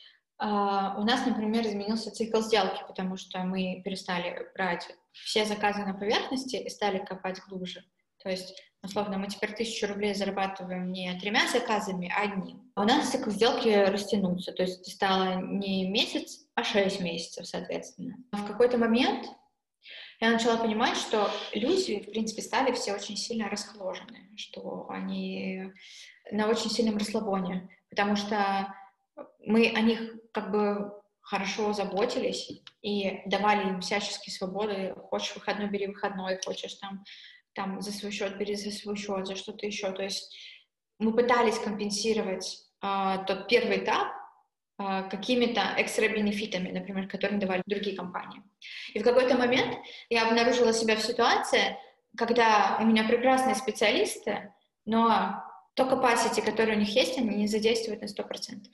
Uh, 0.42 0.96
у 0.96 1.02
нас, 1.02 1.26
например, 1.26 1.66
изменился 1.66 2.10
цикл 2.10 2.40
сделки, 2.40 2.82
потому 2.88 3.18
что 3.18 3.40
мы 3.40 3.82
перестали 3.84 4.48
брать 4.54 4.88
все 5.12 5.44
заказы 5.44 5.80
на 5.80 5.92
поверхности 5.92 6.56
и 6.56 6.70
стали 6.70 6.96
копать 6.96 7.38
глубже. 7.46 7.84
То 8.22 8.30
есть 8.30 8.54
Условно, 8.82 9.18
мы 9.18 9.28
теперь 9.28 9.52
тысячу 9.52 9.86
рублей 9.86 10.14
зарабатываем 10.14 10.90
не 10.90 11.12
тремя 11.20 11.46
заказами, 11.48 12.10
а 12.16 12.22
одним. 12.22 12.72
А 12.74 12.82
у 12.82 12.84
нас 12.84 13.10
цикл 13.10 13.30
сделки 13.30 13.68
растянулся, 13.68 14.52
то 14.52 14.62
есть 14.62 14.90
стало 14.90 15.40
не 15.40 15.86
месяц, 15.88 16.46
а 16.54 16.64
шесть 16.64 17.00
месяцев, 17.00 17.46
соответственно. 17.46 18.16
В 18.32 18.46
какой-то 18.46 18.78
момент 18.78 19.26
я 20.20 20.30
начала 20.30 20.56
понимать, 20.56 20.96
что 20.96 21.30
люди, 21.54 22.00
в 22.00 22.10
принципе, 22.10 22.40
стали 22.40 22.72
все 22.72 22.94
очень 22.94 23.16
сильно 23.16 23.50
расхложены, 23.50 24.30
что 24.36 24.86
они 24.88 25.72
на 26.30 26.48
очень 26.48 26.70
сильном 26.70 26.96
расслабоне, 26.96 27.68
потому 27.90 28.16
что 28.16 28.74
мы 29.44 29.68
о 29.68 29.80
них 29.80 30.14
как 30.32 30.50
бы 30.50 30.92
хорошо 31.20 31.72
заботились 31.72 32.62
и 32.82 33.20
давали 33.26 33.68
им 33.68 33.80
всяческие 33.80 34.34
свободы. 34.34 34.94
Хочешь 35.10 35.34
выходной, 35.34 35.68
бери 35.68 35.86
выходной, 35.86 36.40
хочешь 36.44 36.74
там 36.74 37.04
там 37.60 37.80
за 37.82 37.92
свой 37.92 38.10
счет, 38.10 38.38
бери 38.38 38.54
за 38.54 38.70
свой 38.70 38.96
счет, 38.96 39.26
за 39.26 39.36
что-то 39.36 39.66
еще. 39.66 39.92
То 39.92 40.02
есть 40.02 40.34
мы 40.98 41.12
пытались 41.12 41.58
компенсировать 41.58 42.64
э, 42.82 43.18
тот 43.26 43.48
первый 43.48 43.84
этап 43.84 44.08
э, 44.78 45.08
какими-то 45.10 45.74
экстра 45.76 46.08
бенефитами, 46.08 46.70
например, 46.70 47.06
которые 47.06 47.38
давали 47.38 47.62
другие 47.66 47.96
компании. 47.96 48.42
И 48.94 48.98
в 48.98 49.04
какой-то 49.04 49.36
момент 49.36 49.76
я 50.08 50.26
обнаружила 50.26 50.72
себя 50.72 50.96
в 50.96 51.02
ситуации, 51.02 51.76
когда 52.16 52.78
у 52.80 52.86
меня 52.86 53.04
прекрасные 53.04 53.54
специалисты, 53.54 54.54
но 54.86 55.44
то 55.74 55.84
capacity, 55.84 56.42
которое 56.42 56.76
у 56.76 56.80
них 56.80 56.94
есть, 56.96 57.18
они 57.18 57.36
не 57.36 57.46
задействуют 57.46 58.00
на 58.00 58.06
100%. 58.06 58.64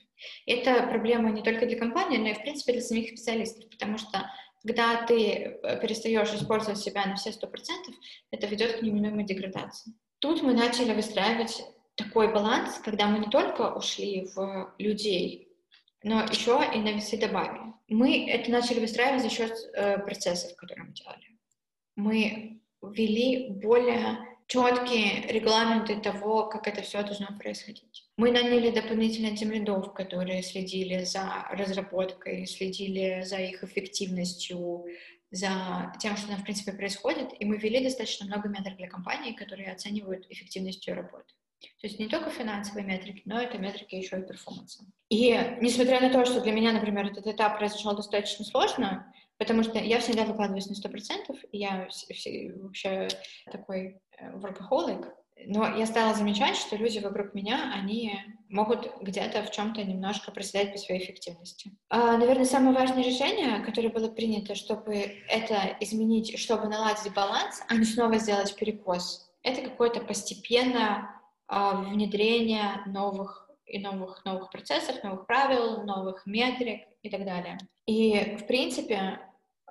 Это 0.47 0.87
проблема 0.87 1.31
не 1.31 1.43
только 1.43 1.67
для 1.67 1.79
компании, 1.79 2.19
но 2.19 2.29
и, 2.29 2.35
в 2.35 2.41
принципе, 2.41 2.73
для 2.73 2.83
самих 2.83 3.09
специалистов, 3.09 3.69
потому 3.69 3.99
что 3.99 4.31
когда 4.67 5.07
ты 5.07 5.61
э, 5.63 5.81
перестаешь 5.81 6.35
использовать 6.35 6.79
себя 6.79 7.07
на 7.07 7.15
все 7.15 7.31
сто 7.31 7.47
процентов, 7.47 7.95
это 8.33 8.49
ведет 8.49 8.79
к 8.79 8.83
неминуемой 8.83 9.25
деградации. 9.25 9.93
Тут 10.19 10.43
мы 10.43 10.55
начали 10.55 10.93
выстраивать 10.93 11.63
такой 11.95 12.33
баланс, 12.33 12.81
когда 12.85 13.07
мы 13.07 13.21
не 13.21 13.31
только 13.31 13.73
ушли 13.73 14.29
в 14.35 14.75
людей, 14.79 15.49
но 16.03 16.23
еще 16.25 16.61
и 16.75 16.79
на 16.79 16.93
весы 16.93 17.17
добавили. 17.17 17.75
Мы 17.89 18.29
это 18.29 18.51
начали 18.51 18.81
выстраивать 18.81 19.23
за 19.23 19.31
счет 19.31 19.53
э, 19.75 19.99
процессов, 19.99 20.57
которые 20.57 20.87
мы 20.87 20.93
делали. 20.93 21.39
Мы 21.95 22.61
ввели 22.83 23.51
более 23.51 24.19
четкие 24.47 25.27
регламенты 25.29 26.01
того, 26.01 26.47
как 26.47 26.69
это 26.69 26.83
все 26.83 27.03
должно 27.03 27.29
происходить. 27.39 28.09
Мы 28.17 28.31
наняли 28.31 28.71
дополнительно 28.71 29.37
темлидов, 29.37 29.93
которые 29.93 30.43
следили 30.43 31.05
за 31.05 31.47
разработкой, 31.51 32.47
следили 32.47 33.23
за 33.23 33.39
их 33.39 33.65
эффективностью, 33.65 34.87
за 35.31 35.93
тем, 36.01 36.17
что 36.17 36.29
там, 36.29 36.39
в 36.39 36.45
принципе, 36.45 36.73
происходит, 36.73 37.31
и 37.39 37.45
мы 37.45 37.57
ввели 37.57 37.83
достаточно 37.83 38.27
много 38.27 38.49
метрик 38.49 38.77
для 38.77 38.89
компании, 38.89 39.33
которые 39.33 39.73
оценивают 39.73 40.27
эффективность 40.31 40.87
ее 40.87 40.95
работы. 40.95 41.35
То 41.81 41.87
есть 41.89 41.99
не 41.99 42.07
только 42.07 42.31
финансовые 42.31 42.85
метрики, 42.85 43.23
но 43.25 43.41
это 43.41 43.59
метрики 43.59 43.97
еще 43.97 44.19
и 44.19 44.23
перформанса. 44.23 44.85
И 45.09 45.33
несмотря 45.61 46.01
на 46.01 46.11
то, 46.11 46.25
что 46.25 46.41
для 46.41 46.53
меня, 46.53 46.73
например, 46.73 47.07
этот 47.07 47.27
этап 47.27 47.59
произошел 47.59 47.97
достаточно 47.97 48.45
сложно, 48.45 49.13
Потому 49.39 49.63
что 49.63 49.79
я 49.79 50.01
всегда 50.01 50.25
выкладываюсь 50.25 50.67
на 50.67 50.75
сто 50.75 50.89
процентов, 50.89 51.37
я 51.53 51.89
вообще 52.59 53.09
такой 53.53 54.01
workaholic, 54.21 55.07
э, 55.37 55.45
но 55.47 55.77
я 55.77 55.87
стала 55.87 56.15
замечать, 56.15 56.57
что 56.57 56.77
люди 56.77 56.99
вокруг 56.99 57.35
меня, 57.35 57.73
они 57.75 58.19
могут 58.49 58.91
где-то 59.03 59.43
в 59.43 59.51
чем-то 59.51 59.83
немножко 59.85 60.31
проседать 60.33 60.73
по 60.73 60.79
своей 60.79 61.03
эффективности. 61.03 61.73
А, 61.89 62.17
наверное, 62.17 62.45
самое 62.45 62.75
важное 62.75 63.03
решение, 63.03 63.61
которое 63.61 63.91
было 63.91 64.09
принято, 64.09 64.55
чтобы 64.55 64.95
это 65.29 65.77
изменить, 65.81 66.39
чтобы 66.39 66.69
наладить 66.69 67.13
баланс, 67.13 67.63
а 67.69 67.75
не 67.75 67.85
снова 67.85 68.19
сделать 68.19 68.55
перекос, 68.57 69.31
это 69.43 69.63
какое-то 69.63 70.01
постепенное 70.01 71.11
э, 71.49 71.71
внедрение 71.91 72.83
новых 72.87 73.49
и 73.67 73.79
новых, 73.79 74.25
новых 74.25 74.51
процессов, 74.51 75.03
новых 75.03 75.27
правил, 75.27 75.83
новых 75.83 76.25
метрик 76.25 76.83
и 77.03 77.11
так 77.11 77.25
далее. 77.25 77.59
И, 77.87 78.37
в 78.37 78.47
принципе, 78.47 79.21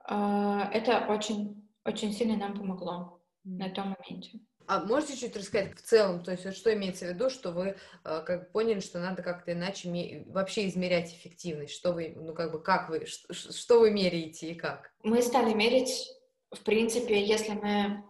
э, 0.07 0.59
это 0.73 1.07
очень, 1.09 1.69
очень 1.85 2.13
сильно 2.13 2.37
нам 2.37 2.53
помогло 2.53 3.14
на 3.45 3.69
том 3.69 3.95
моменте. 3.97 4.39
А 4.67 4.83
можете 4.83 5.15
чуть 5.15 5.37
рассказать 5.37 5.75
в 5.77 5.81
целом, 5.81 6.23
то 6.23 6.31
есть 6.31 6.43
вот 6.43 6.55
что 6.55 6.73
имеется 6.73 7.05
в 7.05 7.09
виду, 7.09 7.29
что 7.29 7.51
вы 7.51 7.77
э, 8.03 8.23
как 8.25 8.51
поняли, 8.51 8.79
что 8.79 8.99
надо 8.99 9.21
как-то 9.21 9.53
иначе 9.53 10.25
вообще 10.27 10.67
измерять 10.67 11.13
эффективность, 11.13 11.73
что 11.73 11.91
вы, 11.91 12.13
ну 12.15 12.33
как 12.33 12.51
бы, 12.51 12.61
как 12.61 12.89
вы, 12.89 13.05
что, 13.05 13.31
что 13.33 13.79
вы 13.79 13.91
меряете 13.91 14.49
и 14.49 14.55
как? 14.55 14.91
Мы 15.03 15.21
стали 15.21 15.53
мерить, 15.53 16.09
в 16.51 16.61
принципе, 16.61 17.23
если 17.23 17.51
мы 17.51 18.03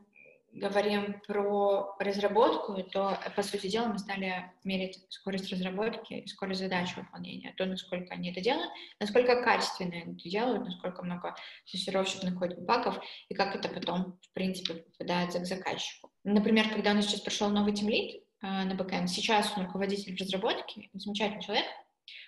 говорим 0.55 1.21
про 1.27 1.95
разработку, 1.99 2.81
то, 2.83 3.19
по 3.35 3.43
сути 3.43 3.67
дела, 3.67 3.87
мы 3.87 3.99
стали 3.99 4.51
мерить 4.63 5.05
скорость 5.09 5.51
разработки 5.51 6.13
и 6.13 6.27
скорость 6.27 6.61
задач 6.61 6.95
выполнения, 6.95 7.53
то, 7.57 7.65
насколько 7.65 8.13
они 8.13 8.31
это 8.31 8.39
делают, 8.39 8.71
насколько 8.99 9.43
качественно 9.43 9.95
это 9.95 10.29
делают, 10.29 10.63
насколько 10.63 11.03
много 11.03 11.35
тестировщик 11.69 12.23
находит 12.23 12.63
багов, 12.63 12.97
и 13.27 13.33
как 13.33 13.55
это 13.55 13.67
потом, 13.67 14.17
в 14.21 14.33
принципе, 14.33 14.75
попадается 14.75 15.39
к 15.39 15.45
заказчику. 15.45 16.09
Например, 16.23 16.69
когда 16.69 16.91
у 16.91 16.93
нас 16.93 17.05
сейчас 17.05 17.19
пришел 17.19 17.49
новый 17.49 17.73
тимлид 17.73 18.23
э, 18.41 18.47
на 18.63 18.75
бэкэнд, 18.75 19.09
сейчас 19.09 19.51
он 19.57 19.65
руководитель 19.65 20.15
разработки, 20.17 20.89
замечательный 20.93 21.43
человек, 21.43 21.65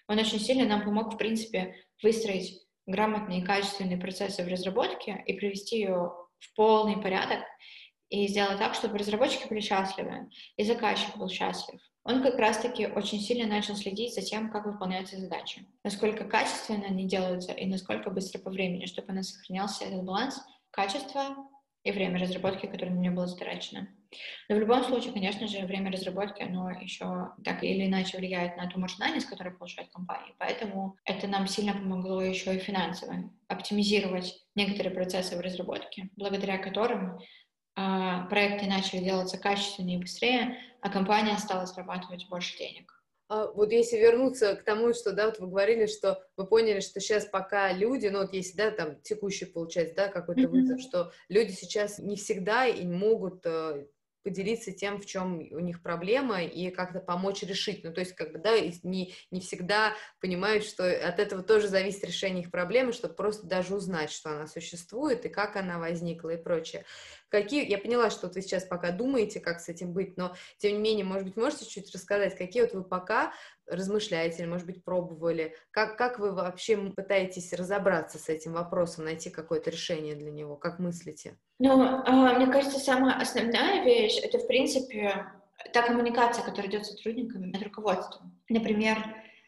он 0.07 0.19
очень 0.19 0.39
сильно 0.39 0.65
нам 0.65 0.83
помог, 0.83 1.13
в 1.13 1.17
принципе, 1.17 1.75
выстроить 2.03 2.61
грамотные 2.85 3.41
и 3.41 3.45
качественные 3.45 3.97
процессы 3.97 4.43
в 4.43 4.47
разработке 4.47 5.23
и 5.25 5.33
привести 5.33 5.77
ее 5.79 6.11
в 6.39 6.55
полный 6.55 7.01
порядок, 7.01 7.39
и 8.09 8.27
сделать 8.27 8.59
так, 8.59 8.73
чтобы 8.73 8.97
разработчики 8.97 9.47
были 9.47 9.59
счастливы, 9.59 10.29
и 10.55 10.63
заказчик 10.63 11.15
был 11.17 11.29
счастлив. 11.29 11.79
Он 12.03 12.23
как 12.23 12.39
раз-таки 12.39 12.87
очень 12.87 13.19
сильно 13.19 13.47
начал 13.47 13.75
следить 13.75 14.15
за 14.15 14.21
тем, 14.21 14.49
как 14.49 14.65
выполняются 14.65 15.19
задачи, 15.19 15.65
насколько 15.83 16.23
качественно 16.23 16.85
они 16.85 17.05
делаются 17.05 17.51
и 17.51 17.65
насколько 17.65 18.09
быстро 18.09 18.39
по 18.39 18.49
времени, 18.49 18.85
чтобы 18.85 19.11
у 19.11 19.15
нас 19.15 19.29
сохранялся 19.33 19.83
этот 19.83 20.03
баланс 20.03 20.41
качества 20.71 21.35
и 21.83 21.91
время 21.91 22.19
разработки, 22.19 22.65
которое 22.65 22.91
на 22.91 22.99
меня 22.99 23.11
было 23.11 23.27
затрачено. 23.27 23.89
Но 24.47 24.55
в 24.55 24.59
любом 24.59 24.83
случае, 24.83 25.13
конечно 25.13 25.47
же, 25.47 25.65
время 25.65 25.91
разработки, 25.91 26.41
оно 26.41 26.69
еще 26.69 27.33
так 27.43 27.63
или 27.63 27.85
иначе 27.85 28.17
влияет 28.17 28.55
на 28.55 28.67
ту 28.67 28.79
маржинальность, 28.79 29.27
которую 29.27 29.57
получает 29.57 29.91
компания. 29.91 30.33
Поэтому 30.37 30.95
это 31.03 31.27
нам 31.27 31.45
сильно 31.47 31.73
помогло 31.73 32.21
еще 32.21 32.55
и 32.55 32.59
финансово 32.59 33.29
оптимизировать 33.47 34.45
некоторые 34.55 34.93
процессы 34.93 35.35
в 35.35 35.41
разработке, 35.41 36.09
благодаря 36.15 36.57
которым 36.57 37.19
проекты 38.29 38.67
начали 38.67 39.03
делаться 39.03 39.37
качественнее 39.37 39.97
и 39.97 40.01
быстрее, 40.01 40.57
а 40.81 40.89
компания 40.89 41.37
стала 41.37 41.65
зарабатывать 41.65 42.27
больше 42.29 42.57
денег. 42.57 42.93
А 43.29 43.51
вот 43.51 43.71
если 43.71 43.97
вернуться 43.97 44.55
к 44.55 44.63
тому, 44.63 44.93
что, 44.93 45.11
да, 45.11 45.25
вот 45.25 45.39
вы 45.39 45.47
говорили, 45.47 45.85
что 45.85 46.23
вы 46.37 46.47
поняли, 46.47 46.79
что 46.79 46.99
сейчас 47.01 47.25
пока 47.25 47.73
люди, 47.73 48.07
ну 48.07 48.19
вот 48.19 48.33
если, 48.33 48.55
да, 48.55 48.71
там 48.71 49.01
текущий 49.01 49.45
получается, 49.45 49.95
да, 49.95 50.07
какой-то 50.07 50.43
mm-hmm. 50.43 50.47
вызов, 50.47 50.81
что 50.81 51.11
люди 51.27 51.51
сейчас 51.51 51.99
не 51.99 52.15
всегда 52.15 52.65
и 52.67 52.85
могут 52.85 53.45
э, 53.45 53.85
поделиться 54.27 54.73
тем, 54.73 54.99
в 54.99 55.05
чем 55.05 55.39
у 55.39 55.59
них 55.59 55.81
проблема, 55.81 56.43
и 56.43 56.69
как-то 56.69 56.99
помочь 56.99 57.43
решить. 57.43 57.85
Ну, 57.85 57.93
то 57.93 58.01
есть, 58.01 58.13
как 58.13 58.33
бы, 58.33 58.39
да, 58.39 58.59
не, 58.83 59.13
не 59.31 59.39
всегда 59.39 59.93
понимают, 60.19 60.65
что 60.65 60.83
от 60.83 61.19
этого 61.19 61.43
тоже 61.43 61.69
зависит 61.69 62.03
решение 62.03 62.43
их 62.43 62.51
проблемы, 62.51 62.91
чтобы 62.91 63.13
просто 63.13 63.47
даже 63.47 63.73
узнать, 63.73 64.11
что 64.11 64.31
она 64.31 64.47
существует, 64.47 65.25
и 65.25 65.29
как 65.29 65.55
она 65.55 65.79
возникла, 65.79 66.31
и 66.31 66.43
прочее. 66.43 66.83
Какие, 67.29 67.69
я 67.69 67.77
поняла, 67.77 68.09
что 68.09 68.27
вы 68.27 68.41
сейчас 68.41 68.63
пока 68.63 68.91
думаете, 68.91 69.39
как 69.39 69.59
с 69.59 69.69
этим 69.69 69.93
быть, 69.93 70.17
но, 70.17 70.35
тем 70.57 70.73
не 70.73 70.79
менее, 70.79 71.05
может 71.05 71.25
быть, 71.25 71.35
можете 71.35 71.65
чуть 71.65 71.93
рассказать, 71.93 72.37
какие 72.37 72.61
вот 72.61 72.73
вы 72.73 72.83
пока 72.83 73.33
размышляете 73.65 74.43
или, 74.43 74.49
может 74.49 74.65
быть, 74.65 74.83
пробовали, 74.83 75.55
как, 75.71 75.97
как 75.97 76.19
вы 76.19 76.31
вообще 76.31 76.77
пытаетесь 76.77 77.51
разобраться 77.53 78.17
с 78.17 78.29
этим 78.29 78.53
вопросом, 78.53 79.05
найти 79.05 79.29
какое-то 79.29 79.69
решение 79.69 80.15
для 80.15 80.31
него, 80.31 80.55
как 80.55 80.79
мыслите? 80.79 81.37
Ну, 81.59 81.81
а, 81.81 82.33
мне 82.35 82.47
кажется, 82.47 82.79
самая 82.79 83.19
основная 83.19 83.83
вещь— 83.83 84.19
это, 84.23 84.39
в 84.39 84.47
принципе, 84.47 85.25
та 85.73 85.81
коммуникация, 85.81 86.45
которая 86.45 86.69
идет 86.69 86.85
с 86.85 86.91
сотрудниками, 86.91 87.57
с 87.57 87.61
руководством. 87.61 88.39
Например, 88.47 88.97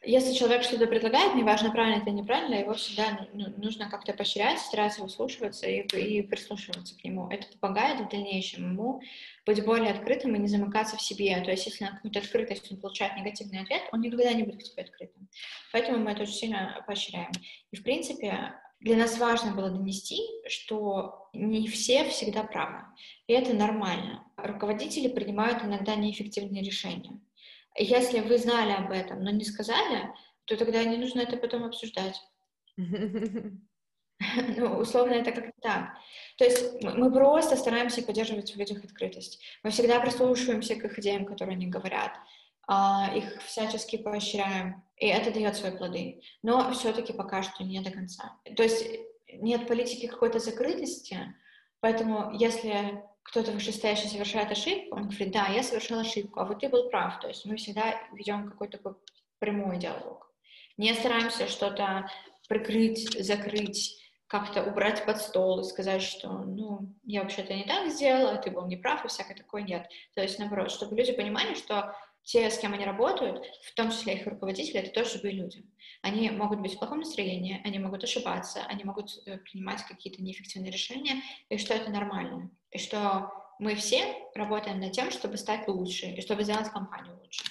если 0.02 0.34
человек 0.34 0.64
что-то 0.64 0.88
предлагает, 0.88 1.36
неважно, 1.36 1.72
правильно 1.72 1.97
это 1.97 2.10
или 2.10 2.18
неправильно, 2.18 2.56
его 2.56 2.74
всегда 2.74 3.28
ну, 3.34 3.47
нужно 3.58 3.89
как-то 3.89 4.14
поощрять, 4.14 4.60
стараться 4.60 5.02
выслушиваться 5.02 5.68
и, 5.68 5.82
и 5.82 6.22
прислушиваться 6.22 6.97
к 6.97 7.04
нему. 7.04 7.28
Это 7.30 7.45
помогает 7.60 8.00
в 8.00 8.10
дальнейшем 8.10 8.72
ему 8.72 9.02
быть 9.45 9.64
более 9.66 9.91
открытым 9.91 10.36
и 10.36 10.39
не 10.39 10.47
замыкаться 10.47 10.95
в 10.95 11.02
себе. 11.02 11.41
То 11.41 11.52
есть, 11.52 11.66
если 11.66 11.84
на 11.84 11.91
какую-то 11.91 12.20
открытость 12.20 12.72
он 12.72 12.80
получает 12.80 13.18
негативный 13.18 13.62
ответ, 13.62 13.82
он 13.91 14.00
никогда 14.00 14.32
не 14.34 14.43
будет 14.43 14.62
к 14.62 14.64
тебе 14.64 14.84
открытым. 14.84 15.28
Поэтому 15.74 15.97
мы 16.00 16.12
это 16.12 16.24
очень 16.24 16.34
сильно 16.34 16.82
поощряем. 16.88 17.32
И, 17.72 17.76
в 17.76 17.84
принципе, 17.84 18.54
для 18.80 18.95
нас 18.95 19.18
важно 19.18 19.54
было 19.54 19.70
донести, 19.70 20.22
что 20.47 21.30
не 21.34 21.68
все 21.68 22.06
всегда 22.06 22.43
правы. 22.43 22.86
И 23.28 23.34
это 23.34 23.54
нормально. 23.54 24.24
Руководители 24.38 25.10
принимают 25.10 25.62
иногда 25.64 25.95
неэффективные 25.95 26.64
решения. 26.64 27.20
Если 27.78 28.20
вы 28.20 28.38
знали 28.38 28.72
об 28.72 28.91
этом, 28.91 29.24
но 29.24 29.32
не 29.32 29.45
сказали, 29.45 30.13
то 30.45 30.57
тогда 30.57 30.84
не 30.84 30.97
нужно 30.97 31.22
это 31.22 31.38
потом 31.38 31.63
обсуждать. 31.63 32.20
Ну, 34.57 34.80
условно, 34.80 35.13
это 35.13 35.32
как-то 35.32 35.53
так. 35.61 35.93
То 36.38 36.43
есть 36.43 36.84
мы 36.84 37.09
просто 37.09 37.55
стараемся 37.55 38.03
поддерживать 38.03 38.53
в 38.53 38.59
людях 38.59 38.84
открытость. 38.84 39.41
Мы 39.63 39.70
всегда 39.70 40.01
прислушиваемся 40.01 40.76
к 40.76 40.84
их 40.84 40.99
идеям, 40.99 41.26
которые 41.26 41.55
они 41.55 41.67
говорят, 41.67 42.11
а, 42.67 43.11
их 43.15 43.41
всячески 43.43 43.97
поощряем, 43.97 44.84
и 44.97 45.07
это 45.07 45.32
дает 45.32 45.55
свои 45.55 45.72
плоды. 45.72 46.22
Но 46.43 46.70
все-таки 46.74 47.13
пока 47.13 47.43
что 47.43 47.63
не 47.63 47.80
до 47.80 47.91
конца. 47.91 48.38
То 48.57 48.63
есть 48.63 48.86
нет 49.32 49.67
политики 49.67 50.07
какой-то 50.07 50.39
закрытости, 50.39 51.34
поэтому 51.80 52.32
если 52.38 53.03
кто-то 53.30 53.52
вышестоящий 53.52 54.10
совершает 54.10 54.52
ошибку, 54.52 54.96
он 54.96 55.04
говорит, 55.04 55.32
да, 55.32 55.48
я 55.48 55.62
совершил 55.62 56.00
ошибку, 56.00 56.40
а 56.40 56.46
вот 56.46 56.60
ты 56.60 56.68
был 56.70 56.90
прав. 56.90 57.20
То 57.20 57.28
есть 57.28 57.46
мы 57.46 57.58
всегда 57.58 57.96
ведем 58.12 58.50
какой-то 58.50 58.78
такой 58.78 58.96
прямой 59.38 59.78
диалог. 59.78 60.34
Не 60.78 60.94
стараемся 60.96 61.48
что-то 61.48 62.10
прикрыть, 62.48 63.24
закрыть, 63.24 64.02
как-то 64.26 64.64
убрать 64.64 65.06
под 65.06 65.18
стол 65.18 65.60
и 65.60 65.64
сказать, 65.64 66.02
что, 66.02 66.30
ну, 66.30 66.96
я 67.04 67.22
вообще-то 67.22 67.54
не 67.54 67.66
так 67.66 67.90
сделала, 67.92 68.38
ты 68.38 68.50
был 68.50 68.66
неправ, 68.66 69.06
и 69.06 69.08
всякое 69.08 69.36
такое 69.36 69.62
нет. 69.62 69.88
То 70.16 70.22
есть, 70.22 70.40
наоборот, 70.40 70.72
чтобы 70.72 70.96
люди 70.96 71.12
понимали, 71.12 71.54
что 71.54 71.96
те, 72.24 72.50
с 72.50 72.58
кем 72.58 72.74
они 72.74 72.86
работают, 72.86 73.44
в 73.64 73.74
том 73.76 73.92
числе 73.92 74.16
их 74.16 74.28
руководители, 74.28 74.80
это 74.80 74.92
тоже 74.92 75.18
живые 75.18 75.34
люди. 75.34 75.66
Они 76.02 76.30
могут 76.32 76.62
быть 76.62 76.76
в 76.76 76.80
плохом 76.80 77.00
настроении, 77.00 77.62
они 77.64 77.80
могут 77.80 78.04
ошибаться, 78.04 78.64
они 78.68 78.84
могут 78.84 79.10
э, 79.26 79.38
принимать 79.38 79.84
какие-то 79.84 80.22
неэффективные 80.22 80.72
решения, 80.72 81.22
и 81.50 81.58
что 81.58 81.74
это 81.74 81.92
нормально. 81.92 82.52
И 82.72 82.78
что 82.78 83.32
мы 83.59 83.76
все 83.76 84.15
работаем 84.36 84.80
над 84.80 84.91
тем, 84.93 85.11
чтобы 85.11 85.38
стать 85.38 85.67
лучше, 85.67 86.07
и 86.07 86.22
чтобы 86.22 86.43
сделать 86.43 86.70
компанию 86.70 87.17
лучше. 87.20 87.43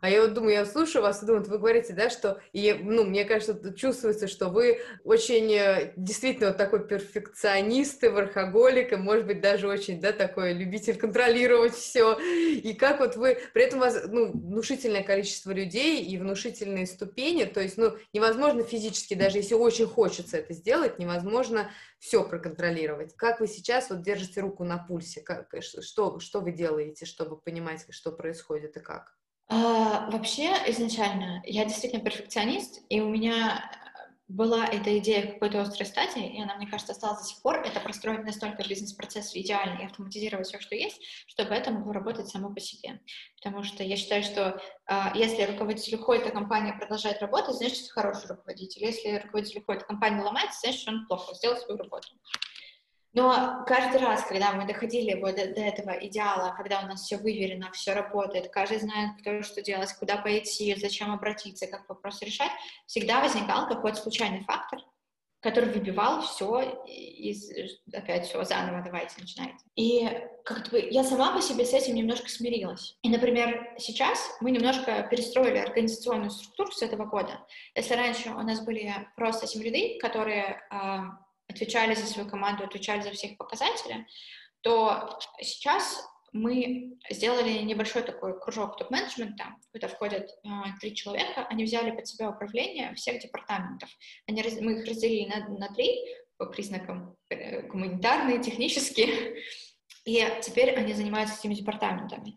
А 0.00 0.10
я 0.10 0.22
вот 0.22 0.34
думаю, 0.34 0.52
я 0.52 0.66
слушаю 0.66 1.02
вас 1.02 1.22
и 1.22 1.26
думаю, 1.26 1.44
вы 1.44 1.58
говорите, 1.58 1.92
да, 1.92 2.10
что, 2.10 2.40
и, 2.52 2.72
ну, 2.80 3.04
мне 3.04 3.24
кажется, 3.24 3.72
чувствуется, 3.74 4.28
что 4.28 4.48
вы 4.48 4.80
очень 5.04 5.52
э, 5.52 5.92
действительно 5.96 6.48
вот 6.48 6.56
такой 6.56 6.86
перфекционист 6.86 8.02
и 8.04 8.08
workaholic, 8.08 8.92
и, 8.92 8.96
может 8.96 9.26
быть, 9.26 9.40
даже 9.40 9.68
очень, 9.68 10.00
да, 10.00 10.12
такой 10.12 10.52
любитель 10.52 10.96
контролировать 10.96 11.74
все. 11.74 12.18
И 12.18 12.74
как 12.74 13.00
вот 13.00 13.16
вы, 13.16 13.38
при 13.52 13.64
этом 13.64 13.78
у 13.78 13.82
вас, 13.82 14.04
ну, 14.08 14.32
внушительное 14.32 15.02
количество 15.02 15.50
людей 15.50 16.02
и 16.02 16.18
внушительные 16.18 16.86
ступени, 16.86 17.44
то 17.44 17.60
есть, 17.60 17.76
ну, 17.76 17.92
невозможно 18.12 18.62
физически, 18.62 19.14
даже 19.14 19.38
если 19.38 19.54
очень 19.54 19.86
хочется 19.86 20.38
это 20.38 20.52
сделать, 20.52 20.98
невозможно 20.98 21.70
все 21.98 22.22
проконтролировать. 22.24 23.14
Как 23.16 23.40
вы 23.40 23.46
сейчас 23.46 23.90
вот 23.90 24.02
держите 24.02 24.40
руку 24.40 24.64
на 24.64 24.78
пульсе? 24.78 25.20
Как, 25.22 25.48
что, 25.60 26.20
что 26.20 26.40
вы 26.40 26.52
делаете, 26.52 27.06
чтобы 27.06 27.36
понимать, 27.36 27.86
что 27.90 28.12
происходит 28.12 28.76
и 28.76 28.80
как? 28.80 29.16
А, 29.48 30.10
вообще, 30.10 30.52
изначально, 30.68 31.42
я 31.46 31.64
действительно 31.64 32.02
перфекционист, 32.02 32.82
и 32.88 33.00
у 33.00 33.08
меня 33.08 33.70
была 34.28 34.66
эта 34.66 34.98
идея 34.98 35.34
какой-то 35.34 35.62
острой 35.62 35.86
стадии, 35.86 36.36
и 36.36 36.42
она, 36.42 36.56
мне 36.56 36.66
кажется, 36.66 36.92
осталась 36.92 37.20
до 37.20 37.24
сих 37.26 37.40
пор, 37.42 37.60
это 37.60 37.78
простроить 37.78 38.24
настолько 38.24 38.66
бизнес-процесс 38.68 39.36
идеально 39.36 39.80
и 39.80 39.84
автоматизировать 39.84 40.48
все, 40.48 40.58
что 40.58 40.74
есть, 40.74 41.00
чтобы 41.28 41.54
это 41.54 41.70
могло 41.70 41.92
работать 41.92 42.28
само 42.28 42.52
по 42.52 42.58
себе. 42.60 43.00
Потому 43.36 43.62
что 43.62 43.84
я 43.84 43.96
считаю, 43.96 44.24
что 44.24 44.60
э, 44.88 45.02
если 45.14 45.44
руководитель 45.44 45.94
уходит, 45.94 46.26
а 46.26 46.30
компания 46.30 46.72
продолжает 46.72 47.22
работать, 47.22 47.54
значит, 47.54 47.84
это 47.84 47.92
хороший 47.92 48.28
руководитель. 48.30 48.84
Если 48.84 49.18
руководитель 49.18 49.60
уходит, 49.60 49.82
а 49.84 49.86
компания 49.86 50.22
ломается, 50.22 50.58
значит, 50.60 50.88
он 50.88 51.06
плохо 51.06 51.32
сделал 51.34 51.56
свою 51.58 51.78
работу. 51.78 52.08
Но 53.16 53.64
каждый 53.66 53.98
раз, 54.02 54.24
когда 54.26 54.52
мы 54.52 54.66
доходили 54.66 55.18
вот 55.18 55.36
до, 55.36 55.46
до 55.46 55.60
этого 55.62 55.92
идеала, 56.06 56.54
когда 56.54 56.80
у 56.80 56.86
нас 56.86 57.00
все 57.00 57.16
выверено, 57.16 57.72
все 57.72 57.94
работает, 57.94 58.50
каждый 58.50 58.78
знает, 58.78 59.18
кто 59.18 59.42
что 59.42 59.62
делать, 59.62 59.90
куда 59.94 60.18
пойти, 60.18 60.76
зачем 60.78 61.10
обратиться, 61.10 61.66
как 61.66 61.88
вопрос 61.88 62.20
решать, 62.20 62.50
всегда 62.84 63.22
возникал 63.22 63.68
какой-то 63.68 63.96
случайный 63.96 64.44
фактор, 64.44 64.80
который 65.40 65.72
выбивал 65.72 66.20
все 66.20 66.82
из 66.86 67.50
опять 67.94 68.26
все 68.26 68.44
заново 68.44 68.82
давайте 68.84 69.14
начинайте. 69.18 69.64
И 69.76 70.06
как 70.44 70.68
бы 70.68 70.86
я 70.90 71.02
сама 71.02 71.32
по 71.32 71.40
себе 71.40 71.64
с 71.64 71.72
этим 71.72 71.94
немножко 71.94 72.28
смирилась. 72.28 72.98
И, 73.00 73.08
например, 73.08 73.74
сейчас 73.78 74.36
мы 74.42 74.50
немножко 74.50 75.08
перестроили 75.10 75.56
организационную 75.56 76.30
структуру 76.30 76.70
с 76.70 76.82
этого 76.82 77.06
года. 77.06 77.46
Если 77.74 77.94
раньше 77.94 78.28
у 78.28 78.42
нас 78.42 78.62
были 78.62 78.92
просто 79.16 79.46
семь 79.46 79.62
людей, 79.62 79.98
которые 80.00 80.60
э, 80.70 81.25
отвечали 81.48 81.94
за 81.94 82.06
свою 82.06 82.28
команду, 82.28 82.64
отвечали 82.64 83.00
за 83.02 83.10
всех 83.12 83.36
показателей, 83.36 84.06
то 84.62 85.18
сейчас 85.40 86.06
мы 86.32 86.98
сделали 87.10 87.62
небольшой 87.62 88.02
такой 88.02 88.38
кружок 88.38 88.76
топ-менеджмента, 88.76 89.54
куда 89.72 89.88
входят 89.88 90.28
э, 90.44 90.48
три 90.80 90.94
человека, 90.94 91.46
они 91.48 91.64
взяли 91.64 91.92
под 91.92 92.06
себя 92.06 92.30
управление 92.30 92.94
всех 92.94 93.22
департаментов. 93.22 93.88
Они, 94.26 94.42
мы 94.60 94.72
их 94.80 94.86
разделили 94.86 95.28
на, 95.28 95.48
на 95.48 95.68
три 95.74 95.98
по 96.36 96.46
признакам 96.46 97.16
э, 97.30 97.62
гуманитарные, 97.62 98.42
технические, 98.42 99.36
и 100.04 100.24
теперь 100.42 100.74
они 100.74 100.92
занимаются 100.92 101.38
этими 101.38 101.54
департаментами. 101.54 102.36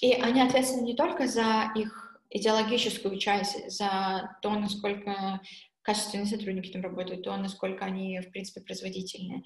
И 0.00 0.12
они 0.12 0.40
ответственны 0.42 0.84
не 0.84 0.94
только 0.94 1.26
за 1.26 1.72
их 1.74 2.20
идеологическую 2.30 3.18
часть, 3.18 3.70
за 3.70 4.36
то, 4.42 4.50
насколько 4.50 5.40
качественные 5.86 6.26
сотрудники 6.26 6.72
там 6.72 6.82
работают, 6.82 7.22
то, 7.22 7.36
насколько 7.36 7.84
они, 7.84 8.18
в 8.18 8.30
принципе, 8.32 8.60
производительные, 8.60 9.44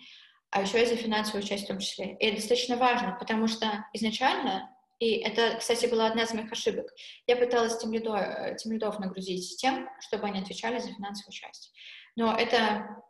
а 0.51 0.63
еще 0.63 0.83
и 0.83 0.87
за 0.87 0.97
финансовую 0.97 1.43
часть 1.43 1.65
в 1.65 1.69
том 1.69 1.79
числе. 1.79 2.17
И 2.17 2.27
это 2.27 2.37
достаточно 2.37 2.77
важно, 2.77 3.15
потому 3.21 3.47
что 3.47 3.85
изначально, 3.93 4.75
и 4.99 5.17
это, 5.17 5.59
кстати, 5.59 5.85
была 5.85 6.07
одна 6.07 6.23
из 6.23 6.33
моих 6.33 6.51
ошибок, 6.51 6.87
я 7.27 7.37
пыталась 7.37 7.77
тем, 7.77 7.93
лидов, 7.93 8.19
э, 8.19 8.57
тем 8.57 8.73
лидов 8.73 8.99
нагрузить 8.99 9.59
тем, 9.59 9.87
чтобы 10.01 10.29
они 10.29 10.41
отвечали 10.41 10.79
за 10.79 10.89
финансовую 10.89 11.33
часть. 11.33 11.73
Но 12.17 12.35
это 12.35 13.03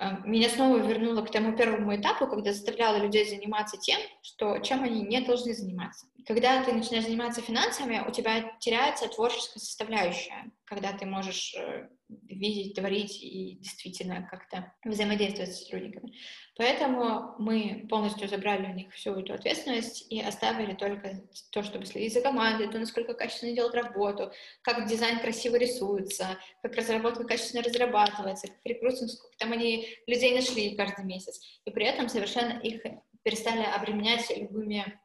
э, 0.00 0.10
меня 0.24 0.48
снова 0.48 0.78
вернуло 0.78 1.22
к 1.22 1.30
тому 1.30 1.56
первому 1.56 1.94
этапу, 1.94 2.26
когда 2.26 2.52
заставляла 2.52 2.96
людей 2.96 3.28
заниматься 3.28 3.76
тем, 3.76 4.00
что, 4.22 4.58
чем 4.58 4.82
они 4.82 5.02
не 5.02 5.20
должны 5.20 5.54
заниматься. 5.54 6.08
Когда 6.26 6.64
ты 6.64 6.72
начинаешь 6.72 7.04
заниматься 7.04 7.42
финансами, 7.42 8.02
у 8.06 8.10
тебя 8.10 8.56
теряется 8.58 9.06
творческая 9.08 9.60
составляющая, 9.60 10.50
когда 10.64 10.92
ты 10.92 11.06
можешь 11.06 11.54
э, 11.56 11.88
видеть, 12.28 12.74
творить 12.74 13.22
и 13.22 13.58
действительно 13.60 14.28
как-то 14.30 14.72
взаимодействовать 14.84 15.54
с 15.54 15.62
сотрудниками. 15.62 16.14
Поэтому 16.56 17.34
мы 17.38 17.86
полностью 17.88 18.28
забрали 18.28 18.66
у 18.66 18.74
них 18.74 18.92
всю 18.92 19.14
эту 19.14 19.34
ответственность 19.34 20.10
и 20.10 20.20
оставили 20.20 20.74
только 20.74 21.22
то, 21.50 21.62
чтобы 21.62 21.86
следить 21.86 22.12
за 22.12 22.20
командой, 22.20 22.68
то, 22.68 22.78
насколько 22.78 23.14
качественно 23.14 23.54
делать 23.54 23.74
работу, 23.74 24.32
как 24.62 24.86
дизайн 24.86 25.20
красиво 25.20 25.56
рисуется, 25.56 26.38
как 26.62 26.74
разработка 26.76 27.24
качественно 27.24 27.62
разрабатывается, 27.62 28.48
как 28.48 28.58
рекрутинг, 28.64 29.10
сколько 29.10 29.36
там 29.38 29.52
они 29.52 29.88
людей 30.06 30.34
нашли 30.34 30.76
каждый 30.76 31.04
месяц. 31.04 31.40
И 31.64 31.70
при 31.70 31.86
этом 31.86 32.08
совершенно 32.08 32.58
их 32.58 32.82
перестали 33.22 33.62
обременять 33.62 34.30
любыми 34.36 35.00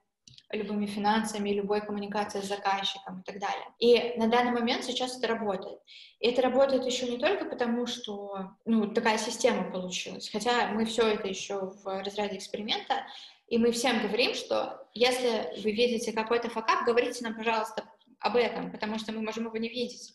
любыми 0.51 0.85
финансами, 0.85 1.49
любой 1.49 1.81
коммуникацией 1.81 2.43
с 2.43 2.47
заказчиком 2.47 3.19
и 3.19 3.23
так 3.23 3.39
далее. 3.39 3.67
И 3.79 4.17
на 4.17 4.27
данный 4.27 4.51
момент 4.51 4.83
сейчас 4.83 5.17
это 5.17 5.27
работает. 5.27 5.79
И 6.19 6.27
это 6.27 6.41
работает 6.41 6.85
еще 6.85 7.07
не 7.07 7.17
только 7.17 7.45
потому, 7.45 7.85
что 7.85 8.51
ну, 8.65 8.87
такая 8.87 9.17
система 9.17 9.69
получилась, 9.69 10.29
хотя 10.29 10.69
мы 10.69 10.85
все 10.85 11.07
это 11.07 11.27
еще 11.27 11.73
в 11.83 12.03
разряде 12.03 12.37
эксперимента, 12.37 13.05
и 13.47 13.57
мы 13.57 13.71
всем 13.71 14.01
говорим, 14.01 14.33
что 14.33 14.87
если 14.93 15.53
вы 15.61 15.71
видите 15.71 16.11
какой-то 16.11 16.49
факап, 16.49 16.85
говорите 16.85 17.23
нам, 17.23 17.35
пожалуйста, 17.35 17.83
об 18.19 18.35
этом, 18.35 18.71
потому 18.71 18.99
что 18.99 19.11
мы 19.11 19.21
можем 19.21 19.45
его 19.45 19.57
не 19.57 19.69
видеть 19.69 20.13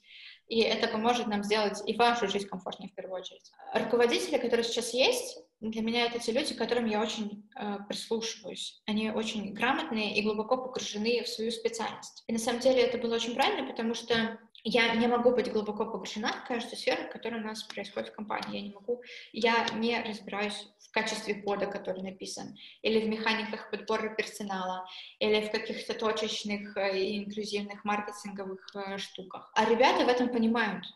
и 0.53 0.61
это 0.61 0.87
поможет 0.87 1.28
нам 1.28 1.43
сделать 1.43 1.83
и 1.87 1.97
вашу 1.97 2.28
жизнь 2.28 2.47
комфортнее 2.47 2.91
в 2.91 2.95
первую 2.95 3.20
очередь. 3.20 3.51
Руководители, 3.72 4.37
которые 4.37 4.64
сейчас 4.64 4.93
есть, 4.93 5.39
для 5.71 5.81
меня 5.83 6.07
это 6.07 6.19
те 6.19 6.33
люди, 6.33 6.55
к 6.55 6.59
которым 6.59 6.87
я 6.87 7.01
очень 7.01 7.49
э, 7.55 7.79
прислушиваюсь. 7.89 8.83
Они 8.87 9.11
очень 9.11 9.55
грамотные 9.55 10.17
и 10.17 10.23
глубоко 10.23 10.57
погружены 10.57 11.23
в 11.23 11.29
свою 11.29 11.53
специальность. 11.53 12.25
И 12.27 12.33
на 12.33 12.41
самом 12.41 12.61
деле 12.61 12.83
это 12.83 12.99
было 12.99 13.15
очень 13.15 13.35
правильно, 13.35 13.69
потому 13.69 13.95
что 13.95 14.41
я 14.65 14.93
не 14.97 15.07
могу 15.07 15.31
быть 15.31 15.53
глубоко 15.53 15.87
погружена 15.87 16.33
в 16.33 16.49
каждую 16.49 16.77
сферу, 16.77 17.03
которая 17.13 17.41
у 17.41 17.45
нас 17.45 17.63
происходит 17.63 18.11
в 18.11 18.15
компании. 18.15 18.57
Я 18.57 18.63
не 18.63 18.75
могу, 18.75 19.03
я 19.33 19.69
не 19.75 20.01
разбираюсь 20.03 20.67
в 20.81 20.91
качестве 20.91 21.35
кода, 21.35 21.67
который 21.67 22.03
написан, 22.03 22.57
или 22.83 23.01
в 23.01 23.09
механиках 23.09 23.71
подбора 23.71 24.15
персонала, 24.17 24.85
или 25.21 25.47
в 25.47 25.53
каких-то 25.53 25.95
точечных 25.95 26.77
э, 26.77 26.99
и 26.99 27.19
инклюзивных 27.19 27.85
маркетинговых 27.85 28.67
э, 28.75 28.99
штуках. 28.99 29.53
А 29.55 29.65
ребята 29.65 30.05
в 30.05 30.09
этом 30.09 30.29
понимают. 30.29 30.87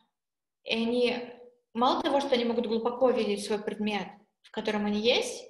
И 0.65 0.75
они, 0.75 1.19
мало 1.73 2.03
того, 2.03 2.21
что 2.21 2.35
они 2.35 2.45
могут 2.45 2.67
глубоко 2.67 3.11
видеть 3.11 3.45
свой 3.45 3.61
предмет, 3.61 4.09
в 4.47 4.51
котором 4.53 4.87
они 4.87 5.01
есть, 5.01 5.45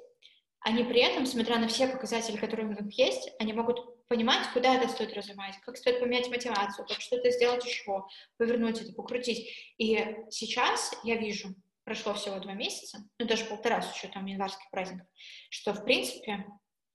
они 0.61 0.83
при 0.83 1.01
этом, 1.01 1.27
смотря 1.27 1.59
на 1.59 1.69
все 1.69 1.87
показатели, 1.87 2.37
которые 2.37 2.67
у 2.67 2.71
них 2.73 2.99
есть, 2.99 3.31
они 3.39 3.53
могут 3.53 4.09
понимать, 4.09 4.49
куда 4.53 4.75
это 4.75 4.89
стоит 4.89 5.15
развивать, 5.15 5.57
как 5.65 5.77
стоит 5.77 6.01
поменять 6.01 6.29
мотивацию, 6.29 6.87
как 6.87 7.01
что-то 7.01 7.31
сделать 7.31 7.65
еще, 7.65 8.05
повернуть 8.37 8.81
это, 8.81 8.93
покрутить. 8.93 9.49
И 9.79 9.97
сейчас 10.31 10.93
я 11.05 11.17
вижу, 11.17 11.55
прошло 11.85 12.15
всего 12.15 12.39
два 12.41 12.55
месяца, 12.55 12.99
ну 13.19 13.27
даже 13.27 13.45
полтора 13.45 13.83
с 13.83 13.93
учетом 13.97 14.27
январских 14.27 14.69
праздников, 14.71 15.07
что, 15.51 15.73
в 15.73 15.85
принципе, 15.85 16.45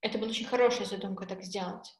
это 0.02 0.18
была 0.18 0.30
очень 0.30 0.46
хорошая 0.46 0.86
задумка 0.86 1.26
так 1.26 1.42
сделать. 1.42 1.94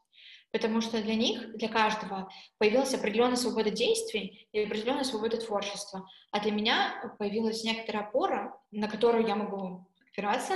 Потому 0.50 0.82
что 0.82 1.00
для 1.00 1.14
них, 1.14 1.56
для 1.56 1.68
каждого, 1.68 2.30
появилась 2.58 2.92
определенная 2.92 3.36
свобода 3.36 3.70
действий 3.70 4.46
и 4.52 4.64
определенная 4.64 5.04
свобода 5.04 5.38
творчества. 5.38 6.06
А 6.30 6.40
для 6.40 6.52
меня 6.52 7.14
появилась 7.18 7.64
некоторая 7.64 8.04
опора, 8.04 8.60
на 8.70 8.86
которую 8.86 9.26
я 9.26 9.34
могу 9.34 9.86
опираться, 10.12 10.54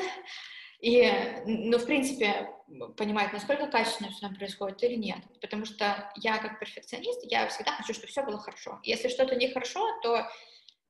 и, 0.81 1.11
ну, 1.47 1.79
в 1.79 1.87
принципе, 1.87 2.51
понимать, 2.97 3.33
насколько 3.33 3.67
качественно 3.67 4.11
все 4.11 4.21
там 4.21 4.35
происходит 4.35 4.83
или 4.83 4.97
нет. 4.97 5.19
Потому 5.41 5.65
что 5.65 6.13
я, 6.17 6.39
как 6.39 6.61
перфекционист, 6.61 7.21
я 7.25 7.49
всегда 7.49 7.73
хочу, 7.73 7.95
чтобы 7.95 8.09
все 8.09 8.23
было 8.23 8.39
хорошо. 8.39 8.79
Если 8.83 9.09
что-то 9.09 9.37
нехорошо, 9.37 9.81
то 10.03 10.29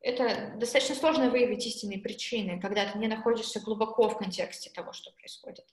это 0.01 0.53
достаточно 0.57 0.95
сложно 0.95 1.31
выявить 1.31 1.67
истинные 1.67 1.99
причины, 1.99 2.61
когда 2.61 2.91
ты 2.91 2.99
не 2.99 3.09
находишься 3.09 3.61
глубоко 3.61 4.09
в 4.09 4.19
контексте 4.19 4.71
того, 4.71 4.93
что 4.93 5.13
происходит. 5.13 5.65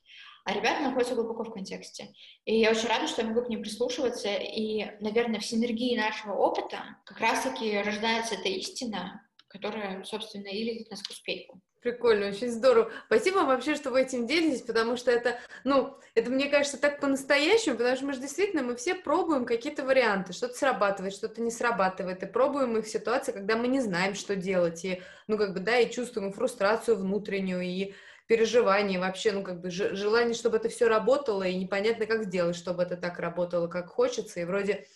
А 0.46 0.54
ребята 0.54 0.82
находятся 0.82 1.16
глубоко 1.16 1.44
в 1.44 1.54
контексте. 1.54 2.14
И 2.46 2.60
я 2.60 2.72
очень 2.72 2.88
рада, 2.88 3.08
что 3.08 3.22
я 3.22 3.30
могу 3.30 3.44
к 3.44 3.50
ним 3.50 3.62
прислушиваться. 3.62 4.34
И, 4.34 4.86
наверное, 5.00 5.40
в 5.40 5.46
синергии 5.46 5.98
нашего 5.98 6.34
опыта 6.34 6.98
как 7.06 7.20
раз-таки 7.20 7.78
рождается 7.78 8.36
эта 8.36 8.50
истина, 8.50 9.26
которая, 9.48 10.04
собственно, 10.04 10.48
и 10.48 10.64
ведет 10.64 10.92
нас 10.92 11.02
к 11.02 11.12
успеху. 11.12 11.62
Прикольно, 11.84 12.30
очень 12.30 12.50
здорово. 12.50 12.90
Спасибо 13.08 13.40
вам 13.40 13.48
вообще, 13.48 13.76
что 13.76 13.92
вы 13.92 14.04
этим 14.04 14.26
делитесь, 14.26 14.62
потому 14.62 14.96
что 14.96 15.12
это, 15.12 15.38
ну, 15.66 15.98
это, 16.16 16.32
мне 16.32 16.48
кажется, 16.48 16.80
так 16.80 17.02
по-настоящему, 17.02 17.76
потому 17.76 17.98
что 17.98 18.06
мы 18.06 18.14
же 18.14 18.22
действительно, 18.22 18.64
мы 18.64 18.78
все 18.78 18.96
пробуем 18.96 19.44
какие-то 19.44 19.84
варианты, 19.84 20.32
что-то 20.32 20.54
срабатывает, 20.54 21.14
что-то 21.14 21.42
не 21.42 21.52
срабатывает, 21.52 22.24
и 22.24 22.26
пробуем 22.26 22.78
их 22.78 22.86
в 22.86 22.90
ситуации, 22.90 23.34
когда 23.34 23.58
мы 23.58 23.68
не 23.68 23.82
знаем, 23.82 24.16
что 24.16 24.38
делать, 24.38 24.86
и, 24.86 25.02
ну, 25.28 25.38
как 25.38 25.54
бы, 25.54 25.60
да, 25.60 25.78
и 25.78 25.92
чувствуем 25.92 26.32
фрустрацию 26.32 26.96
внутреннюю, 26.96 27.64
и 27.64 27.94
переживание 28.28 28.98
вообще, 28.98 29.34
ну, 29.34 29.44
как 29.44 29.60
бы, 29.60 29.70
желание, 29.70 30.36
чтобы 30.36 30.56
это 30.56 30.70
все 30.70 30.88
работало, 30.88 31.44
и 31.44 31.54
непонятно, 31.54 32.06
как 32.06 32.24
сделать, 32.24 32.56
чтобы 32.56 32.84
это 32.84 32.96
так 32.96 33.20
работало, 33.20 33.68
как 33.68 33.90
хочется, 33.90 34.40
и 34.40 34.46
вроде 34.46 34.88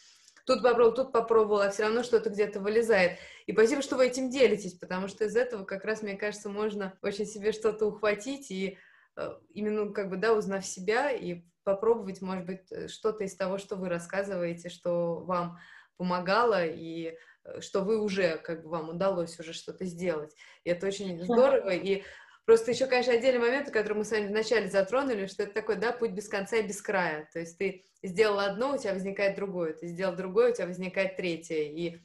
тут 0.48 0.64
попробовал, 0.64 0.93
тут 0.93 1.12
попробовал, 1.12 1.60
а 1.60 1.70
все 1.70 1.84
равно 1.84 2.04
что-то 2.04 2.30
где-то 2.30 2.62
вылезает. 2.62 3.20
И 3.45 3.52
спасибо, 3.52 3.82
что 3.82 3.98
вы 3.98 4.08
этим 4.08 4.30
делитесь, 4.30 4.74
потому 4.76 5.10
что 5.10 5.26
из 5.26 5.36
этого 5.36 5.66
как 5.66 5.84
раз, 5.84 6.02
мне 6.02 6.16
кажется, 6.16 6.48
можно 6.48 6.98
очень 7.02 7.26
себе 7.26 7.52
что-то 7.52 7.86
ухватить 7.86 8.50
и 8.50 8.78
э, 9.18 9.30
именно, 9.54 9.91
как 9.91 10.10
бы, 10.10 10.16
да, 10.16 10.34
узнав 10.34 10.66
себя 10.66 11.12
и 11.12 11.43
попробовать, 11.64 12.22
может 12.22 12.45
быть, 12.45 12.72
э, 12.72 12.88
что-то 12.88 13.26
из 13.26 13.36
того, 13.36 13.58
что 13.58 13.76
вы 13.76 13.89
рассказываете, 13.89 14.70
что 14.70 15.20
вам 15.20 15.60
помогало 15.98 16.66
и 16.66 17.18
э, 17.43 17.60
что 17.60 17.82
вы 17.82 18.00
уже, 18.00 18.38
как 18.38 18.64
бы, 18.64 18.70
вам 18.70 18.89
удалось 18.89 19.38
уже 19.41 19.52
что-то 19.52 19.84
сделать. 19.84 20.34
И 20.64 20.70
это 20.70 20.88
очень 20.88 21.22
здорово, 21.26 21.72
и 21.72 22.04
Просто 22.48 22.72
еще, 22.72 22.88
конечно, 22.88 23.12
отдельный 23.12 23.41
момент, 23.41 23.70
который 23.72 23.98
мы 23.98 24.06
с 24.06 24.12
вами 24.12 24.28
вначале 24.28 24.70
затронули, 24.70 25.26
что 25.26 25.43
это 25.43 25.54
такой, 25.54 25.76
да, 25.76 25.91
путь 25.91 26.12
без 26.12 26.30
конца 26.30 26.56
и 26.56 26.66
без 26.66 26.82
края. 26.82 27.30
То 27.34 27.39
есть 27.39 27.58
ты 27.58 27.84
сделал 28.02 28.39
одно, 28.39 28.74
у 28.74 28.78
тебя 28.78 28.93
возникает 28.93 29.36
другое, 29.36 29.74
ты 29.74 29.88
сделал 29.88 30.16
другое, 30.16 30.52
у 30.52 30.56
тебя 30.56 30.68
возникает 30.68 31.18
третье. 31.18 31.58
И, 31.58 32.00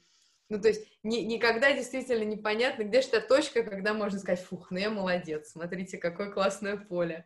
ну, 0.49 0.59
то 0.59 0.67
есть 0.67 0.85
ни, 1.01 1.19
никогда 1.19 1.71
действительно 1.71 2.25
непонятно, 2.25 2.83
где 2.83 3.01
же 3.01 3.07
та 3.07 3.21
точка, 3.21 3.63
когда 3.63 3.93
можно 3.93 4.19
сказать, 4.19 4.43
фух, 4.43 4.69
ну 4.69 4.79
я 4.79 4.89
молодец, 4.89 5.51
смотрите, 5.51 5.97
какое 5.97 6.29
классное 6.29 6.75
поле. 6.75 7.25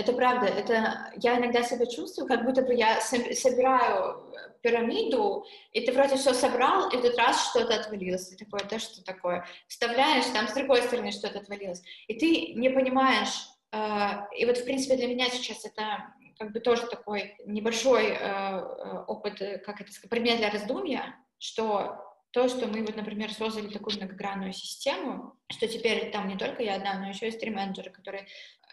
Это 0.00 0.14
правда, 0.14 0.46
это 0.46 1.12
я 1.16 1.36
иногда 1.36 1.62
себя 1.62 1.84
чувствую, 1.84 2.26
как 2.26 2.46
будто 2.46 2.62
бы 2.62 2.72
я 2.72 3.02
собираю 3.02 4.32
пирамиду, 4.62 5.44
и 5.72 5.82
ты 5.82 5.92
вроде 5.92 6.16
все 6.16 6.32
собрал, 6.32 6.88
и 6.88 6.96
тут 6.96 7.18
раз 7.18 7.50
что-то 7.50 7.74
отвалилось, 7.74 8.28
ты 8.28 8.42
такой, 8.42 8.60
да 8.70 8.78
что 8.78 9.04
такое? 9.04 9.46
Вставляешь, 9.68 10.24
там 10.32 10.48
с 10.48 10.54
другой 10.54 10.80
стороны 10.80 11.12
что-то 11.12 11.40
отвалилось, 11.40 11.82
и 12.08 12.14
ты 12.14 12.54
не 12.54 12.70
понимаешь, 12.70 13.46
э, 13.72 13.78
и 14.38 14.46
вот 14.46 14.56
в 14.56 14.64
принципе 14.64 14.96
для 14.96 15.06
меня 15.06 15.28
сейчас 15.28 15.66
это 15.66 16.14
как 16.38 16.52
бы 16.52 16.60
тоже 16.60 16.86
такой 16.86 17.36
небольшой 17.44 18.06
э, 18.06 18.16
э 18.16 19.04
опыт, 19.06 19.38
как 19.66 19.82
это 19.82 19.92
сказать, 19.92 20.08
предмет 20.08 20.38
для 20.38 20.50
раздумья, 20.50 21.14
что 21.38 22.10
то, 22.30 22.48
что 22.48 22.66
мы 22.66 22.82
вот, 22.82 22.96
например, 22.96 23.32
создали 23.32 23.68
такую 23.68 23.96
многогранную 23.96 24.52
систему, 24.54 25.34
что 25.50 25.66
теперь 25.66 26.10
там 26.10 26.28
не 26.28 26.38
только 26.38 26.62
я 26.62 26.76
одна, 26.76 26.94
но 26.94 27.08
еще 27.08 27.26
есть 27.26 27.40
три 27.40 27.50
менеджера, 27.50 27.90
которые 27.90 28.28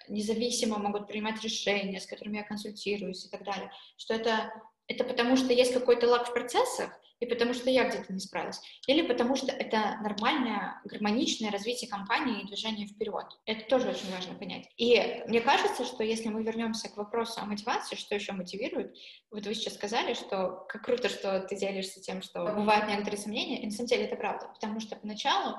независимо 0.10 0.78
могут 0.78 1.08
принимать 1.08 1.42
решения, 1.44 2.00
с 2.00 2.06
которыми 2.06 2.38
я 2.38 2.44
консультируюсь 2.44 3.26
и 3.26 3.30
так 3.30 3.44
далее, 3.44 3.72
что 3.98 4.14
это, 4.14 4.52
это 4.88 5.04
потому, 5.04 5.36
что 5.36 5.54
есть 5.54 5.74
какой-то 5.74 6.08
лаг 6.08 6.28
в 6.28 6.34
процессах, 6.34 6.92
и 7.20 7.26
потому 7.26 7.54
что 7.54 7.70
я 7.70 7.90
где-то 7.90 8.14
не 8.14 8.20
справилась, 8.20 8.62
или 8.86 9.02
потому 9.02 9.36
что 9.36 9.52
это 9.52 9.98
нормальное, 10.04 10.80
гармоничное 10.86 11.52
развитие 11.52 11.90
компании 11.90 12.42
и 12.42 12.48
движение 12.48 12.88
вперед. 12.88 13.26
Это 13.46 13.68
тоже 13.68 13.90
очень 13.90 14.12
важно 14.12 14.36
понять. 14.36 14.70
И 14.78 15.24
мне 15.28 15.42
кажется, 15.42 15.84
что 15.84 16.04
если 16.04 16.30
мы 16.30 16.44
вернемся 16.44 16.90
к 16.90 16.98
вопросу 16.98 17.42
о 17.42 17.46
мотивации, 17.46 17.96
что 17.96 18.14
еще 18.14 18.34
мотивирует, 18.34 18.96
вот 19.32 19.46
вы 19.46 19.56
сейчас 19.56 19.74
сказали, 19.74 20.14
что 20.14 20.66
как 20.70 20.84
круто, 20.84 21.10
что 21.10 21.40
ты 21.42 21.56
делишься 21.56 22.02
тем, 22.02 22.22
что 22.22 22.46
бывают 22.46 22.88
некоторые 22.88 23.20
сомнения, 23.20 23.62
и 23.62 23.66
на 23.66 23.72
самом 23.72 23.88
деле 23.88 24.06
это 24.06 24.16
правда, 24.16 24.48
потому 24.54 24.80
что 24.80 24.96
поначалу 24.96 25.58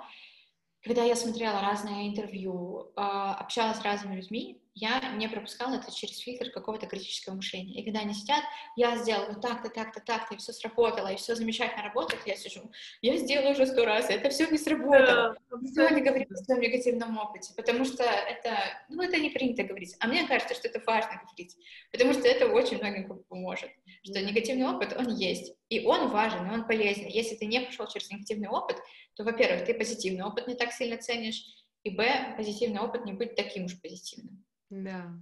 когда 0.83 1.05
я 1.05 1.17
смотрела 1.17 1.61
разные 1.61 2.09
интервью, 2.09 2.93
а, 2.97 3.35
общалась 3.35 3.79
с 3.79 3.83
разными 3.83 4.17
людьми, 4.17 4.61
я 4.81 5.13
не 5.17 5.29
пропускала 5.29 5.75
это 5.75 5.95
через 5.95 6.19
фильтр 6.19 6.51
какого-то 6.51 6.87
критического 6.87 7.35
мышления. 7.35 7.81
И 7.81 7.85
когда 7.85 8.01
они 8.01 8.15
сидят, 8.15 8.43
я 8.77 8.97
сделала 8.97 9.35
так-то, 9.35 9.69
так-то, 9.69 10.01
так-то, 10.01 10.35
и 10.35 10.39
все 10.39 10.53
сработало, 10.53 11.09
и 11.09 11.17
все 11.17 11.35
замечательно 11.35 11.83
работает, 11.83 12.23
я 12.27 12.37
сижу, 12.37 12.71
я 13.03 13.17
сделала 13.17 13.51
уже 13.51 13.67
сто 13.67 13.85
раз, 13.85 14.09
это 14.09 14.31
все 14.31 14.47
не 14.47 14.59
сработало. 14.59 15.37
Никто 15.61 15.89
не 15.89 16.03
говорит 16.03 16.31
о 16.31 16.37
своем 16.37 16.61
негативном 16.61 17.19
опыте, 17.19 17.53
потому 17.57 17.85
что 17.85 18.05
это, 18.05 18.57
ну, 18.89 19.03
это 19.03 19.19
не 19.19 19.31
принято 19.31 19.65
говорить. 19.65 19.97
А 20.01 20.07
мне 20.07 20.27
кажется, 20.27 20.55
что 20.55 20.69
это 20.69 20.81
важно 20.87 21.21
говорить, 21.25 21.57
потому 21.91 22.13
что 22.13 22.29
это 22.29 22.47
очень 22.47 22.79
многим 22.79 23.09
поможет, 23.29 23.71
что 24.03 24.21
негативный 24.21 24.67
опыт, 24.67 24.95
он 24.97 25.15
есть, 25.17 25.55
и 25.69 25.85
он 25.85 26.11
важен, 26.11 26.47
и 26.47 26.51
он 26.51 26.67
полезен. 26.67 27.07
Если 27.07 27.35
ты 27.35 27.47
не 27.47 27.61
прошел 27.61 27.89
через 27.89 28.11
негативный 28.11 28.49
опыт, 28.49 28.77
то, 29.15 29.25
во-первых, 29.25 29.65
ты 29.65 29.75
позитивный 29.75 30.25
опыт 30.25 30.47
не 30.47 30.55
так 30.55 30.73
сильно 30.73 30.97
ценишь, 30.97 31.43
и, 31.85 31.91
б, 31.91 32.35
позитивный 32.37 32.81
опыт 32.81 33.05
не 33.05 33.13
будет 33.13 33.37
таким 33.37 33.65
уж 33.65 33.81
позитивным. 33.81 34.45
Да. 34.71 35.13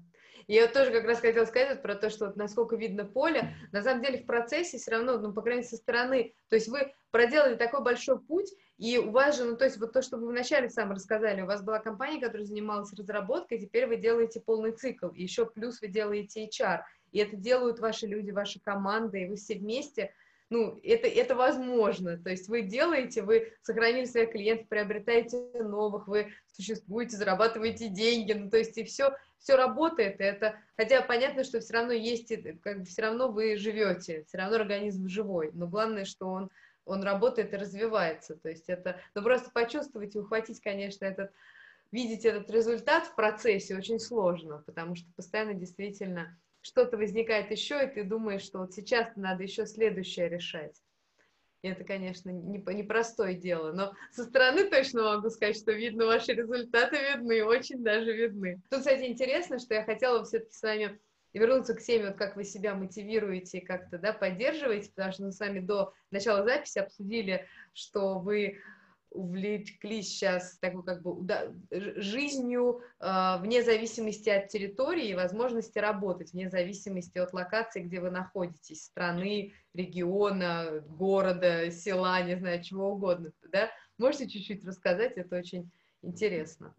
Я 0.48 0.68
тоже 0.68 0.92
как 0.92 1.04
раз 1.04 1.20
хотела 1.20 1.44
сказать 1.44 1.82
про 1.82 1.96
то, 1.96 2.08
что 2.08 2.26
вот 2.26 2.36
насколько 2.36 2.76
видно 2.76 3.04
поле. 3.04 3.54
На 3.72 3.82
самом 3.82 4.02
деле 4.02 4.18
в 4.18 4.26
процессе 4.26 4.78
все 4.78 4.92
равно, 4.92 5.18
ну, 5.18 5.32
по 5.32 5.42
крайней 5.42 5.60
мере, 5.60 5.68
со 5.68 5.76
стороны, 5.76 6.34
то 6.48 6.56
есть 6.56 6.68
вы 6.68 6.92
проделали 7.10 7.56
такой 7.56 7.82
большой 7.82 8.20
путь, 8.20 8.52
и 8.78 8.98
у 8.98 9.10
вас 9.10 9.38
же, 9.38 9.44
ну, 9.44 9.56
то 9.56 9.64
есть 9.64 9.78
вот 9.78 9.92
то, 9.92 10.02
что 10.02 10.18
вы 10.18 10.28
вначале 10.28 10.68
сам 10.68 10.92
рассказали, 10.92 11.42
у 11.42 11.46
вас 11.46 11.62
была 11.62 11.80
компания, 11.80 12.20
которая 12.20 12.46
занималась 12.46 12.92
разработкой, 12.92 13.58
теперь 13.58 13.86
вы 13.86 13.96
делаете 13.96 14.40
полный 14.40 14.72
цикл, 14.72 15.08
и 15.08 15.22
еще 15.22 15.46
плюс 15.46 15.80
вы 15.80 15.88
делаете 15.88 16.46
HR, 16.46 16.82
и 17.10 17.18
это 17.18 17.36
делают 17.36 17.80
ваши 17.80 18.06
люди, 18.06 18.30
ваши 18.30 18.60
команды, 18.60 19.22
и 19.22 19.28
вы 19.28 19.36
все 19.36 19.56
вместе– 19.56 20.12
ну, 20.48 20.78
это, 20.82 21.08
это 21.08 21.34
возможно. 21.34 22.18
То 22.18 22.30
есть 22.30 22.48
вы 22.48 22.62
делаете, 22.62 23.22
вы 23.22 23.52
сохранили 23.62 24.04
своих 24.04 24.30
клиентов, 24.30 24.68
приобретаете 24.68 25.38
новых, 25.54 26.06
вы 26.06 26.32
существуете, 26.52 27.16
зарабатываете 27.16 27.88
деньги, 27.88 28.32
ну, 28.32 28.48
то 28.48 28.58
есть 28.58 28.78
и 28.78 28.84
все, 28.84 29.16
все 29.38 29.56
работает. 29.56 30.20
Это, 30.20 30.56
хотя 30.76 31.02
понятно, 31.02 31.42
что 31.42 31.60
все 31.60 31.74
равно 31.74 31.92
есть, 31.92 32.32
как 32.62 32.80
бы 32.80 32.84
все 32.84 33.02
равно 33.02 33.28
вы 33.30 33.56
живете, 33.56 34.24
все 34.28 34.38
равно 34.38 34.56
организм 34.56 35.08
живой, 35.08 35.50
но 35.52 35.66
главное, 35.66 36.04
что 36.04 36.28
он, 36.28 36.50
он 36.84 37.02
работает 37.02 37.52
и 37.52 37.56
развивается. 37.56 38.36
То 38.36 38.48
есть 38.48 38.68
это, 38.68 39.00
ну, 39.14 39.22
просто 39.22 39.50
почувствовать 39.50 40.14
и 40.14 40.18
ухватить, 40.20 40.60
конечно, 40.60 41.04
этот, 41.04 41.32
видеть 41.90 42.24
этот 42.24 42.48
результат 42.50 43.06
в 43.06 43.16
процессе 43.16 43.76
очень 43.76 43.98
сложно, 43.98 44.62
потому 44.64 44.94
что 44.94 45.06
постоянно 45.16 45.54
действительно 45.54 46.38
что-то 46.66 46.96
возникает 46.96 47.50
еще, 47.50 47.84
и 47.84 47.86
ты 47.86 48.04
думаешь, 48.04 48.42
что 48.42 48.58
вот 48.58 48.74
сейчас 48.74 49.08
надо 49.16 49.44
еще 49.44 49.66
следующее 49.66 50.28
решать. 50.28 50.76
И 51.62 51.68
это, 51.68 51.84
конечно, 51.84 52.30
непростое 52.30 53.34
не 53.34 53.40
дело, 53.40 53.72
но 53.72 53.92
со 54.12 54.24
стороны 54.24 54.68
точно 54.68 55.02
могу 55.02 55.30
сказать, 55.30 55.56
что 55.56 55.72
видно, 55.72 56.06
ваши 56.06 56.32
результаты 56.32 56.96
видны, 56.96 57.44
очень 57.44 57.82
даже 57.82 58.12
видны. 58.12 58.60
Тут, 58.70 58.80
кстати, 58.80 59.04
интересно, 59.04 59.58
что 59.58 59.74
я 59.74 59.84
хотела 59.84 60.24
все-таки 60.24 60.52
с 60.52 60.62
вами 60.62 61.00
вернуться 61.32 61.74
к 61.74 61.82
теме, 61.82 62.08
вот 62.08 62.16
как 62.16 62.36
вы 62.36 62.44
себя 62.44 62.74
мотивируете, 62.74 63.60
как-то, 63.60 63.98
да, 63.98 64.12
поддерживаете, 64.12 64.90
потому 64.90 65.12
что 65.12 65.22
мы 65.24 65.32
с 65.32 65.40
вами 65.40 65.60
до 65.60 65.92
начала 66.10 66.44
записи 66.44 66.78
обсудили, 66.78 67.46
что 67.72 68.18
вы 68.18 68.58
увлеклись 69.10 70.08
сейчас 70.08 70.58
такой 70.58 70.84
как 70.84 71.02
бы 71.02 71.22
да, 71.22 71.52
жизнью 71.70 72.80
э, 73.00 73.38
вне 73.40 73.62
зависимости 73.62 74.28
от 74.28 74.48
территории 74.48 75.08
и 75.08 75.14
возможности 75.14 75.78
работать, 75.78 76.32
вне 76.32 76.50
зависимости 76.50 77.18
от 77.18 77.32
локации, 77.32 77.82
где 77.82 78.00
вы 78.00 78.10
находитесь, 78.10 78.84
страны, 78.84 79.52
региона, 79.74 80.84
города, 80.88 81.70
села, 81.70 82.22
не 82.22 82.36
знаю, 82.36 82.62
чего 82.62 82.92
угодно, 82.92 83.32
да? 83.50 83.70
Можете 83.98 84.28
чуть-чуть 84.28 84.64
рассказать, 84.64 85.16
это 85.16 85.36
очень 85.36 85.70
интересно. 86.02 86.74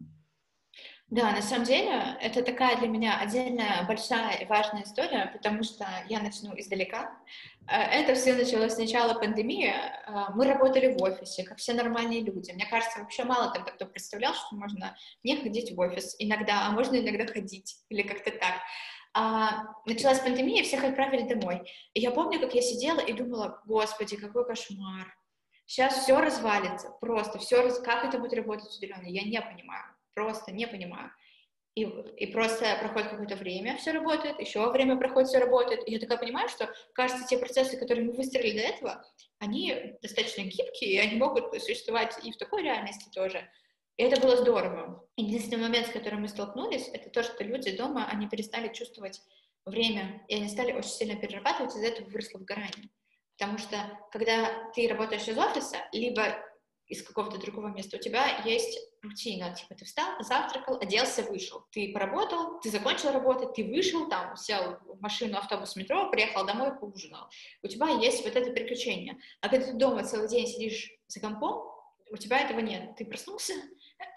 Да, 1.10 1.32
на 1.32 1.40
самом 1.40 1.64
деле 1.64 2.18
это 2.20 2.42
такая 2.42 2.76
для 2.76 2.86
меня 2.86 3.18
отдельная 3.18 3.82
большая 3.86 4.36
и 4.36 4.44
важная 4.44 4.82
история, 4.82 5.30
потому 5.32 5.62
что 5.62 5.86
я 6.06 6.20
начну 6.20 6.52
издалека. 6.54 7.18
Э, 7.66 7.76
это 7.76 8.14
все 8.14 8.34
началось 8.34 8.74
с 8.74 8.78
начала 8.78 9.14
пандемии. 9.14 9.72
Э, 9.72 10.34
мы 10.34 10.44
работали 10.44 10.94
в 10.94 11.02
офисе, 11.02 11.44
как 11.44 11.56
все 11.56 11.72
нормальные 11.72 12.20
люди. 12.20 12.52
Мне 12.52 12.66
кажется, 12.66 12.98
вообще 12.98 13.24
мало 13.24 13.50
тогда 13.54 13.70
кто 13.72 13.86
представлял, 13.86 14.34
что 14.34 14.54
можно 14.54 14.98
не 15.24 15.38
ходить 15.38 15.74
в 15.74 15.80
офис 15.80 16.14
иногда, 16.18 16.66
а 16.66 16.72
можно 16.72 16.96
иногда 16.96 17.26
ходить, 17.26 17.78
или 17.88 18.02
как-то 18.02 18.30
так. 18.30 18.56
А, 19.14 19.64
началась 19.86 20.20
пандемия, 20.20 20.62
всех 20.62 20.84
отправили 20.84 21.22
домой. 21.22 21.62
И 21.94 22.00
я 22.00 22.10
помню, 22.10 22.38
как 22.38 22.54
я 22.54 22.60
сидела 22.60 23.00
и 23.00 23.14
думала, 23.14 23.62
господи, 23.64 24.18
какой 24.18 24.46
кошмар. 24.46 25.16
Сейчас 25.64 26.02
все 26.02 26.20
развалится, 26.20 26.90
просто 27.00 27.38
все, 27.38 27.62
раз... 27.62 27.78
как 27.78 28.04
это 28.04 28.18
будет 28.18 28.34
работать 28.34 28.76
удаленно, 28.76 29.06
я 29.06 29.22
не 29.22 29.40
понимаю 29.40 29.84
просто 30.18 30.52
не 30.52 30.66
понимаю. 30.66 31.10
И, 31.76 31.82
и 31.82 32.26
просто 32.32 32.76
проходит 32.80 33.10
какое-то 33.10 33.36
время, 33.36 33.76
все 33.76 33.92
работает, 33.92 34.40
еще 34.40 34.68
время 34.72 34.96
проходит, 34.96 35.28
все 35.28 35.38
работает. 35.38 35.86
И 35.86 35.92
я 35.92 36.00
такая 36.00 36.18
понимаю, 36.18 36.48
что, 36.48 36.68
кажется, 36.92 37.24
те 37.24 37.38
процессы, 37.38 37.76
которые 37.76 38.06
мы 38.06 38.12
выстроили 38.14 38.58
до 38.58 38.64
этого, 38.64 39.04
они 39.38 39.96
достаточно 40.02 40.42
гибкие, 40.42 40.90
и 40.90 40.98
они 40.98 41.16
могут 41.16 41.54
существовать 41.62 42.18
и 42.24 42.32
в 42.32 42.36
такой 42.36 42.64
реальности 42.64 43.08
тоже. 43.14 43.48
И 43.96 44.02
это 44.02 44.20
было 44.20 44.36
здорово. 44.36 45.06
Единственный 45.16 45.62
момент, 45.62 45.86
с 45.86 45.92
которым 45.92 46.22
мы 46.22 46.28
столкнулись, 46.28 46.88
это 46.92 47.10
то, 47.10 47.22
что 47.22 47.44
люди 47.44 47.76
дома, 47.76 48.08
они 48.10 48.28
перестали 48.28 48.72
чувствовать 48.72 49.20
время, 49.64 50.24
и 50.26 50.34
они 50.34 50.48
стали 50.48 50.72
очень 50.72 50.90
сильно 50.90 51.14
перерабатывать, 51.14 51.76
из-за 51.76 51.86
этого 51.86 52.08
выросло 52.08 52.38
выгорание. 52.38 52.90
Потому 53.38 53.58
что, 53.58 53.76
когда 54.10 54.68
ты 54.74 54.88
работаешь 54.88 55.28
из 55.28 55.38
офиса, 55.38 55.76
либо 55.92 56.24
из 56.88 57.02
какого-то 57.02 57.38
другого 57.38 57.68
места, 57.68 57.96
у 57.96 58.00
тебя 58.00 58.42
есть 58.44 58.78
рутина, 59.02 59.54
типа 59.54 59.74
ты 59.74 59.84
встал, 59.84 60.20
завтракал, 60.20 60.78
оделся, 60.80 61.22
вышел. 61.22 61.66
Ты 61.70 61.92
поработал, 61.92 62.60
ты 62.60 62.70
закончил 62.70 63.12
работать, 63.12 63.54
ты 63.54 63.64
вышел, 63.64 64.08
там, 64.08 64.36
сел 64.36 64.78
в 64.86 65.00
машину, 65.00 65.36
автобус, 65.36 65.76
метро, 65.76 66.10
приехал 66.10 66.46
домой, 66.46 66.74
поужинал. 66.78 67.28
У 67.62 67.68
тебя 67.68 67.88
есть 67.88 68.24
вот 68.24 68.34
это 68.34 68.50
приключение. 68.52 69.18
А 69.40 69.48
когда 69.48 69.66
ты 69.66 69.72
дома 69.74 70.02
целый 70.04 70.28
день 70.28 70.46
сидишь 70.46 70.90
за 71.06 71.20
компом, 71.20 71.68
у 72.10 72.16
тебя 72.16 72.40
этого 72.40 72.60
нет. 72.60 72.96
Ты 72.96 73.04
проснулся 73.04 73.52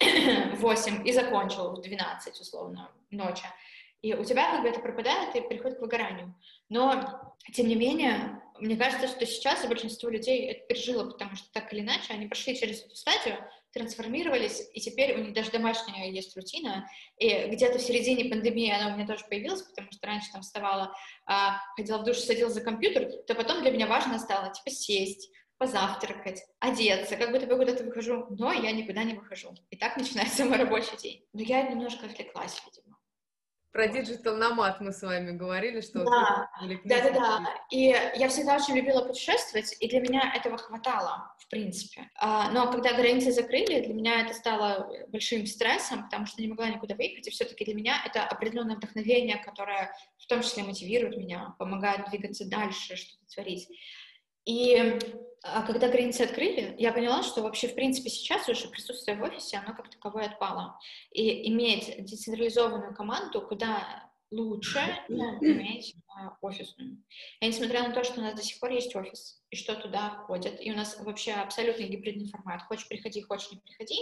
в 0.00 0.60
8 0.60 1.06
и 1.06 1.12
закончил 1.12 1.72
в 1.72 1.80
12, 1.82 2.40
условно, 2.40 2.90
ночи. 3.10 3.44
И 4.00 4.14
у 4.14 4.24
тебя 4.24 4.50
как 4.50 4.62
бы 4.62 4.68
это 4.68 4.80
пропадает 4.80 5.36
и 5.36 5.40
приходит 5.42 5.78
к 5.78 5.80
выгоранию. 5.82 6.34
Но, 6.68 7.34
тем 7.52 7.68
не 7.68 7.76
менее, 7.76 8.41
мне 8.62 8.76
кажется, 8.76 9.08
что 9.08 9.26
сейчас 9.26 9.66
большинство 9.66 10.08
людей 10.08 10.46
это 10.46 10.66
пережило, 10.66 11.10
потому 11.10 11.34
что 11.34 11.50
так 11.52 11.72
или 11.72 11.80
иначе 11.80 12.12
они 12.12 12.26
прошли 12.26 12.56
через 12.56 12.84
эту 12.84 12.94
стадию, 12.94 13.38
трансформировались, 13.72 14.68
и 14.72 14.80
теперь 14.80 15.18
у 15.18 15.24
них 15.24 15.32
даже 15.32 15.50
домашняя 15.50 16.10
есть 16.10 16.36
рутина. 16.36 16.88
И 17.18 17.48
где-то 17.48 17.78
в 17.78 17.82
середине 17.82 18.26
пандемии 18.26 18.70
она 18.70 18.92
у 18.92 18.96
меня 18.96 19.06
тоже 19.06 19.24
появилась, 19.28 19.62
потому 19.62 19.90
что 19.90 20.06
раньше 20.06 20.30
там 20.30 20.42
вставала, 20.42 20.94
а, 21.26 21.58
ходила 21.76 21.98
в 21.98 22.04
душ, 22.04 22.18
садилась 22.18 22.54
за 22.54 22.60
компьютер, 22.60 23.10
то 23.26 23.34
потом 23.34 23.62
для 23.62 23.72
меня 23.72 23.88
важно 23.88 24.18
стало, 24.20 24.52
типа, 24.52 24.70
сесть, 24.70 25.30
позавтракать, 25.58 26.42
одеться, 26.60 27.16
как 27.16 27.32
будто 27.32 27.46
бы 27.46 27.56
куда-то 27.56 27.82
выхожу, 27.82 28.26
но 28.30 28.52
я 28.52 28.70
никуда 28.70 29.02
не 29.02 29.14
выхожу. 29.14 29.54
И 29.70 29.76
так 29.76 29.96
начинается 29.96 30.44
мой 30.44 30.58
рабочий 30.58 30.96
день. 30.98 31.24
Но 31.32 31.42
я 31.42 31.62
немножко 31.62 32.06
отвлеклась, 32.06 32.62
видимо. 32.64 32.91
Про 33.72 33.88
digital 33.88 34.36
nomad 34.36 34.82
мы 34.82 34.92
с 34.92 35.00
вами 35.00 35.30
говорили, 35.30 35.80
что... 35.80 36.04
Да, 36.04 36.50
да, 36.84 37.00
да, 37.00 37.10
да. 37.10 37.46
И 37.70 37.86
я 38.16 38.28
всегда 38.28 38.56
очень 38.56 38.76
любила 38.76 39.02
путешествовать, 39.02 39.74
и 39.80 39.88
для 39.88 40.00
меня 40.00 40.30
этого 40.36 40.58
хватало, 40.58 41.34
в 41.38 41.48
принципе. 41.48 42.10
А, 42.16 42.50
но 42.50 42.70
когда 42.70 42.92
границы 42.92 43.32
закрыли, 43.32 43.80
для 43.80 43.94
меня 43.94 44.20
это 44.20 44.34
стало 44.34 44.90
большим 45.08 45.46
стрессом, 45.46 46.04
потому 46.04 46.26
что 46.26 46.42
не 46.42 46.48
могла 46.48 46.68
никуда 46.68 46.94
выехать, 46.94 47.28
и 47.28 47.30
все-таки 47.30 47.64
для 47.64 47.74
меня 47.74 48.02
это 48.04 48.22
определенное 48.24 48.76
вдохновение, 48.76 49.38
которое 49.38 49.90
в 50.18 50.26
том 50.26 50.42
числе 50.42 50.64
мотивирует 50.64 51.16
меня, 51.16 51.54
помогает 51.58 52.10
двигаться 52.10 52.46
дальше, 52.46 52.96
что-то 52.96 53.24
творить. 53.34 53.68
И 54.44 54.98
а 55.42 55.62
когда 55.62 55.88
границы 55.88 56.22
открыли, 56.22 56.74
я 56.78 56.92
поняла, 56.92 57.22
что 57.22 57.42
вообще, 57.42 57.68
в 57.68 57.74
принципе, 57.74 58.10
сейчас 58.10 58.48
уже 58.48 58.68
присутствие 58.68 59.16
в 59.16 59.22
офисе, 59.22 59.56
оно 59.58 59.74
как 59.74 59.90
таковое 59.90 60.26
отпало. 60.26 60.78
И 61.10 61.48
иметь 61.50 62.04
децентрализованную 62.04 62.94
команду, 62.94 63.42
куда 63.42 64.08
лучше 64.30 64.80
ну, 65.08 65.38
иметь 65.42 65.94
э, 65.94 66.28
офисную. 66.40 67.02
И 67.40 67.46
несмотря 67.46 67.86
на 67.86 67.94
то, 67.94 68.04
что 68.04 68.20
у 68.20 68.22
нас 68.22 68.34
до 68.34 68.42
сих 68.42 68.60
пор 68.60 68.70
есть 68.70 68.94
офис, 68.94 69.42
и 69.50 69.56
что 69.56 69.74
туда 69.74 70.10
ходят, 70.26 70.60
и 70.60 70.72
у 70.72 70.76
нас 70.76 70.98
вообще 71.00 71.32
абсолютно 71.32 71.82
гибридный 71.82 72.28
формат, 72.28 72.62
хочешь 72.62 72.88
приходи, 72.88 73.20
хочешь 73.22 73.50
не 73.50 73.58
приходи, 73.58 73.98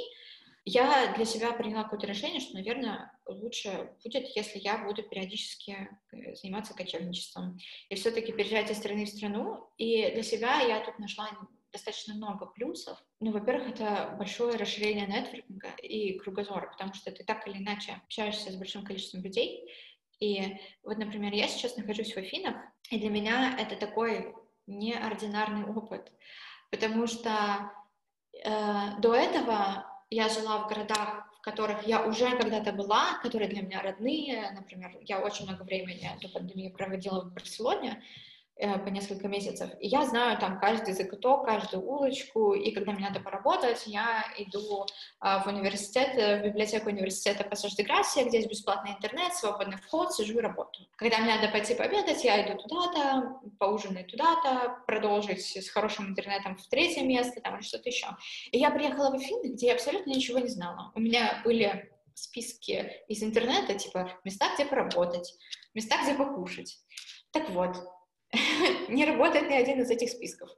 я 0.64 1.12
для 1.14 1.24
себя 1.24 1.52
приняла 1.52 1.84
какое-то 1.84 2.06
решение, 2.06 2.40
что, 2.40 2.54
наверное, 2.54 3.12
лучше 3.26 3.90
будет, 4.04 4.28
если 4.36 4.58
я 4.58 4.78
буду 4.78 5.02
периодически 5.02 5.88
э, 6.12 6.34
заниматься 6.34 6.74
кочевничеством. 6.74 7.58
И 7.88 7.94
все-таки 7.94 8.32
переезжать 8.32 8.70
из 8.70 8.78
страны 8.78 9.04
в 9.04 9.08
страну. 9.08 9.70
И 9.78 10.11
для 10.12 10.22
себя 10.22 10.61
я 10.61 10.80
тут 10.84 10.98
нашла 10.98 11.30
достаточно 11.72 12.14
много 12.14 12.46
плюсов. 12.46 12.98
Ну, 13.20 13.32
во-первых, 13.32 13.68
это 13.70 14.14
большое 14.18 14.56
расширение 14.56 15.06
нетворкинга 15.06 15.70
и 15.82 16.18
кругозора, 16.18 16.70
потому 16.70 16.94
что 16.94 17.11
ты 17.11 17.24
так 17.24 17.46
или 17.46 17.58
иначе 17.58 18.00
общаешься 18.04 18.50
с 18.50 18.56
большим 18.56 18.84
количеством 18.84 19.22
людей. 19.22 19.70
И 20.18 20.58
вот, 20.82 20.98
например, 20.98 21.32
я 21.32 21.48
сейчас 21.48 21.76
нахожусь 21.76 22.12
в 22.12 22.18
Афинах, 22.18 22.56
и 22.90 22.98
для 22.98 23.08
меня 23.08 23.56
это 23.58 23.76
такой 23.76 24.34
неординарный 24.66 25.64
опыт, 25.64 26.12
потому 26.70 27.06
что 27.06 27.72
э, 28.44 29.00
до 29.00 29.14
этого 29.14 29.89
я 30.11 30.28
жила 30.28 30.58
в 30.58 30.68
городах, 30.68 31.28
в 31.38 31.40
которых 31.40 31.86
я 31.86 32.04
уже 32.04 32.36
когда-то 32.36 32.72
была, 32.72 33.18
которые 33.22 33.48
для 33.48 33.62
меня 33.62 33.80
родные. 33.80 34.50
Например, 34.50 34.92
я 35.02 35.20
очень 35.20 35.46
много 35.46 35.62
времени 35.62 36.11
до 36.20 36.28
пандемии 36.28 36.68
проводила 36.68 37.22
в 37.22 37.32
Барселоне, 37.32 38.02
по 38.61 38.88
несколько 38.88 39.28
месяцев. 39.28 39.70
И 39.80 39.88
я 39.88 40.04
знаю 40.04 40.38
там 40.38 40.61
каждый 40.61 40.92
закуток, 40.94 41.46
каждую 41.46 41.82
улочку, 41.82 42.52
и 42.52 42.70
когда 42.72 42.92
мне 42.92 43.08
надо 43.08 43.20
поработать, 43.20 43.84
я 43.86 44.24
иду 44.36 44.86
а, 45.18 45.42
в 45.42 45.46
университет, 45.46 46.11
э, 46.16 46.40
в 46.40 46.44
библиотеку 46.44 46.90
университета 46.90 47.44
Пассаж 47.44 47.74
де 47.74 47.82
Грасия, 47.82 48.24
где 48.24 48.38
есть 48.38 48.50
бесплатный 48.50 48.92
интернет, 48.92 49.34
свободный 49.34 49.78
вход, 49.78 50.14
сижу 50.14 50.38
и 50.38 50.42
работаю. 50.42 50.86
Когда 50.96 51.18
мне 51.18 51.34
надо 51.34 51.48
пойти 51.48 51.74
пообедать, 51.74 52.22
я 52.24 52.46
иду 52.46 52.62
туда-то, 52.62 53.40
поужинать 53.58 54.08
туда-то, 54.08 54.82
продолжить 54.86 55.56
с 55.56 55.68
хорошим 55.70 56.08
интернетом 56.08 56.56
в 56.56 56.66
третье 56.68 57.02
место, 57.02 57.40
там 57.40 57.56
или 57.56 57.62
что-то 57.62 57.88
еще. 57.88 58.08
И 58.52 58.58
я 58.58 58.70
приехала 58.70 59.11
в 59.11 59.14
Афины, 59.14 59.52
где 59.52 59.68
я 59.68 59.74
абсолютно 59.74 60.11
ничего 60.11 60.38
не 60.38 60.48
знала. 60.48 60.92
У 60.94 61.00
меня 61.00 61.40
были 61.44 61.90
списки 62.14 62.92
из 63.08 63.22
интернета, 63.22 63.74
типа 63.74 64.11
места, 64.24 64.46
где 64.54 64.66
поработать, 64.66 65.34
места, 65.74 65.96
где 66.02 66.14
покушать. 66.14 66.78
Так 67.32 67.48
вот, 67.50 67.76
не 68.89 69.05
работает 69.05 69.51
ни 69.51 69.55
один 69.55 69.81
из 69.81 69.91
этих 69.91 70.11
списков. 70.11 70.51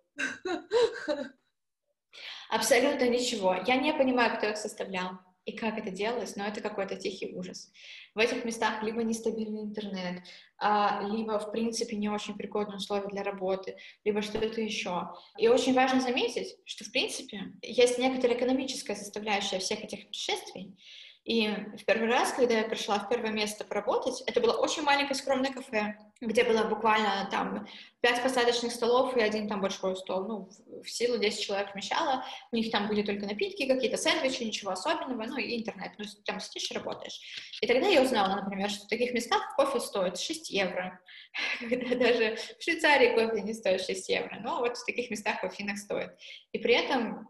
Абсолютно 2.50 3.08
ничего. 3.08 3.56
Я 3.66 3.76
не 3.76 3.94
понимаю, 3.94 4.36
кто 4.36 4.48
их 4.48 4.56
составлял 4.58 5.12
и 5.44 5.52
как 5.52 5.78
это 5.78 5.90
делалось, 5.90 6.36
но 6.36 6.44
это 6.44 6.60
какой-то 6.60 6.96
тихий 6.96 7.34
ужас. 7.34 7.72
В 8.14 8.18
этих 8.18 8.44
местах 8.44 8.82
либо 8.82 9.02
нестабильный 9.02 9.62
интернет, 9.62 10.22
а, 10.58 11.02
либо, 11.02 11.38
в 11.38 11.50
принципе, 11.50 11.96
не 11.96 12.08
очень 12.08 12.36
пригодные 12.36 12.76
условия 12.76 13.08
для 13.08 13.24
работы, 13.24 13.76
либо 14.04 14.22
что-то 14.22 14.60
еще. 14.60 15.10
И 15.38 15.48
очень 15.48 15.74
важно 15.74 16.00
заметить, 16.00 16.56
что, 16.64 16.84
в 16.84 16.92
принципе, 16.92 17.54
есть 17.62 17.98
некоторая 17.98 18.36
экономическая 18.36 18.94
составляющая 18.94 19.58
всех 19.58 19.82
этих 19.82 20.06
путешествий, 20.06 20.76
и 21.24 21.48
в 21.78 21.84
первый 21.84 22.08
раз, 22.08 22.32
когда 22.32 22.54
я 22.58 22.64
пришла 22.64 22.98
в 22.98 23.08
первое 23.08 23.30
место 23.30 23.64
поработать, 23.64 24.22
это 24.26 24.40
было 24.40 24.54
очень 24.54 24.82
маленькое 24.82 25.14
скромное 25.14 25.52
кафе, 25.52 25.96
где 26.20 26.42
было 26.42 26.64
буквально 26.64 27.28
там 27.30 27.68
пять 28.00 28.20
посадочных 28.24 28.72
столов 28.72 29.16
и 29.16 29.20
один 29.20 29.48
там 29.48 29.60
большой 29.60 29.94
стол. 29.94 30.24
Ну, 30.24 30.48
в 30.82 30.90
силу 30.90 31.18
10 31.18 31.40
человек 31.40 31.72
вмещало. 31.72 32.24
У 32.50 32.56
них 32.56 32.72
там 32.72 32.88
были 32.88 33.02
только 33.02 33.24
напитки, 33.26 33.68
какие-то 33.68 33.98
сэндвичи, 33.98 34.42
ничего 34.42 34.72
особенного, 34.72 35.24
ну 35.24 35.36
и 35.36 35.60
интернет. 35.60 35.92
Ну, 35.96 36.04
там 36.24 36.40
сидишь 36.40 36.72
и 36.72 36.74
работаешь. 36.74 37.20
И 37.60 37.68
тогда 37.68 37.86
я 37.86 38.02
узнала, 38.02 38.34
например, 38.40 38.68
что 38.68 38.86
в 38.86 38.88
таких 38.88 39.12
местах 39.12 39.54
кофе 39.54 39.78
стоит 39.78 40.18
6 40.18 40.50
евро. 40.50 41.00
Когда 41.60 41.94
даже 41.94 42.36
в 42.58 42.62
Швейцарии 42.64 43.14
кофе 43.14 43.42
не 43.42 43.54
стоит 43.54 43.80
6 43.80 44.08
евро. 44.08 44.38
Но 44.40 44.58
вот 44.58 44.76
в 44.76 44.84
таких 44.84 45.08
местах 45.08 45.44
Афинах 45.44 45.78
стоит. 45.78 46.10
И 46.50 46.58
при 46.58 46.74
этом 46.74 47.28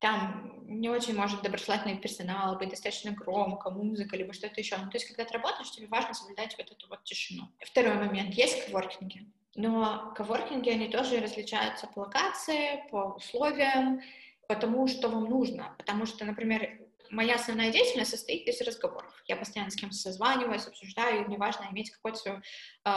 там 0.00 0.54
не 0.66 0.88
очень 0.88 1.16
может 1.16 1.42
доброжелательный 1.42 1.98
персонал, 1.98 2.56
быть 2.56 2.70
достаточно 2.70 3.12
громко, 3.12 3.70
музыка, 3.70 4.16
либо 4.16 4.32
что-то 4.32 4.60
еще. 4.60 4.76
Ну, 4.76 4.90
то 4.90 4.96
есть, 4.96 5.06
когда 5.06 5.24
ты 5.24 5.34
работаешь, 5.34 5.70
тебе 5.70 5.86
важно 5.86 6.14
соблюдать 6.14 6.56
вот 6.58 6.70
эту 6.70 6.88
вот 6.88 7.04
тишину. 7.04 7.48
Второй 7.60 7.94
момент. 7.94 8.34
Есть 8.34 8.66
коворкинги. 8.66 9.26
Но 9.54 10.12
коворкинги, 10.14 10.70
они 10.70 10.88
тоже 10.88 11.20
различаются 11.20 11.88
по 11.88 12.00
локации, 12.00 12.84
по 12.90 13.14
условиям, 13.16 14.02
по 14.46 14.54
тому, 14.54 14.86
что 14.86 15.08
вам 15.08 15.24
нужно. 15.24 15.74
Потому 15.78 16.06
что, 16.06 16.24
например, 16.24 16.87
моя 17.10 17.36
основная 17.36 17.70
деятельность 17.70 18.10
состоит 18.10 18.46
из 18.46 18.60
разговоров. 18.60 19.12
Я 19.26 19.36
постоянно 19.36 19.70
с 19.70 19.76
кем-то 19.76 19.96
созваниваюсь, 19.96 20.66
обсуждаю, 20.66 21.22
и 21.22 21.24
мне 21.26 21.38
важно 21.38 21.66
иметь 21.70 21.90
какое-то 21.90 22.18
свое 22.18 22.42
э, 22.84 22.90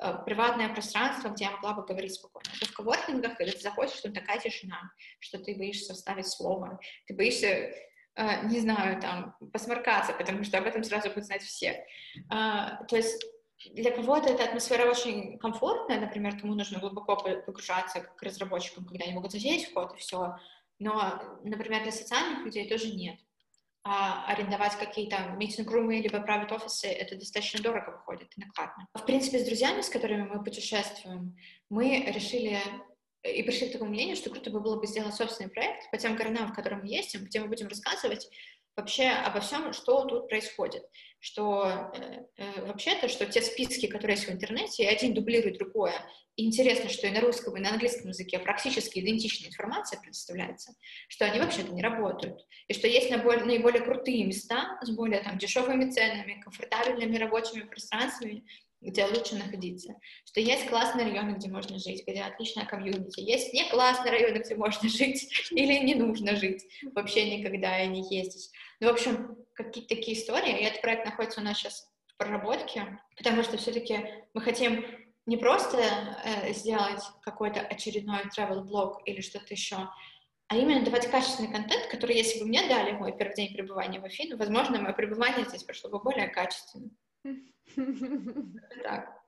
э, 0.00 0.18
приватное 0.24 0.68
пространство, 0.68 1.28
где 1.28 1.44
я 1.44 1.50
могла 1.52 1.74
бы 1.74 1.84
говорить 1.84 2.14
спокойно. 2.14 2.48
То 2.60 2.66
в 2.66 2.72
коворкингах, 2.72 3.36
когда 3.36 3.52
ты 3.52 3.60
заходишь, 3.60 4.00
там 4.00 4.12
такая 4.12 4.38
тишина, 4.38 4.92
что 5.20 5.38
ты 5.38 5.56
боишься 5.56 5.94
вставить 5.94 6.28
слово, 6.28 6.80
ты 7.06 7.14
боишься 7.14 7.46
э, 7.46 8.46
не 8.46 8.60
знаю, 8.60 9.00
там, 9.00 9.36
посморкаться, 9.52 10.12
потому 10.12 10.44
что 10.44 10.58
об 10.58 10.66
этом 10.66 10.84
сразу 10.84 11.08
будут 11.08 11.26
знать 11.26 11.42
все. 11.42 11.84
Э, 12.32 12.84
то 12.88 12.96
есть 12.96 13.24
для 13.74 13.90
кого-то 13.90 14.30
эта 14.30 14.44
атмосфера 14.44 14.88
очень 14.88 15.38
комфортная, 15.38 16.00
например, 16.00 16.38
кому 16.38 16.54
нужно 16.54 16.78
глубоко 16.78 17.16
погружаться 17.16 18.00
к 18.00 18.22
разработчикам, 18.22 18.84
когда 18.84 19.04
они 19.04 19.14
могут 19.14 19.32
засесть 19.32 19.70
в 19.70 19.74
код 19.74 19.94
и 19.94 19.98
все, 19.98 20.36
но, 20.78 21.40
например, 21.42 21.82
для 21.82 21.90
социальных 21.90 22.44
людей 22.44 22.68
тоже 22.68 22.94
нет 22.94 23.18
а, 23.88 24.26
арендовать 24.26 24.76
какие-то 24.76 25.16
митинг-румы 25.36 26.00
либо 26.00 26.18
private 26.18 26.54
офисы, 26.54 26.88
это 26.88 27.16
достаточно 27.16 27.62
дорого 27.62 27.92
выходит 27.92 28.28
и 28.36 28.40
накладно. 28.40 28.86
В 28.94 29.06
принципе, 29.06 29.38
с 29.38 29.46
друзьями, 29.46 29.80
с 29.80 29.88
которыми 29.88 30.22
мы 30.22 30.44
путешествуем, 30.44 31.36
мы 31.70 32.04
решили 32.06 32.60
и 33.22 33.42
пришли 33.42 33.68
к 33.68 33.72
такому 33.72 33.90
мнению, 33.90 34.16
что 34.16 34.30
круто 34.30 34.50
бы 34.50 34.60
было 34.60 34.78
бы 34.78 34.86
сделать 34.86 35.14
собственный 35.14 35.50
проект 35.50 35.90
по 35.90 35.96
тем 35.96 36.16
городам, 36.16 36.52
в 36.52 36.54
которых 36.54 36.82
мы 36.82 36.88
ездим, 36.88 37.24
где 37.24 37.40
мы 37.40 37.48
будем 37.48 37.68
рассказывать 37.68 38.28
вообще 38.78 39.08
обо 39.08 39.40
всем, 39.40 39.72
что 39.72 40.04
тут 40.04 40.28
происходит. 40.28 40.84
Что 41.20 41.90
э, 41.94 42.24
э, 42.36 42.66
вообще-то, 42.66 43.08
что 43.08 43.26
те 43.26 43.42
списки, 43.42 43.86
которые 43.86 44.16
есть 44.16 44.28
в 44.28 44.32
интернете, 44.32 44.88
один 44.88 45.14
дублирует 45.14 45.58
другое. 45.58 45.94
И 46.36 46.46
интересно, 46.46 46.88
что 46.88 47.08
и 47.08 47.10
на 47.10 47.20
русском, 47.20 47.56
и 47.56 47.60
на 47.60 47.70
английском 47.70 48.10
языке 48.10 48.38
практически 48.38 49.00
идентичная 49.00 49.48
информация 49.48 50.00
предоставляется, 50.00 50.72
что 51.08 51.24
они 51.24 51.40
вообще-то 51.40 51.72
не 51.72 51.82
работают. 51.82 52.46
И 52.68 52.74
что 52.74 52.86
есть 52.86 53.10
наиболее, 53.10 53.44
наиболее 53.44 53.82
крутые 53.82 54.24
места 54.24 54.78
с 54.80 54.90
более 54.90 55.20
там, 55.20 55.36
дешевыми 55.38 55.90
ценами, 55.90 56.40
комфортабельными 56.40 57.16
рабочими 57.16 57.62
пространствами, 57.62 58.44
где 58.80 59.04
лучше 59.06 59.34
находиться, 59.34 59.94
что 60.24 60.40
есть 60.40 60.68
классные 60.68 61.06
районы, 61.06 61.32
где 61.32 61.48
можно 61.48 61.78
жить, 61.78 62.04
где 62.06 62.22
отличная 62.22 62.64
комьюнити, 62.64 63.20
есть 63.20 63.52
не 63.52 63.68
классные 63.70 64.12
районы, 64.12 64.38
где 64.38 64.54
можно 64.54 64.88
жить 64.88 65.28
или 65.50 65.84
не 65.84 65.94
нужно 65.94 66.36
жить, 66.36 66.64
вообще 66.94 67.38
никогда 67.38 67.82
и 67.82 67.88
не 67.88 68.02
ездить. 68.14 68.50
Ну, 68.80 68.88
в 68.88 68.92
общем, 68.92 69.36
какие-то 69.54 69.94
такие 69.94 70.16
истории, 70.16 70.60
и 70.60 70.64
этот 70.64 70.80
проект 70.80 71.04
находится 71.04 71.40
у 71.40 71.44
нас 71.44 71.58
сейчас 71.58 71.90
в 72.06 72.16
проработке, 72.16 73.00
потому 73.16 73.42
что 73.42 73.56
все-таки 73.56 74.24
мы 74.34 74.40
хотим 74.40 74.84
не 75.26 75.36
просто 75.36 75.78
э, 76.24 76.52
сделать 76.52 77.02
какой-то 77.22 77.60
очередной 77.60 78.22
travel 78.36 78.62
блог 78.62 79.02
или 79.04 79.20
что-то 79.20 79.52
еще, 79.52 79.88
а 80.50 80.56
именно 80.56 80.82
давать 80.82 81.10
качественный 81.10 81.52
контент, 81.52 81.86
который, 81.88 82.16
если 82.16 82.40
бы 82.40 82.46
мне 82.46 82.66
дали 82.66 82.92
мой 82.92 83.14
первый 83.16 83.34
день 83.34 83.52
пребывания 83.52 84.00
в 84.00 84.04
Афинах, 84.04 84.38
возможно, 84.38 84.80
мое 84.80 84.94
пребывание 84.94 85.44
здесь 85.44 85.62
прошло 85.62 85.90
бы 85.90 86.00
более 86.00 86.28
качественно. 86.28 86.90
Так. 88.82 89.18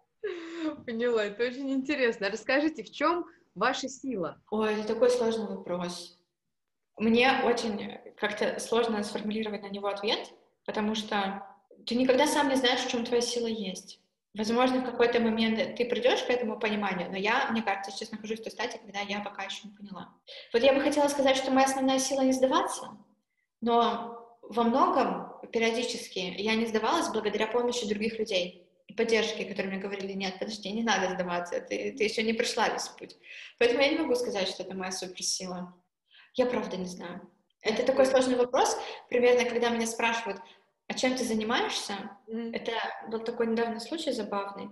Поняла, 0.87 1.25
это 1.25 1.45
очень 1.45 1.71
интересно. 1.71 2.31
Расскажите, 2.31 2.83
в 2.83 2.91
чем 2.91 3.27
ваша 3.55 3.89
сила? 3.89 4.41
Ой, 4.51 4.75
это 4.75 4.95
такой 4.95 5.11
сложный 5.11 5.47
вопрос. 5.47 6.19
Мне 6.97 7.43
очень 7.45 7.99
как-то 8.21 8.61
сложно 8.61 9.03
сформулировать 9.03 9.63
на 9.63 9.69
него 9.69 9.89
ответ, 9.89 10.33
потому 10.67 10.95
что 10.95 11.47
ты 11.87 11.95
никогда 11.95 12.27
сам 12.27 12.51
не 12.51 12.57
знаешь, 12.57 12.81
в 12.81 12.91
чем 12.91 13.05
твоя 13.05 13.23
сила 13.23 13.47
есть. 13.47 13.99
Возможно, 14.35 14.81
в 14.81 14.85
какой-то 14.85 15.19
момент 15.19 15.75
ты 15.75 15.85
придешь 15.87 16.23
к 16.23 16.31
этому 16.31 16.59
пониманию, 16.59 17.11
но 17.11 17.17
я, 17.17 17.49
мне 17.51 17.63
кажется, 17.63 17.91
сейчас 17.91 18.13
нахожусь 18.13 18.39
в 18.39 18.45
той 18.45 18.53
стадии, 18.53 18.79
когда 18.79 19.01
я 19.01 19.21
пока 19.21 19.43
еще 19.43 19.67
не 19.67 19.75
поняла. 19.75 20.15
Вот 20.53 20.63
я 20.63 20.73
бы 20.73 20.81
хотела 20.83 21.09
сказать, 21.09 21.37
что 21.37 21.51
моя 21.51 21.67
основная 21.67 21.99
сила 21.99 22.21
не 22.21 22.33
сдаваться, 22.33 22.97
но 23.61 24.39
во 24.43 24.63
многом 24.63 25.33
периодически 25.51 26.19
я 26.19 26.55
не 26.55 26.67
сдавалась 26.67 27.09
благодаря 27.09 27.49
помощи 27.49 27.89
других 27.89 28.19
людей 28.19 28.69
и 28.87 28.93
поддержке, 28.93 29.47
которые 29.47 29.73
мне 29.73 29.83
говорили, 29.83 30.13
нет, 30.13 30.39
подожди, 30.39 30.71
не 30.71 30.85
надо 30.85 31.15
сдаваться, 31.15 31.61
ты, 31.61 31.93
ты 31.93 32.05
еще 32.05 32.23
не 32.23 32.35
прошла 32.35 32.69
весь 32.69 32.89
путь. 32.89 33.17
Поэтому 33.59 33.81
я 33.81 33.89
не 33.89 33.99
могу 33.99 34.15
сказать, 34.15 34.47
что 34.47 34.63
это 34.63 34.75
моя 34.75 34.93
суперсила. 34.93 35.75
Я 36.35 36.47
правда 36.47 36.77
не 36.77 36.87
знаю. 36.87 37.29
Это 37.63 37.85
такой 37.85 38.07
сложный 38.07 38.37
вопрос. 38.37 38.79
Примерно, 39.09 39.49
когда 39.49 39.69
меня 39.69 39.87
спрашивают, 39.87 40.41
а 40.89 40.95
чем 40.95 41.15
ты 41.15 41.25
занимаешься? 41.25 41.95
Mm-hmm. 42.27 42.55
Это 42.55 42.73
был 43.09 43.21
такой 43.21 43.47
недавний 43.47 43.81
случай 43.81 44.13
забавный, 44.13 44.71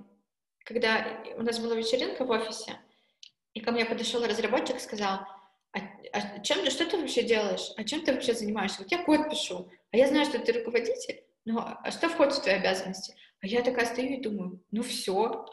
когда 0.64 1.22
у 1.36 1.42
нас 1.42 1.58
была 1.58 1.74
вечеринка 1.74 2.24
в 2.24 2.30
офисе, 2.30 2.76
и 3.54 3.60
ко 3.60 3.72
мне 3.72 3.84
подошел 3.84 4.24
разработчик 4.24 4.76
и 4.76 4.80
сказал, 4.80 5.20
а, 5.72 5.78
а 6.12 6.40
чем 6.40 6.64
ты, 6.64 6.70
что 6.70 6.86
ты 6.86 6.96
вообще 6.96 7.22
делаешь? 7.22 7.72
А 7.76 7.84
чем 7.84 8.02
ты 8.02 8.12
вообще 8.12 8.34
занимаешься? 8.34 8.82
Вот 8.82 8.90
я 8.90 9.04
код 9.04 9.30
пишу, 9.30 9.70
а 9.92 9.96
я 9.96 10.08
знаю, 10.08 10.24
что 10.26 10.38
ты 10.38 10.52
руководитель, 10.52 11.22
но 11.44 11.78
а 11.82 11.90
что 11.90 12.08
входит 12.08 12.34
в 12.34 12.42
твои 12.42 12.54
обязанности? 12.54 13.14
А 13.40 13.46
я 13.46 13.62
такая 13.62 13.86
стою 13.86 14.18
и 14.18 14.20
думаю, 14.20 14.60
ну 14.70 14.82
все, 14.82 15.46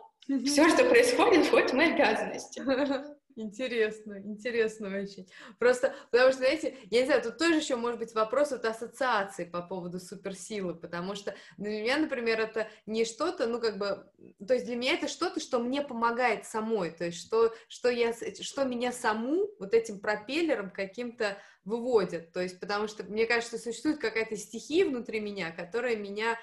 все, 0.46 0.70
что 0.70 0.86
происходит, 0.86 1.52
вот 1.52 1.74
мои 1.74 1.92
обязанности. 1.92 2.64
Интересно, 3.38 4.18
интересно 4.24 4.98
очень. 4.98 5.28
Просто, 5.60 5.94
потому 6.10 6.30
что, 6.30 6.40
знаете, 6.40 6.78
я 6.90 7.02
не 7.02 7.06
знаю, 7.06 7.22
тут 7.22 7.38
тоже 7.38 7.56
еще 7.56 7.76
может 7.76 8.00
быть 8.00 8.14
вопрос 8.14 8.52
вот 8.52 8.64
ассоциации 8.64 9.44
по 9.44 9.62
поводу 9.62 10.00
суперсилы, 10.00 10.74
потому 10.74 11.16
что 11.16 11.36
для 11.58 11.70
меня, 11.82 11.98
например, 11.98 12.40
это 12.40 12.70
не 12.86 13.04
что-то, 13.04 13.48
ну, 13.48 13.60
как 13.60 13.78
бы, 13.78 14.10
то 14.48 14.54
есть 14.54 14.66
для 14.66 14.78
меня 14.78 14.94
это 14.94 15.10
что-то, 15.10 15.42
что 15.42 15.60
мне 15.60 15.82
помогает 15.82 16.46
самой, 16.46 16.92
то 16.92 17.04
есть 17.04 17.20
что, 17.20 17.54
что, 17.68 17.90
я, 17.90 18.14
что 18.14 18.64
меня 18.64 18.94
саму 18.94 19.50
вот 19.60 19.74
этим 19.74 20.00
пропеллером 20.00 20.72
каким-то 20.72 21.38
выводит, 21.66 22.32
то 22.32 22.42
есть 22.42 22.58
потому 22.62 22.88
что, 22.88 23.04
мне 23.04 23.26
кажется, 23.26 23.58
существует 23.58 23.98
какая-то 24.00 24.38
стихия 24.38 24.86
внутри 24.86 25.20
меня, 25.20 25.52
которая 25.52 25.98
меня 25.98 26.38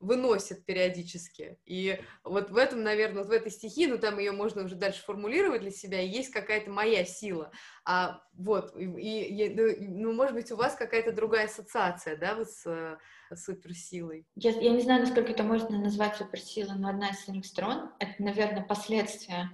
выносят 0.00 0.64
периодически. 0.64 1.58
И 1.64 2.00
вот 2.24 2.50
в 2.50 2.56
этом, 2.56 2.82
наверное, 2.82 3.18
вот 3.18 3.28
в 3.28 3.32
этой 3.32 3.50
стихии, 3.50 3.86
ну 3.86 3.98
там 3.98 4.18
ее 4.18 4.32
можно 4.32 4.62
уже 4.62 4.76
дальше 4.76 5.02
формулировать 5.02 5.62
для 5.62 5.70
себя, 5.70 6.00
есть 6.00 6.30
какая-то 6.30 6.70
моя 6.70 7.04
сила. 7.04 7.50
А 7.84 8.20
вот, 8.32 8.76
и, 8.76 8.84
и 8.84 9.54
ну, 9.54 10.08
ну, 10.08 10.12
может 10.12 10.34
быть, 10.34 10.52
у 10.52 10.56
вас 10.56 10.74
какая-то 10.74 11.12
другая 11.12 11.46
ассоциация, 11.46 12.16
да, 12.16 12.36
вот 12.36 12.48
с, 12.48 12.98
с 13.30 13.44
суперсилой? 13.44 14.26
Я, 14.36 14.50
я 14.52 14.70
не 14.70 14.80
знаю, 14.80 15.00
насколько 15.00 15.32
это 15.32 15.42
можно 15.42 15.78
назвать 15.78 16.16
суперсилой, 16.16 16.78
но 16.78 16.88
одна 16.90 17.10
из 17.10 17.24
своих 17.24 17.44
сторон, 17.44 17.90
это, 17.98 18.14
наверное, 18.18 18.62
последствия 18.62 19.50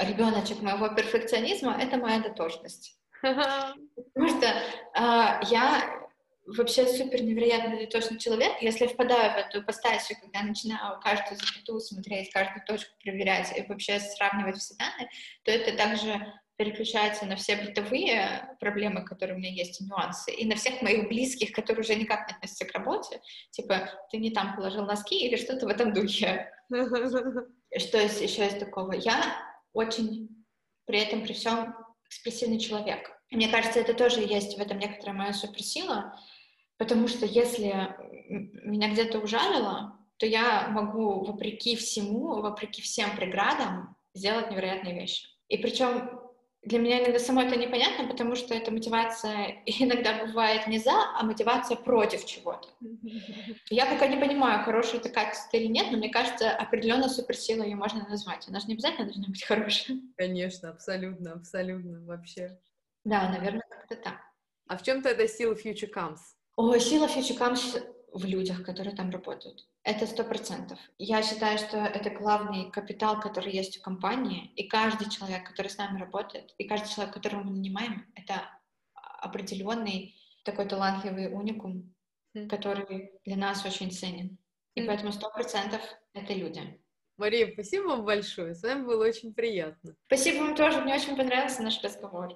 ребеночек 0.00 0.60
моего 0.62 0.88
перфекционизма, 0.88 1.76
это 1.80 1.96
моя 1.96 2.20
дотошность. 2.20 2.98
Потому 3.22 4.28
что 4.28 4.46
э, 4.46 5.40
я 5.50 6.03
вообще 6.46 6.86
супер 6.86 7.22
невероятно 7.22 7.86
точный 7.86 8.18
человек. 8.18 8.52
Если 8.60 8.84
я 8.84 8.90
впадаю 8.90 9.32
в 9.32 9.36
эту 9.36 9.60
ипостасию, 9.60 10.18
когда 10.20 10.42
начинаю 10.42 11.00
каждую 11.00 11.38
запятую 11.38 11.80
смотреть, 11.80 12.30
каждую 12.30 12.64
точку 12.66 12.92
проверять 13.02 13.56
и 13.56 13.62
вообще 13.66 13.98
сравнивать 14.00 14.58
все 14.58 14.74
данные, 14.76 15.08
то 15.42 15.50
это 15.50 15.76
также 15.76 16.34
переключается 16.56 17.26
на 17.26 17.36
все 17.36 17.56
бытовые 17.56 18.56
проблемы, 18.60 19.04
которые 19.04 19.36
у 19.36 19.38
меня 19.38 19.50
есть, 19.50 19.80
и 19.80 19.84
нюансы, 19.84 20.32
и 20.32 20.44
на 20.44 20.54
всех 20.54 20.82
моих 20.82 21.08
близких, 21.08 21.52
которые 21.52 21.82
уже 21.82 21.96
никак 21.96 22.28
не 22.28 22.34
относятся 22.34 22.64
к 22.64 22.72
работе, 22.72 23.20
типа, 23.50 23.90
ты 24.10 24.18
не 24.18 24.30
там 24.30 24.54
положил 24.54 24.84
носки 24.84 25.26
или 25.26 25.36
что-то 25.36 25.66
в 25.66 25.70
этом 25.70 25.92
духе. 25.92 26.52
Что 27.76 27.98
есть 27.98 28.20
еще 28.20 28.46
из 28.46 28.54
такого? 28.54 28.92
Я 28.92 29.36
очень 29.72 30.28
при 30.86 31.00
этом, 31.00 31.22
при 31.22 31.32
всем 31.32 31.74
экспрессивный 32.06 32.60
человек. 32.60 33.10
Мне 33.30 33.48
кажется, 33.48 33.80
это 33.80 33.94
тоже 33.94 34.20
есть 34.20 34.56
в 34.56 34.60
этом 34.60 34.78
некоторая 34.78 35.16
моя 35.16 35.32
суперсила, 35.32 36.16
Потому 36.76 37.08
что 37.08 37.26
если 37.26 37.94
меня 38.64 38.90
где-то 38.90 39.20
ужалило, 39.20 39.98
то 40.16 40.26
я 40.26 40.68
могу, 40.68 41.24
вопреки 41.24 41.76
всему, 41.76 42.40
вопреки 42.40 42.82
всем 42.82 43.16
преградам, 43.16 43.96
сделать 44.14 44.50
невероятные 44.50 44.94
вещи. 44.94 45.28
И 45.48 45.58
причем 45.58 46.20
для 46.64 46.78
меня 46.78 47.02
иногда 47.02 47.18
самой 47.18 47.46
это 47.46 47.56
непонятно, 47.56 48.08
потому 48.08 48.36
что 48.36 48.54
эта 48.54 48.70
мотивация 48.70 49.62
иногда 49.66 50.24
бывает 50.24 50.66
не 50.66 50.78
за, 50.78 50.92
а 50.92 51.22
мотивация 51.22 51.76
против 51.76 52.24
чего-то. 52.24 52.68
Я 53.70 53.86
пока 53.86 54.06
не 54.06 54.16
понимаю, 54.16 54.64
хорошая 54.64 55.00
это 55.00 55.10
качество 55.10 55.56
или 55.56 55.66
нет, 55.66 55.88
но 55.90 55.98
мне 55.98 56.08
кажется, 56.08 56.50
определенно 56.50 57.08
суперсила 57.08 57.62
ее 57.62 57.76
можно 57.76 58.08
назвать. 58.08 58.48
Она 58.48 58.60
же 58.60 58.66
не 58.66 58.74
обязательно 58.74 59.06
должна 59.06 59.28
быть 59.28 59.44
хорошей. 59.46 60.00
Конечно, 60.16 60.70
абсолютно, 60.70 61.32
абсолютно, 61.32 62.04
вообще. 62.06 62.58
Да, 63.04 63.28
наверное, 63.28 63.66
как-то 63.68 63.96
так. 63.96 64.20
А 64.66 64.78
в 64.78 64.82
чем 64.82 65.02
тогда 65.02 65.26
сила 65.26 65.54
Future 65.54 65.92
Comes? 65.94 66.20
О, 66.56 66.78
сила 66.78 67.06
Future 67.06 67.38
Comes 67.38 67.94
в 68.12 68.24
людях, 68.24 68.62
которые 68.62 68.94
там 68.94 69.10
работают. 69.10 69.66
Это 69.82 70.06
сто 70.06 70.22
процентов. 70.22 70.78
Я 70.98 71.22
считаю, 71.22 71.58
что 71.58 71.78
это 71.78 72.10
главный 72.10 72.70
капитал, 72.70 73.20
который 73.20 73.52
есть 73.52 73.78
у 73.78 73.82
компании, 73.82 74.52
и 74.54 74.68
каждый 74.68 75.10
человек, 75.10 75.48
который 75.48 75.68
с 75.68 75.78
нами 75.78 75.98
работает, 75.98 76.54
и 76.56 76.64
каждый 76.64 76.90
человек, 76.94 77.12
которого 77.12 77.42
мы 77.42 77.50
нанимаем, 77.50 78.06
это 78.14 78.48
определенный 78.94 80.14
такой 80.44 80.66
талантливый 80.68 81.32
уникум, 81.32 81.92
mm. 82.36 82.48
который 82.48 83.12
для 83.24 83.36
нас 83.36 83.64
очень 83.66 83.90
ценен. 83.90 84.38
И 84.74 84.82
mm. 84.82 84.86
поэтому 84.86 85.12
сто 85.12 85.30
процентов 85.30 85.80
это 86.12 86.34
люди. 86.34 86.80
Мария, 87.16 87.52
спасибо 87.52 87.88
вам 87.88 88.04
большое. 88.04 88.54
С 88.54 88.62
вами 88.62 88.84
было 88.84 89.04
очень 89.06 89.34
приятно. 89.34 89.94
Спасибо 90.06 90.44
вам 90.44 90.56
тоже. 90.56 90.80
Мне 90.80 90.94
очень 90.94 91.16
понравился 91.16 91.62
наш 91.62 91.82
разговор. 91.82 92.34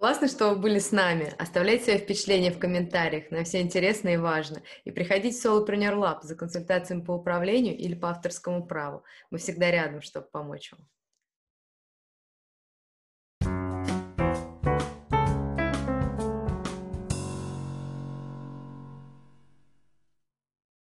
Классно, 0.00 0.28
что 0.28 0.48
вы 0.48 0.56
были 0.56 0.78
с 0.78 0.92
нами. 0.92 1.34
Оставляйте 1.36 1.84
свои 1.84 1.98
впечатления 1.98 2.50
в 2.50 2.58
комментариях, 2.58 3.30
нам 3.30 3.44
все 3.44 3.60
интересно 3.60 4.08
и 4.08 4.16
важно. 4.16 4.62
И 4.84 4.90
приходите 4.90 5.38
в 5.38 5.44
Solopreneur 5.44 5.94
Lab 5.94 6.20
за 6.22 6.36
консультациями 6.36 7.02
по 7.02 7.12
управлению 7.12 7.76
или 7.76 7.94
по 7.94 8.08
авторскому 8.08 8.66
праву. 8.66 9.04
Мы 9.30 9.36
всегда 9.36 9.70
рядом, 9.70 10.00
чтобы 10.00 10.26
помочь 10.32 10.72
вам. 10.72 10.88